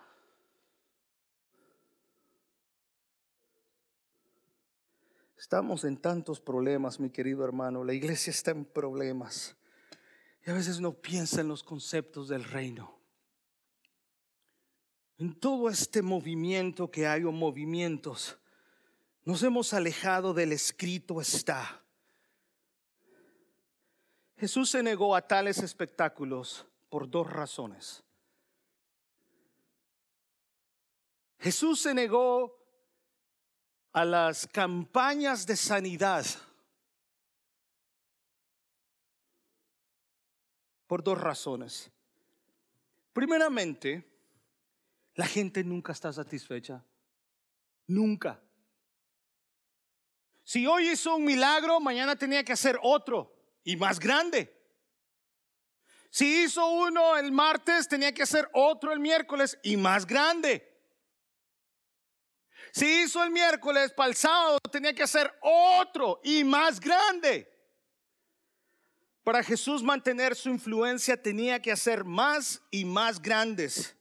Estamos 5.38 5.84
en 5.84 5.98
tantos 5.98 6.40
problemas, 6.40 7.00
mi 7.00 7.12
querido 7.12 7.46
hermano. 7.46 7.84
La 7.84 7.94
iglesia 7.94 8.32
está 8.32 8.52
en 8.52 8.66
problemas. 8.66 9.56
Y 10.44 10.50
a 10.50 10.54
veces 10.54 10.80
no 10.80 10.94
piensa 10.94 11.42
en 11.42 11.48
los 11.48 11.64
conceptos 11.64 12.28
del 12.28 12.44
reino. 12.44 13.00
En 15.18 15.40
todo 15.40 15.70
este 15.70 16.02
movimiento 16.02 16.90
que 16.90 17.08
hay 17.08 17.24
o 17.24 17.32
movimientos, 17.32 18.38
nos 19.24 19.44
hemos 19.44 19.74
alejado 19.74 20.34
del 20.34 20.52
escrito 20.52 21.22
está. 21.22 21.85
Jesús 24.38 24.70
se 24.70 24.84
negó 24.84 25.16
a 25.16 25.26
tales 25.26 25.60
espectáculos 25.60 26.66
por 26.90 27.10
dos 27.10 27.32
razones. 27.32 28.04
Jesús 31.40 31.82
se 31.82 31.94
negó 31.94 32.58
a 33.94 34.04
las 34.04 34.46
campañas 34.48 35.46
de 35.46 35.56
sanidad 35.56 36.26
por 40.88 41.02
dos 41.02 41.20
razones. 41.20 41.90
Primeramente, 43.14 44.04
la 45.14 45.26
gente 45.26 45.64
nunca 45.64 45.94
está 45.94 46.12
satisfecha. 46.12 46.84
Nunca. 47.88 48.42
Si 50.44 50.68
hoy 50.68 50.90
hizo 50.90 51.16
un 51.16 51.24
milagro, 51.24 51.80
mañana 51.80 52.18
tenía 52.18 52.44
que 52.44 52.54
hacer 52.54 52.78
otro 52.84 53.35
y 53.66 53.76
más 53.76 54.00
grande. 54.00 54.56
Si 56.10 56.44
hizo 56.44 56.66
uno 56.66 57.18
el 57.18 57.34
martes, 57.34 57.90
tenía 57.90 58.14
que 58.14 58.24
hacer 58.24 58.50
otro 58.54 58.94
el 58.94 59.00
miércoles 59.02 59.60
y 59.64 59.76
más 59.76 60.08
grande. 60.08 60.72
Si 62.72 63.02
hizo 63.02 63.22
el 63.22 63.32
miércoles 63.32 63.92
para 63.92 64.10
el 64.10 64.16
sábado, 64.16 64.60
tenía 64.72 64.94
que 64.94 65.04
hacer 65.04 65.30
otro 65.42 66.22
y 66.24 66.46
más 66.46 66.80
grande. 66.80 67.52
Para 69.26 69.44
Jesús 69.44 69.82
mantener 69.82 70.36
su 70.36 70.50
influencia 70.50 71.22
tenía 71.22 71.62
que 71.62 71.72
hacer 71.72 72.06
más 72.06 72.62
y 72.72 72.86
más 72.86 73.22
grandes. 73.22 73.96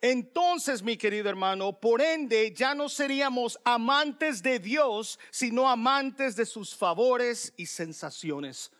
Entonces, 0.00 0.82
mi 0.82 0.96
querido 0.96 1.28
hermano, 1.28 1.78
por 1.78 2.00
ende 2.00 2.52
ya 2.54 2.74
no 2.74 2.88
seríamos 2.88 3.58
amantes 3.64 4.42
de 4.42 4.58
Dios, 4.58 5.18
sino 5.30 5.68
amantes 5.68 6.36
de 6.36 6.46
sus 6.46 6.74
favores 6.74 7.52
y 7.56 7.66
sensaciones. 7.66 8.70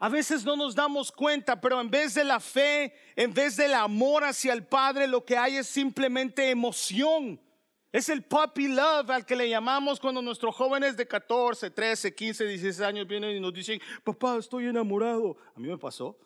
A 0.00 0.08
veces 0.08 0.44
no 0.44 0.54
nos 0.54 0.76
damos 0.76 1.10
cuenta, 1.10 1.60
pero 1.60 1.80
en 1.80 1.90
vez 1.90 2.14
de 2.14 2.22
la 2.22 2.38
fe, 2.38 2.94
en 3.16 3.34
vez 3.34 3.56
del 3.56 3.74
amor 3.74 4.22
hacia 4.22 4.52
el 4.52 4.64
Padre, 4.64 5.08
lo 5.08 5.24
que 5.24 5.36
hay 5.36 5.56
es 5.56 5.66
simplemente 5.66 6.50
emoción. 6.50 7.40
Es 7.90 8.08
el 8.08 8.22
puppy 8.22 8.68
love 8.68 9.10
al 9.10 9.26
que 9.26 9.34
le 9.34 9.48
llamamos 9.48 9.98
cuando 9.98 10.22
nuestros 10.22 10.54
jóvenes 10.54 10.96
de 10.96 11.08
14, 11.08 11.70
13, 11.70 12.14
15, 12.14 12.44
16 12.44 12.80
años 12.82 13.08
vienen 13.08 13.36
y 13.36 13.40
nos 13.40 13.52
dicen, 13.52 13.80
papá, 14.04 14.36
estoy 14.36 14.66
enamorado. 14.66 15.36
A 15.56 15.58
mí 15.58 15.66
me 15.66 15.78
pasó. 15.78 16.16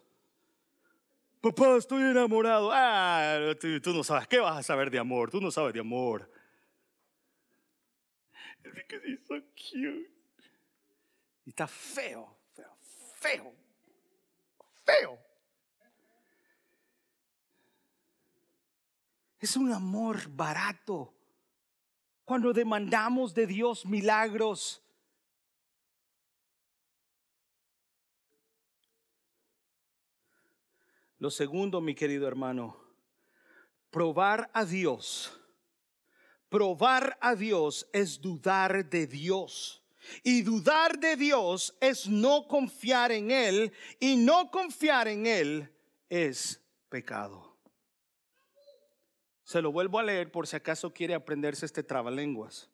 Papá, 1.41 1.77
estoy 1.77 2.03
enamorado. 2.03 2.71
Ah, 2.73 3.55
tú, 3.59 3.93
no 3.95 4.05
sabes, 4.05 4.29
¿qué 4.29 4.39
vas 4.39 4.59
a 4.59 4.63
saber 4.63 4.91
de 4.91 4.99
amor? 4.99 5.31
Tú 5.31 5.41
no 5.41 5.51
sabes 5.51 5.73
de 5.73 5.81
amor. 5.81 6.31
Es 8.65 9.27
so 9.27 9.41
cute. 9.41 10.11
Y 11.47 11.51
está 11.51 11.67
feo, 11.67 12.37
feo, 12.55 12.77
feo 13.17 13.62
feo. 14.85 15.19
Es 19.39 19.57
un 19.57 19.73
amor 19.73 20.29
barato. 20.29 21.13
Cuando 22.25 22.53
demandamos 22.53 23.35
de 23.35 23.47
Dios 23.47 23.85
milagros, 23.85 24.83
Lo 31.23 31.31
segundo, 31.31 31.81
mi 31.81 31.95
querido 31.95 32.27
hermano, 32.27 32.77
probar 33.93 34.51
a 34.53 34.65
Dios. 34.65 35.41
Probar 36.49 37.17
a 37.21 37.37
Dios 37.37 37.89
es 37.93 38.21
dudar 38.21 38.91
de 38.91 39.07
Dios. 39.07 39.82
Y 40.23 40.43
dudar 40.43 40.99
de 40.99 41.17
Dios 41.17 41.75
es 41.81 42.09
no 42.09 42.47
confiar 42.49 43.13
en 43.13 43.31
Él 43.31 43.73
y 44.01 44.17
no 44.17 44.51
confiar 44.51 45.09
en 45.09 45.27
Él 45.27 45.73
es 46.09 46.61
pecado. 46.89 47.57
Se 49.45 49.61
lo 49.61 49.73
vuelvo 49.73 49.99
a 49.99 50.03
leer 50.03 50.31
por 50.31 50.47
si 50.47 50.57
acaso 50.57 50.93
quiere 50.93 51.15
aprenderse 51.15 51.67
este 51.67 51.83
trabalenguas. 51.83 52.71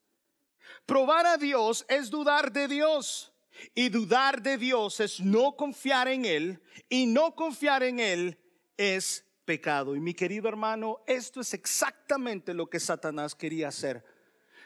Probar 0.86 1.26
a 1.26 1.36
Dios 1.36 1.84
es 1.88 2.10
dudar 2.10 2.52
de 2.52 2.68
Dios. 2.68 3.32
Y 3.74 3.88
dudar 3.88 4.42
de 4.42 4.56
Dios 4.56 5.00
es 5.00 5.20
no 5.20 5.56
confiar 5.56 6.08
en 6.08 6.24
Él. 6.24 6.62
Y 6.88 7.06
no 7.06 7.34
confiar 7.34 7.82
en 7.82 7.98
Él 7.98 8.38
es 8.76 9.24
pecado. 9.44 9.96
Y 9.96 10.00
mi 10.00 10.14
querido 10.14 10.48
hermano, 10.48 11.00
esto 11.06 11.40
es 11.40 11.54
exactamente 11.54 12.54
lo 12.54 12.68
que 12.68 12.78
Satanás 12.78 13.34
quería 13.34 13.68
hacer 13.68 14.04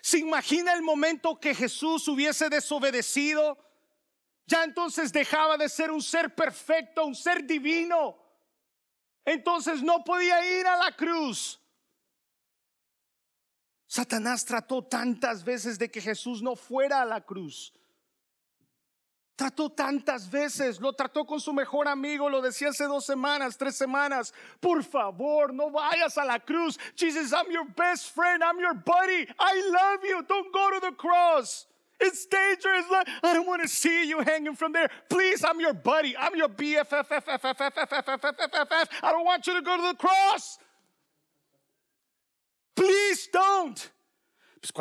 ¿Se 0.03 0.18
imagina 0.18 0.72
el 0.72 0.82
momento 0.82 1.38
que 1.38 1.55
Jesús 1.55 2.09
hubiese 2.09 2.50
desobedecido? 2.50 3.57
Ya 4.46 4.64
entonces 4.64 5.12
dejaba 5.12 5.57
de 5.57 5.68
ser 5.68 5.92
un 5.92 6.03
ser 6.03 6.34
perfecto, 6.34 7.07
un 7.07 7.14
ser 7.14 7.46
divino. 7.46 8.18
Entonces 9.24 9.80
no 9.80 10.03
podía 10.03 10.59
ir 10.59 10.66
a 10.66 10.76
la 10.76 10.96
cruz. 10.96 11.61
Satanás 13.86 14.44
trató 14.44 14.82
tantas 14.82 15.44
veces 15.44 15.78
de 15.78 15.88
que 15.88 16.00
Jesús 16.00 16.42
no 16.42 16.57
fuera 16.57 17.00
a 17.00 17.05
la 17.05 17.20
cruz. 17.20 17.72
Trató 19.35 19.70
tantas 19.70 20.30
veces, 20.30 20.78
lo 20.78 20.93
trató 20.93 21.24
con 21.24 21.41
su 21.41 21.53
mejor 21.53 21.89
amigo, 21.89 22.28
lo 22.28 22.43
decía 22.43 22.68
hace 22.68 22.85
dos 22.85 23.07
semanas, 23.07 23.57
tres 23.57 23.76
semanas. 23.76 24.33
Por 24.61 24.85
favor, 24.85 25.55
no 25.55 25.70
vayas 25.70 26.18
a 26.18 26.24
la 26.24 26.39
cruz. 26.39 26.78
Jesus, 26.95 27.33
I'm 27.33 27.51
your 27.51 27.64
best 27.64 28.11
friend, 28.14 28.43
I'm 28.45 28.61
your 28.61 28.74
buddy. 28.74 29.26
I 29.39 29.70
love 29.70 30.05
you. 30.05 30.22
Don't 30.28 30.53
go 30.53 30.70
to 30.70 30.80
the 30.80 30.93
cross. 30.93 31.66
It's 31.99 32.26
dangerous. 32.26 32.85
I 33.22 33.33
don't 33.33 33.47
want 33.47 33.62
to 33.62 33.68
see 33.68 34.09
you 34.09 34.20
hanging 34.20 34.55
from 34.55 34.72
there. 34.72 34.89
Please, 35.09 35.45
I'm 35.45 35.61
your 35.61 35.72
buddy. 35.72 36.16
I'm 36.16 36.35
your 36.37 36.49
BFF. 36.49 37.07
I 39.03 39.12
don't 39.12 39.24
want 39.24 39.47
you 39.47 39.55
to 39.55 39.62
go 39.62 39.76
to 39.76 39.83
the 39.83 39.95
cross. 39.95 40.59
Please 42.74 43.28
don't. 43.33 43.91
Pues 44.61 44.72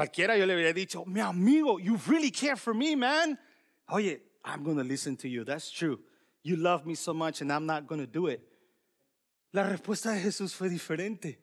I'm 4.44 4.64
going 4.64 4.78
to 4.78 4.84
listen 4.84 5.16
to 5.18 5.30
you. 5.30 5.44
That's 5.44 5.72
true. 5.72 6.00
You 6.44 6.56
love 6.56 6.86
me 6.86 6.96
so 6.96 7.14
much 7.14 7.42
and 7.42 7.52
I'm 7.52 7.66
not 7.66 7.88
going 7.88 8.02
to 8.02 8.08
do 8.08 8.28
it. 8.28 8.42
La 9.54 9.64
respuesta 9.64 10.12
de 10.12 10.22
Jesús 10.22 10.56
fue 10.56 10.70
diferente. 10.70 11.38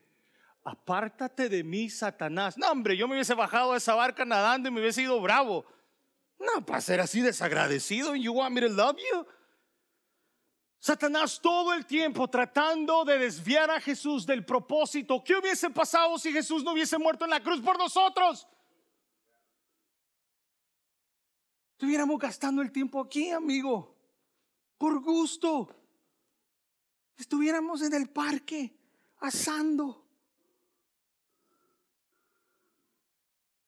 Apártate 0.65 1.49
de 1.49 1.63
mí, 1.63 1.89
Satanás. 1.89 2.57
No, 2.57 2.71
hombre, 2.71 2.97
yo 2.97 3.07
me 3.07 3.15
hubiese 3.15 3.35
bajado 3.35 3.73
de 3.73 3.79
esa 3.79 3.95
barca 3.95 4.25
nadando 4.25 4.69
y 4.69 4.73
me 4.73 4.81
hubiese 4.81 5.03
ido 5.03 5.21
bravo. 5.21 5.65
No, 6.39 6.65
para 6.65 6.81
ser 6.81 7.01
así 7.01 7.21
desagradecido. 7.21 8.15
You 8.15 8.33
want 8.33 8.55
me 8.55 8.61
to 8.61 8.69
love 8.69 8.97
you? 8.97 9.27
Satanás 10.81 11.41
todo 11.41 11.75
el 11.75 11.85
tiempo 11.87 12.29
tratando 12.29 13.05
de 13.05 13.19
desviar 13.19 13.71
a 13.71 13.81
Jesús 13.81 14.25
del 14.25 14.45
propósito. 14.45 15.23
¿Qué 15.25 15.35
hubiese 15.35 15.71
pasado 15.71 16.19
si 16.19 16.33
Jesús 16.33 16.63
no 16.63 16.73
hubiese 16.73 16.99
muerto 16.99 17.25
en 17.25 17.31
la 17.31 17.43
cruz 17.43 17.61
por 17.61 17.77
nosotros? 17.77 18.47
Estuviéramos 21.79 22.19
gastando 22.19 22.61
el 22.61 22.73
tiempo 22.73 23.01
aquí, 23.01 23.31
amigo, 23.31 23.95
por 24.79 25.01
gusto. 25.01 25.69
Estuviéramos 27.17 27.83
en 27.83 27.95
el 27.95 28.09
parque 28.09 28.77
asando. 29.21 30.05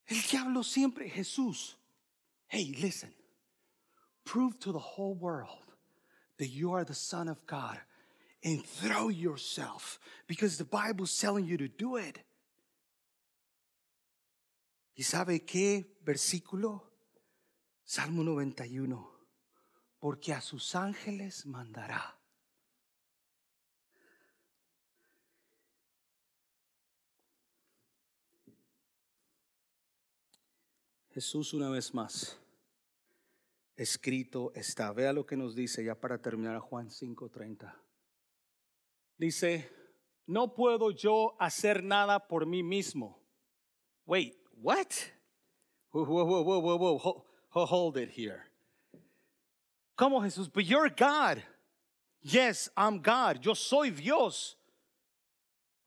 El 0.07 0.21
diablo 0.23 0.65
siempre, 0.65 1.09
Jesús. 1.09 1.77
Hey, 2.49 2.75
listen. 2.81 3.15
Prove 4.25 4.59
to 4.59 4.73
the 4.73 4.81
whole 4.81 5.15
world 5.15 5.77
that 6.39 6.49
you 6.49 6.73
are 6.73 6.85
the 6.85 6.93
Son 6.93 7.29
of 7.29 7.47
God 7.47 7.79
and 8.43 8.67
throw 8.67 9.09
yourself 9.09 10.01
because 10.27 10.59
the 10.59 10.65
Bible's 10.65 11.17
telling 11.17 11.47
you 11.47 11.57
to 11.57 11.69
do 11.69 11.95
it. 11.95 12.19
¿Y 14.97 15.05
sabe 15.05 15.45
qué 15.47 15.87
versículo? 16.05 16.90
Salmo 17.91 18.23
91. 18.23 19.11
Porque 19.99 20.33
a 20.33 20.41
sus 20.41 20.77
ángeles 20.77 21.45
mandará. 21.45 22.17
Jesús 31.09 31.53
una 31.53 31.69
vez 31.69 31.93
más. 31.93 32.39
Escrito 33.75 34.53
está. 34.55 34.93
Vea 34.93 35.13
lo 35.13 35.27
que 35.27 35.37
nos 35.37 35.57
dice 35.57 35.83
ya 35.83 35.97
para 35.97 36.23
terminar 36.23 36.61
Juan 36.61 36.91
5:30. 36.91 37.75
Dice, 39.19 39.69
no 40.27 40.55
puedo 40.55 40.93
yo 40.93 41.35
hacer 41.41 41.83
nada 41.83 42.29
por 42.29 42.47
mí 42.47 42.63
mismo. 42.63 43.21
Wait, 44.07 44.37
what? 44.53 44.93
Whoa, 45.91 46.05
whoa, 46.05 46.77
whoa. 46.77 47.30
Hold, 47.51 47.97
it 47.97 48.11
here. 48.11 48.47
¿Cómo 49.99 50.23
Jesús? 50.23 50.49
But 50.53 50.65
you're 50.65 50.89
God. 50.89 51.43
Yes, 52.23 52.71
I'm 52.77 53.01
God. 53.01 53.43
Yo 53.43 53.55
soy 53.55 53.91
Dios. 53.91 54.57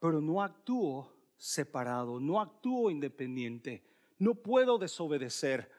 Pero 0.01 0.19
no 0.19 0.41
actúo 0.41 1.07
separado, 1.37 2.19
no 2.19 2.39
actúo 2.39 2.91
independiente 2.91 3.81
no 4.23 4.35
puedo 4.35 4.77
desobedecer. 4.77 5.69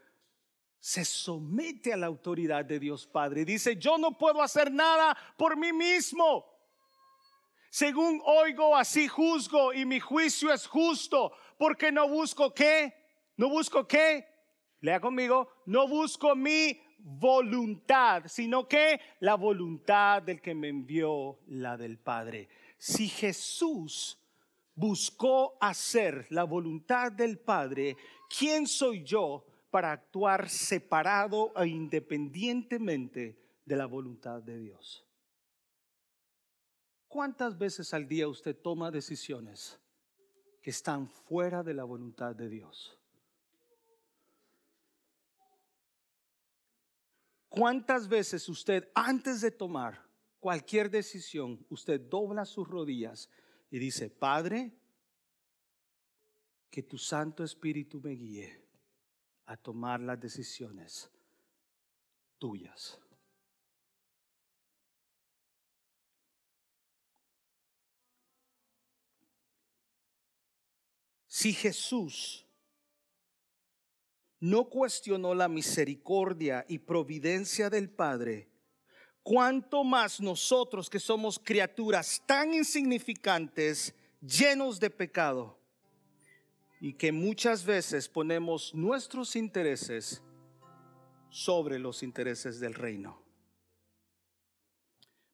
Se 0.78 1.04
somete 1.04 1.92
a 1.92 1.96
la 1.96 2.06
autoridad 2.06 2.64
de 2.64 2.78
Dios 2.78 3.06
Padre. 3.06 3.44
Dice, 3.44 3.76
yo 3.76 3.96
no 3.96 4.16
puedo 4.18 4.42
hacer 4.42 4.70
nada 4.70 5.16
por 5.36 5.56
mí 5.56 5.72
mismo. 5.72 6.44
Según 7.70 8.20
oigo, 8.24 8.76
así 8.76 9.08
juzgo 9.08 9.72
y 9.72 9.84
mi 9.84 9.98
juicio 9.98 10.52
es 10.52 10.66
justo, 10.66 11.32
porque 11.58 11.90
no 11.90 12.08
busco 12.08 12.52
qué, 12.52 12.94
no 13.36 13.48
busco 13.48 13.88
qué, 13.88 14.28
lea 14.84 15.00
conmigo, 15.00 15.48
no 15.64 15.88
busco 15.88 16.36
mi 16.36 16.78
voluntad, 16.98 18.24
sino 18.26 18.68
que 18.68 19.00
la 19.20 19.34
voluntad 19.34 20.20
del 20.22 20.42
que 20.42 20.54
me 20.54 20.68
envió, 20.68 21.38
la 21.46 21.78
del 21.78 21.98
Padre. 21.98 22.50
Si 22.76 23.08
Jesús 23.08 24.18
buscó 24.74 25.56
hacer 25.58 26.26
la 26.28 26.44
voluntad 26.44 27.12
del 27.12 27.38
Padre, 27.38 27.96
¿quién 28.28 28.66
soy 28.66 29.02
yo 29.04 29.46
para 29.70 29.90
actuar 29.90 30.50
separado 30.50 31.54
e 31.56 31.66
independientemente 31.66 33.38
de 33.64 33.76
la 33.76 33.86
voluntad 33.86 34.42
de 34.42 34.58
Dios? 34.58 35.06
¿Cuántas 37.08 37.56
veces 37.56 37.94
al 37.94 38.06
día 38.06 38.28
usted 38.28 38.54
toma 38.54 38.90
decisiones 38.90 39.80
que 40.60 40.68
están 40.68 41.08
fuera 41.08 41.62
de 41.62 41.72
la 41.72 41.84
voluntad 41.84 42.36
de 42.36 42.50
Dios? 42.50 42.98
¿Cuántas 47.56 48.08
veces 48.08 48.48
usted 48.48 48.90
antes 48.96 49.40
de 49.40 49.52
tomar 49.52 50.04
cualquier 50.40 50.90
decisión, 50.90 51.64
usted 51.68 52.00
dobla 52.00 52.44
sus 52.44 52.66
rodillas 52.66 53.30
y 53.70 53.78
dice, 53.78 54.10
Padre, 54.10 54.76
que 56.68 56.82
tu 56.82 56.98
Santo 56.98 57.44
Espíritu 57.44 58.00
me 58.00 58.10
guíe 58.10 58.60
a 59.46 59.56
tomar 59.56 60.00
las 60.00 60.18
decisiones 60.18 61.08
tuyas. 62.40 62.98
Si 71.28 71.52
Jesús 71.52 72.43
no 74.44 74.64
cuestionó 74.68 75.34
la 75.34 75.48
misericordia 75.48 76.66
y 76.68 76.78
providencia 76.78 77.70
del 77.70 77.88
Padre, 77.88 78.50
cuánto 79.22 79.84
más 79.84 80.20
nosotros 80.20 80.90
que 80.90 81.00
somos 81.00 81.38
criaturas 81.38 82.22
tan 82.26 82.52
insignificantes, 82.52 83.94
llenos 84.20 84.78
de 84.78 84.90
pecado, 84.90 85.58
y 86.78 86.92
que 86.92 87.10
muchas 87.10 87.64
veces 87.64 88.06
ponemos 88.06 88.74
nuestros 88.74 89.34
intereses 89.34 90.22
sobre 91.30 91.78
los 91.78 92.02
intereses 92.02 92.60
del 92.60 92.74
reino. 92.74 93.22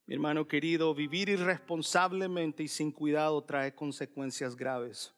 Mi 0.06 0.14
hermano 0.14 0.46
querido, 0.46 0.94
vivir 0.94 1.30
irresponsablemente 1.30 2.62
y 2.62 2.68
sin 2.68 2.92
cuidado 2.92 3.42
trae 3.42 3.74
consecuencias 3.74 4.54
graves. 4.54 5.12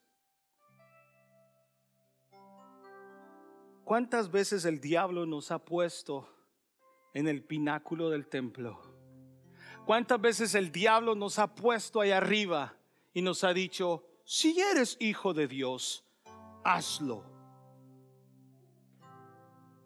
¿Cuántas 3.85 4.31
veces 4.31 4.65
el 4.65 4.81
diablo 4.81 5.27
nos 5.27 5.51
ha 5.51 5.59
puesto 5.59 6.29
en 7.15 7.29
el 7.29 7.43
pináculo 7.43 8.11
del 8.11 8.27
templo. 8.27 8.81
¿Cuántas 9.85 10.21
veces 10.21 10.55
el 10.55 10.71
diablo 10.71 11.15
nos 11.15 11.39
ha 11.39 11.55
puesto 11.55 12.01
ahí 12.01 12.11
arriba 12.11 12.77
y 13.13 13.23
nos 13.23 13.45
ha 13.45 13.53
dicho, 13.53 14.05
si 14.25 14.59
eres 14.61 14.97
hijo 15.01 15.35
de 15.35 15.49
Dios, 15.49 16.05
hazlo? 16.65 17.25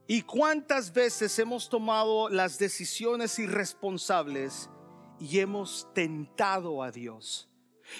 ¿Y 0.06 0.22
cuántas 0.22 0.92
veces 0.92 1.36
hemos 1.38 1.68
tomado 1.68 2.28
las 2.28 2.58
decisiones 2.58 3.38
irresponsables 3.38 4.70
y 5.18 5.40
hemos 5.40 5.88
tentado 5.94 6.82
a 6.82 6.92
Dios? 6.92 7.48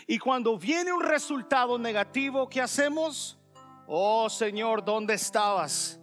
Y 0.06 0.18
cuando 0.18 0.56
viene 0.56 0.92
un 0.92 1.02
resultado 1.02 1.78
negativo, 1.78 2.48
¿qué 2.48 2.60
hacemos? 2.60 3.38
Oh 3.88 4.28
Señor, 4.28 4.84
¿dónde 4.84 5.14
estabas? 5.14 5.98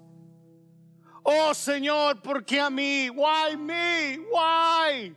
Oh 1.23 1.53
Señor, 1.53 2.21
¿por 2.21 2.43
qué 2.43 2.59
a 2.59 2.69
mí? 2.69 3.09
Why 3.09 3.55
me? 3.55 4.17
Why? 4.31 5.15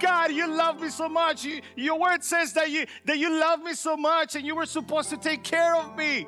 God, 0.00 0.32
you 0.32 0.46
love 0.46 0.80
me 0.80 0.88
so 0.88 1.08
much. 1.08 1.44
You, 1.44 1.60
your 1.76 1.98
word 1.98 2.24
says 2.24 2.52
that 2.54 2.70
you 2.70 2.86
that 3.04 3.18
you 3.18 3.30
love 3.38 3.62
me 3.62 3.74
so 3.74 3.96
much 3.96 4.34
and 4.34 4.46
you 4.46 4.54
were 4.54 4.66
supposed 4.66 5.10
to 5.10 5.16
take 5.16 5.42
care 5.42 5.74
of 5.76 5.96
me. 5.96 6.26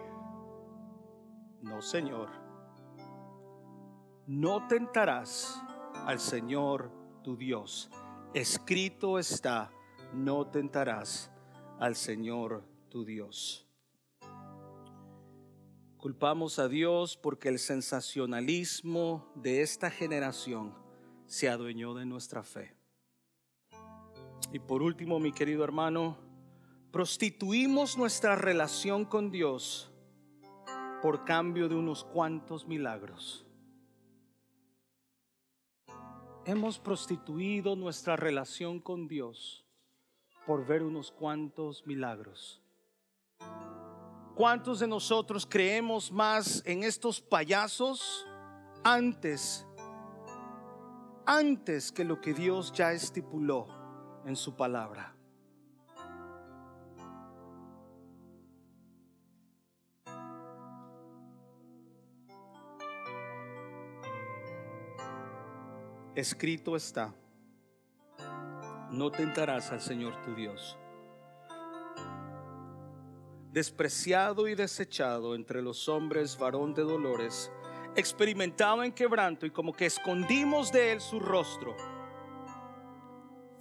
No, 1.62 1.76
Señor. 1.80 2.28
No 4.26 4.60
tentarás 4.68 5.58
al 6.06 6.18
Señor 6.18 6.90
tu 7.24 7.36
Dios. 7.36 7.88
Escrito 8.34 9.18
está, 9.18 9.70
no 10.12 10.46
tentarás 10.46 11.28
al 11.80 11.94
Señor 11.94 12.62
tu 12.90 13.04
Dios. 13.04 13.66
Culpamos 16.02 16.58
a 16.58 16.66
Dios 16.66 17.16
porque 17.16 17.48
el 17.48 17.60
sensacionalismo 17.60 19.30
de 19.36 19.62
esta 19.62 19.88
generación 19.88 20.74
se 21.26 21.48
adueñó 21.48 21.94
de 21.94 22.04
nuestra 22.04 22.42
fe. 22.42 22.74
Y 24.52 24.58
por 24.58 24.82
último, 24.82 25.20
mi 25.20 25.30
querido 25.30 25.62
hermano, 25.62 26.18
prostituimos 26.90 27.96
nuestra 27.96 28.34
relación 28.34 29.04
con 29.04 29.30
Dios 29.30 29.92
por 31.02 31.24
cambio 31.24 31.68
de 31.68 31.76
unos 31.76 32.02
cuantos 32.02 32.66
milagros. 32.66 33.46
Hemos 36.46 36.80
prostituido 36.80 37.76
nuestra 37.76 38.16
relación 38.16 38.80
con 38.80 39.06
Dios 39.06 39.64
por 40.48 40.66
ver 40.66 40.82
unos 40.82 41.12
cuantos 41.12 41.86
milagros. 41.86 42.60
¿Cuántos 44.34 44.80
de 44.80 44.86
nosotros 44.86 45.46
creemos 45.48 46.10
más 46.10 46.62
en 46.64 46.84
estos 46.84 47.20
payasos 47.20 48.26
antes, 48.82 49.66
antes 51.26 51.92
que 51.92 52.02
lo 52.02 52.18
que 52.18 52.32
Dios 52.32 52.72
ya 52.72 52.92
estipuló 52.92 53.66
en 54.24 54.34
su 54.34 54.56
palabra? 54.56 55.14
Escrito 66.14 66.74
está, 66.74 67.14
no 68.90 69.10
tentarás 69.10 69.70
al 69.72 69.80
Señor 69.82 70.22
tu 70.22 70.34
Dios 70.34 70.78
despreciado 73.52 74.48
y 74.48 74.54
desechado 74.54 75.34
entre 75.34 75.60
los 75.60 75.86
hombres, 75.88 76.38
varón 76.38 76.72
de 76.72 76.82
dolores, 76.82 77.52
experimentado 77.94 78.82
en 78.82 78.92
quebranto 78.92 79.44
y 79.44 79.50
como 79.50 79.74
que 79.74 79.84
escondimos 79.84 80.72
de 80.72 80.92
él 80.92 81.00
su 81.02 81.20
rostro, 81.20 81.76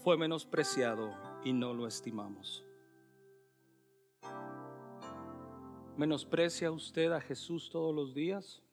fue 0.02 0.18
menospreciado 0.18 1.14
y 1.44 1.52
no 1.52 1.74
lo 1.74 1.88
estimamos. 1.88 2.64
¿Menosprecia 5.98 6.72
usted 6.72 7.12
a 7.12 7.20
Jesús 7.20 7.70
todos 7.70 7.94
los 7.94 8.14
días? 8.16 8.64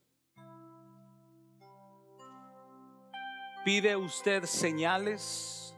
¿Pide 3.65 3.97
usted 3.97 4.45
señales, 4.45 5.75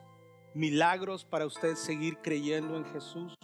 milagros 0.54 1.24
para 1.24 1.46
usted 1.46 1.74
seguir 1.76 2.18
creyendo 2.18 2.76
en 2.76 2.84
Jesús? 2.84 3.34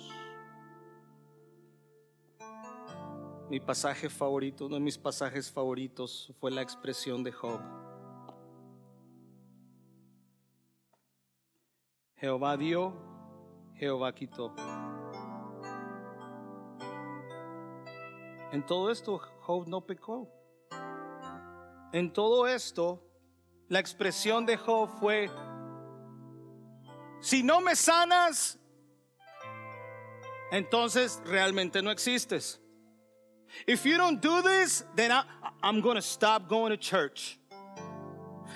Mi 3.49 3.61
pasaje 3.61 4.09
favorito, 4.09 4.67
uno 4.67 4.75
de 4.75 4.81
mis 4.81 4.99
pasajes 4.99 5.53
favoritos 5.53 6.33
fue 6.41 6.51
la 6.51 6.63
expresión 6.63 7.23
de 7.23 7.31
Job. 7.31 7.61
Jehová 12.17 12.57
dio, 12.57 12.93
Jehová 13.75 14.13
quitó. 14.13 14.53
En 18.51 18.67
todo 18.67 18.91
esto 18.91 19.21
Job 19.43 19.69
no 19.69 19.87
pecó. 19.87 20.29
En 21.93 22.13
todo 22.13 22.49
esto, 22.49 23.01
la 23.69 23.79
expresión 23.79 24.45
de 24.45 24.57
Job 24.57 24.89
fue, 24.99 25.31
si 27.21 27.45
no 27.45 27.61
me 27.61 27.77
sanas, 27.77 28.59
entonces 30.51 31.23
realmente 31.25 31.81
no 31.81 31.93
existes. 31.93 32.61
If 33.67 33.85
you 33.85 33.97
don't 33.97 34.21
do 34.21 34.43
this, 34.43 34.85
then 34.95 35.13
I'm 35.63 35.81
going 35.81 35.97
to 35.97 36.03
stop 36.03 36.49
going 36.49 36.71
to 36.71 36.77
church. 36.77 37.39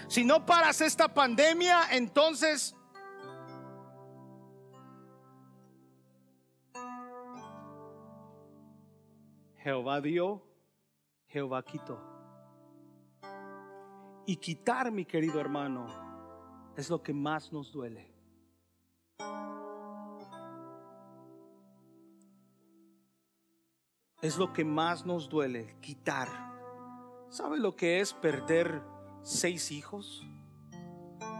Si 0.08 0.24
no 0.24 0.40
paras 0.40 0.80
esta 0.80 1.08
pandemia, 1.08 1.90
entonces 1.92 2.74
Jehová 9.62 10.00
dio, 10.00 10.42
Jehová 11.28 11.62
quitó. 11.62 11.98
Y 14.26 14.36
quitar, 14.36 14.90
mi 14.90 15.04
querido 15.04 15.40
hermano, 15.40 15.86
es 16.76 16.88
lo 16.88 17.02
que 17.02 17.12
más 17.12 17.52
nos 17.52 17.72
duele. 17.72 18.06
Es 24.22 24.36
lo 24.36 24.52
que 24.52 24.64
más 24.64 25.06
nos 25.06 25.28
duele, 25.28 25.76
quitar. 25.80 26.28
¿Sabe 27.30 27.58
lo 27.58 27.76
que 27.76 28.00
es 28.00 28.12
perder 28.12 28.82
seis 29.22 29.70
hijos? 29.70 30.26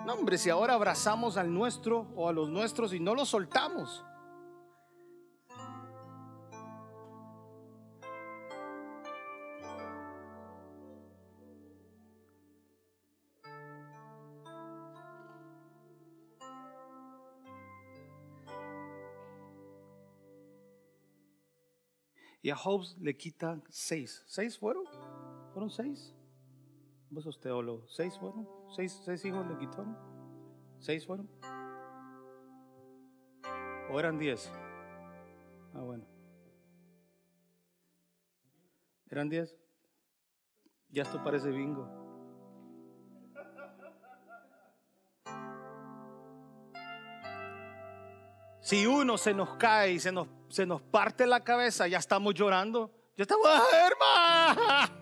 No, 0.06 0.14
hombre, 0.14 0.38
si 0.38 0.50
ahora 0.50 0.74
abrazamos 0.74 1.36
al 1.36 1.52
nuestro 1.52 2.06
o 2.16 2.28
a 2.28 2.32
los 2.32 2.48
nuestros 2.48 2.94
y 2.94 3.00
no 3.00 3.14
los 3.14 3.28
soltamos. 3.28 4.04
Y 22.42 22.50
a 22.50 22.56
Job 22.56 22.82
le 23.00 23.16
quita 23.16 23.60
seis. 23.68 24.22
¿Seis 24.26 24.58
fueron? 24.58 24.84
¿Fueron 25.52 25.70
seis? 25.70 26.14
Vos 27.10 27.24
sos 27.24 27.40
teólogo. 27.40 27.86
¿Seis 27.88 28.18
fueron? 28.18 28.48
¿Seis, 28.74 29.00
seis 29.04 29.24
hijos 29.24 29.46
le 29.46 29.58
quitaron? 29.58 29.96
¿Seis 30.78 31.06
fueron? 31.06 31.28
¿O 33.90 33.98
eran 33.98 34.18
diez? 34.18 34.50
Ah, 35.74 35.82
bueno. 35.82 36.04
¿Eran 39.10 39.28
diez? 39.28 39.56
Ya 40.88 41.02
esto 41.02 41.22
parece 41.22 41.50
bingo. 41.50 41.99
Si 48.70 48.86
uno 48.86 49.18
se 49.18 49.34
nos 49.34 49.56
cae 49.56 49.94
y 49.94 49.98
se 49.98 50.12
nos, 50.12 50.28
se 50.48 50.64
nos 50.64 50.80
parte 50.80 51.26
la 51.26 51.42
cabeza, 51.42 51.88
ya 51.88 51.98
estamos 51.98 52.34
llorando. 52.34 52.88
Ya 53.16 53.22
estamos, 53.22 53.48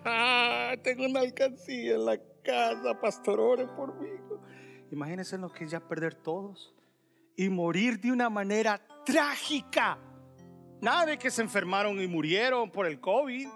hermano, 0.03 0.81
tengo 0.83 1.05
una 1.05 1.19
alcancía 1.19 1.93
en 1.93 2.03
la 2.03 2.17
casa, 2.43 2.99
pastor, 2.99 3.39
ore 3.39 3.67
por 3.67 3.93
mí. 4.01 4.09
Imagínense 4.89 5.37
lo 5.37 5.53
que 5.53 5.65
es 5.65 5.69
ya 5.69 5.81
perder 5.81 6.15
todos 6.15 6.73
y 7.35 7.47
morir 7.49 7.99
de 7.99 8.11
una 8.11 8.27
manera 8.27 8.81
trágica. 9.05 9.99
Nada 10.81 11.05
de 11.05 11.19
que 11.19 11.29
se 11.29 11.43
enfermaron 11.43 12.01
y 12.01 12.07
murieron 12.07 12.71
por 12.71 12.87
el 12.87 12.99
COVID. 12.99 13.49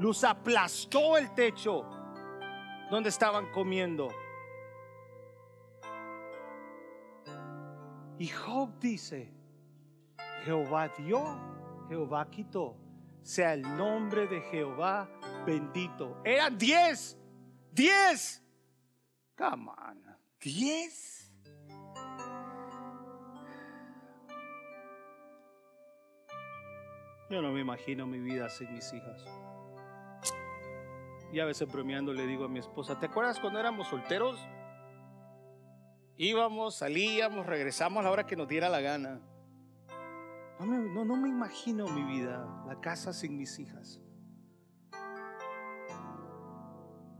Luz 0.00 0.22
aplastó 0.22 1.16
el 1.16 1.32
techo 1.32 1.82
donde 2.90 3.08
estaban 3.08 3.50
comiendo. 3.52 4.10
Y 8.18 8.28
Job 8.28 8.78
dice, 8.78 9.32
Jehová 10.44 10.88
dio, 10.98 11.24
Jehová 11.88 12.30
quitó. 12.30 12.76
Sea 13.22 13.54
el 13.54 13.62
nombre 13.62 14.26
de 14.26 14.40
Jehová 14.42 15.08
bendito. 15.46 16.20
Eran 16.24 16.58
diez, 16.58 17.18
diez. 17.72 18.42
Come 19.36 19.70
on, 19.70 20.04
diez. 20.40 21.32
Yo 27.30 27.40
no 27.40 27.50
me 27.50 27.60
imagino 27.60 28.06
mi 28.06 28.20
vida 28.20 28.48
sin 28.50 28.72
mis 28.74 28.92
hijas. 28.92 29.24
Y 31.32 31.40
a 31.40 31.46
veces 31.46 31.70
bromeando 31.72 32.12
le 32.12 32.26
digo 32.26 32.44
a 32.44 32.48
mi 32.48 32.60
esposa, 32.60 33.00
¿te 33.00 33.06
acuerdas 33.06 33.40
cuando 33.40 33.58
éramos 33.58 33.88
solteros? 33.88 34.38
Íbamos, 36.16 36.76
salíamos, 36.76 37.44
regresamos 37.46 38.00
a 38.00 38.04
la 38.04 38.10
hora 38.10 38.26
que 38.26 38.36
nos 38.36 38.48
diera 38.48 38.68
la 38.68 38.80
gana. 38.80 39.20
No 40.60 40.66
me, 40.66 40.78
no, 40.78 41.04
no 41.04 41.16
me 41.16 41.28
imagino 41.28 41.88
mi 41.88 42.04
vida, 42.04 42.64
la 42.66 42.80
casa 42.80 43.12
sin 43.12 43.36
mis 43.36 43.58
hijas. 43.58 44.00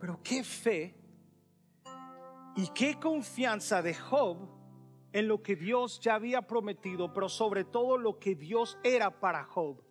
Pero 0.00 0.20
qué 0.22 0.44
fe 0.44 0.96
y 2.56 2.68
qué 2.68 2.98
confianza 3.00 3.82
de 3.82 3.94
Job 3.94 4.48
en 5.12 5.28
lo 5.28 5.42
que 5.42 5.56
Dios 5.56 6.00
ya 6.00 6.14
había 6.14 6.42
prometido, 6.42 7.12
pero 7.12 7.28
sobre 7.28 7.64
todo 7.64 7.98
lo 7.98 8.18
que 8.18 8.34
Dios 8.34 8.78
era 8.82 9.20
para 9.20 9.44
Job. 9.44 9.83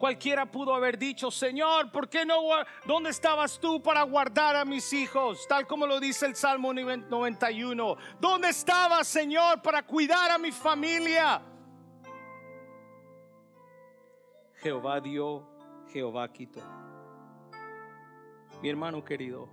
Cualquiera 0.00 0.50
pudo 0.50 0.74
haber 0.74 0.96
dicho, 0.96 1.30
Señor, 1.30 1.92
¿por 1.92 2.08
qué 2.08 2.24
no? 2.24 2.40
¿Dónde 2.86 3.10
estabas 3.10 3.60
tú 3.60 3.82
para 3.82 4.02
guardar 4.04 4.56
a 4.56 4.64
mis 4.64 4.94
hijos? 4.94 5.46
Tal 5.46 5.66
como 5.66 5.86
lo 5.86 6.00
dice 6.00 6.24
el 6.24 6.34
Salmo 6.34 6.72
91. 6.72 7.96
¿Dónde 8.18 8.48
estabas, 8.48 9.06
Señor, 9.06 9.60
para 9.60 9.82
cuidar 9.82 10.30
a 10.30 10.38
mi 10.38 10.52
familia? 10.52 11.42
Jehová 14.54 15.02
dio, 15.02 15.46
Jehová 15.92 16.32
quitó. 16.32 16.62
Mi 18.62 18.70
hermano 18.70 19.04
querido, 19.04 19.50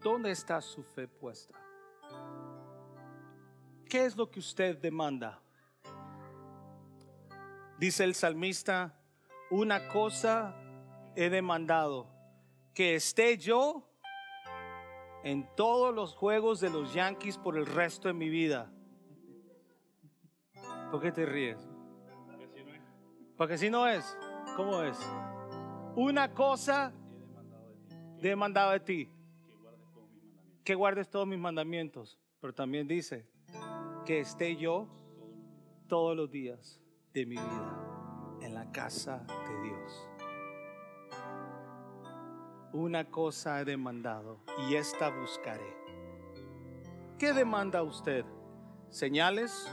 ¿dónde 0.00 0.32
está 0.32 0.60
su 0.60 0.82
fe 0.82 1.06
puesta? 1.06 1.56
¿Qué 3.88 4.04
es 4.04 4.16
lo 4.16 4.28
que 4.28 4.40
usted 4.40 4.76
demanda? 4.78 5.40
Dice 7.78 8.02
el 8.02 8.16
salmista, 8.16 8.98
una 9.54 9.86
cosa 9.86 10.52
he 11.14 11.30
demandado, 11.30 12.08
que 12.74 12.96
esté 12.96 13.38
yo 13.38 13.88
en 15.22 15.48
todos 15.54 15.94
los 15.94 16.12
juegos 16.12 16.58
de 16.58 16.70
los 16.70 16.92
Yankees 16.92 17.38
por 17.38 17.56
el 17.56 17.64
resto 17.64 18.08
de 18.08 18.14
mi 18.14 18.28
vida. 18.28 18.72
¿Por 20.90 21.00
qué 21.00 21.12
te 21.12 21.24
ríes? 21.24 21.68
Porque 23.36 23.56
si 23.56 23.70
no 23.70 23.86
es, 23.86 24.18
¿cómo 24.56 24.82
es? 24.82 24.98
Una 25.94 26.34
cosa 26.34 26.92
he 28.18 28.26
demandado 28.26 28.72
de 28.72 28.80
ti, 28.80 29.08
que 30.64 30.74
guardes 30.74 31.08
todos 31.08 31.28
mis 31.28 31.38
mandamientos, 31.38 32.18
pero 32.40 32.52
también 32.52 32.88
dice 32.88 33.28
que 34.04 34.18
esté 34.18 34.56
yo 34.56 34.88
todos 35.86 36.16
los 36.16 36.28
días 36.28 36.80
de 37.12 37.24
mi 37.24 37.36
vida 37.36 37.84
en 38.44 38.54
la 38.54 38.70
casa 38.72 39.24
de 39.48 39.68
Dios. 39.68 40.08
Una 42.72 43.04
cosa 43.04 43.60
he 43.60 43.64
demandado 43.64 44.38
y 44.68 44.74
esta 44.74 45.08
buscaré. 45.10 45.74
¿Qué 47.18 47.32
demanda 47.32 47.82
usted? 47.82 48.24
¿Señales? 48.90 49.68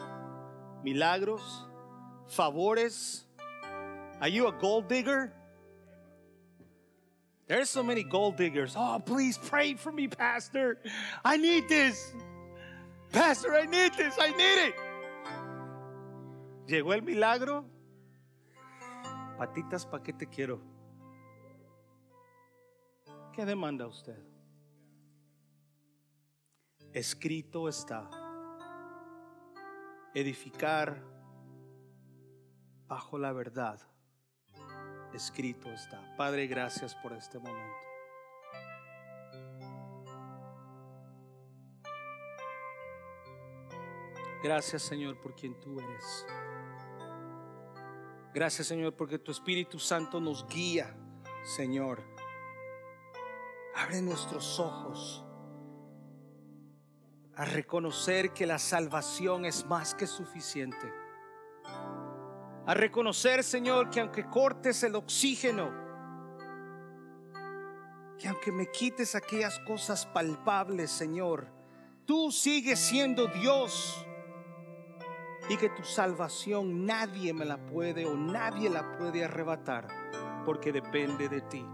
¿Milagros? 0.84 1.68
¿Favores? 2.28 3.28
Are 4.20 4.32
you 4.32 4.48
a 4.48 4.52
gold 4.52 4.88
digger? 4.88 5.34
There's 7.48 7.70
so 7.70 7.84
many 7.84 8.04
gold 8.04 8.38
diggers. 8.38 8.76
Oh, 8.78 9.02
please 9.06 9.38
pray 9.38 9.74
for 9.74 9.92
me, 9.92 10.08
Pastor. 10.08 10.78
I 11.26 11.36
need 11.36 11.68
this. 11.68 12.14
Pastor, 13.12 13.54
I 13.54 13.66
need 13.66 13.94
this. 13.96 14.16
I 14.18 14.30
need 14.30 14.70
it. 14.70 14.76
Llegó 16.68 16.94
el 16.94 17.02
milagro. 17.02 17.66
Patitas, 19.42 19.88
¿para 19.88 20.04
qué 20.04 20.14
te 20.14 20.28
quiero? 20.28 20.62
¿Qué 23.34 23.44
demanda 23.44 23.88
usted? 23.88 24.24
Escrito 26.94 27.68
está. 27.68 28.08
Edificar 30.14 31.04
bajo 32.86 33.18
la 33.18 33.34
verdad. 33.34 33.82
Escrito 35.12 35.72
está. 35.72 36.16
Padre, 36.18 36.46
gracias 36.46 36.94
por 36.94 37.12
este 37.14 37.40
momento. 37.40 37.76
Gracias 44.44 44.84
Señor 44.84 45.20
por 45.20 45.34
quien 45.34 45.60
tú 45.60 45.80
eres. 45.80 46.28
Gracias 48.34 48.68
Señor 48.68 48.96
porque 48.96 49.20
tu 49.20 49.32
Espíritu 49.32 49.78
Santo 49.78 50.22
nos 50.22 50.48
guía, 50.48 50.96
Señor. 51.44 52.02
Abre 53.76 54.02
nuestros 54.02 54.60
ojos 54.60 55.26
a 57.36 57.46
reconocer 57.46 58.32
que 58.32 58.46
la 58.46 58.60
salvación 58.60 59.46
es 59.46 59.66
más 59.66 59.96
que 59.96 60.08
suficiente. 60.08 60.94
A 62.66 62.74
reconocer, 62.74 63.44
Señor, 63.44 63.90
que 63.90 64.00
aunque 64.00 64.26
cortes 64.26 64.84
el 64.84 64.96
oxígeno, 64.96 65.72
que 68.20 68.28
aunque 68.28 68.52
me 68.52 68.70
quites 68.70 69.16
aquellas 69.16 69.60
cosas 69.60 70.06
palpables, 70.06 70.92
Señor, 70.92 71.48
tú 72.06 72.32
sigues 72.32 72.80
siendo 72.80 73.28
Dios 73.28 74.06
y 75.52 75.58
que 75.58 75.68
tu 75.68 75.84
salvación 75.84 76.86
nadie 76.86 77.34
me 77.34 77.44
la 77.44 77.58
puede 77.58 78.06
o 78.06 78.16
nadie 78.16 78.70
la 78.70 78.98
puede 78.98 79.26
arrebatar 79.26 79.86
porque 80.46 80.72
depende 80.72 81.28
de 81.28 81.42
ti. 81.42 81.66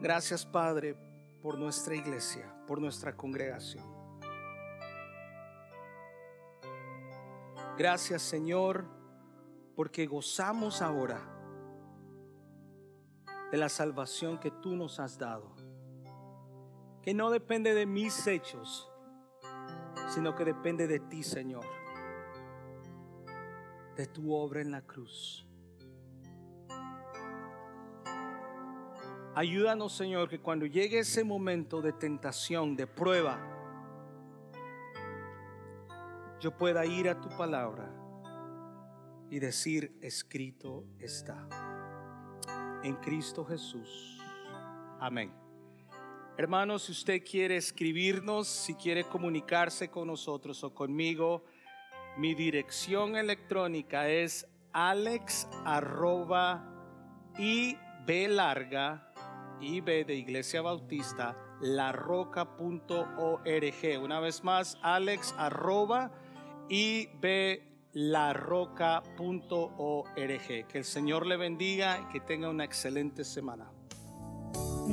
Gracias 0.00 0.46
Padre 0.46 0.96
por 1.42 1.58
nuestra 1.58 1.94
iglesia, 1.94 2.56
por 2.66 2.80
nuestra 2.80 3.14
congregación. 3.14 3.84
Gracias 7.76 8.22
Señor 8.22 8.86
porque 9.76 10.06
gozamos 10.06 10.80
ahora 10.80 11.20
de 13.50 13.58
la 13.58 13.68
salvación 13.68 14.38
que 14.38 14.50
tú 14.50 14.74
nos 14.74 14.98
has 14.98 15.18
dado, 15.18 15.54
que 17.02 17.12
no 17.12 17.28
depende 17.28 17.74
de 17.74 17.84
mis 17.84 18.26
hechos, 18.26 18.88
sino 20.08 20.34
que 20.34 20.44
depende 20.44 20.86
de 20.86 21.00
ti, 21.00 21.22
Señor, 21.22 21.64
de 23.96 24.06
tu 24.06 24.32
obra 24.32 24.60
en 24.60 24.70
la 24.70 24.82
cruz. 24.82 25.46
Ayúdanos, 29.34 29.94
Señor, 29.94 30.28
que 30.28 30.40
cuando 30.40 30.66
llegue 30.66 30.98
ese 30.98 31.24
momento 31.24 31.80
de 31.80 31.92
tentación, 31.94 32.76
de 32.76 32.86
prueba, 32.86 33.38
yo 36.38 36.56
pueda 36.56 36.84
ir 36.84 37.08
a 37.08 37.18
tu 37.20 37.30
palabra 37.30 37.88
y 39.30 39.38
decir, 39.38 39.96
escrito 40.02 40.84
está. 40.98 41.48
En 42.82 42.96
Cristo 42.96 43.44
Jesús. 43.44 44.20
Amén. 45.00 45.41
Hermanos, 46.38 46.84
si 46.84 46.92
usted 46.92 47.22
quiere 47.22 47.58
escribirnos, 47.58 48.48
si 48.48 48.74
quiere 48.74 49.04
comunicarse 49.04 49.90
con 49.90 50.08
nosotros 50.08 50.64
o 50.64 50.74
conmigo, 50.74 51.44
mi 52.16 52.34
dirección 52.34 53.16
electrónica 53.16 54.08
es 54.08 54.48
alex 54.72 55.46
arroba 55.64 56.66
y 57.38 57.76
larga 58.06 59.12
b 59.60 60.04
de 60.04 60.14
Iglesia 60.14 60.62
Bautista. 60.62 61.36
Una 64.00 64.20
vez 64.20 64.42
más, 64.42 64.78
alex 64.82 65.34
arroba 65.36 66.10
larroca.org. 67.92 69.06
Que 70.66 70.78
el 70.78 70.84
Señor 70.84 71.26
le 71.26 71.36
bendiga 71.36 72.00
y 72.00 72.12
que 72.12 72.20
tenga 72.20 72.48
una 72.48 72.64
excelente 72.64 73.22
semana. 73.22 73.70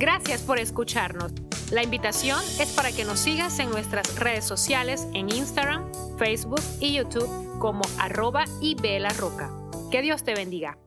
Gracias 0.00 0.40
por 0.40 0.58
escucharnos. 0.58 1.30
La 1.70 1.82
invitación 1.82 2.40
es 2.58 2.72
para 2.72 2.90
que 2.90 3.04
nos 3.04 3.18
sigas 3.18 3.58
en 3.58 3.68
nuestras 3.68 4.18
redes 4.18 4.46
sociales 4.46 5.06
en 5.12 5.28
Instagram, 5.28 5.92
Facebook 6.16 6.62
y 6.80 6.94
YouTube 6.94 7.58
como 7.58 7.82
arroba 7.98 8.46
y 8.62 8.76
roca. 9.18 9.50
Que 9.90 10.00
Dios 10.00 10.24
te 10.24 10.34
bendiga. 10.34 10.78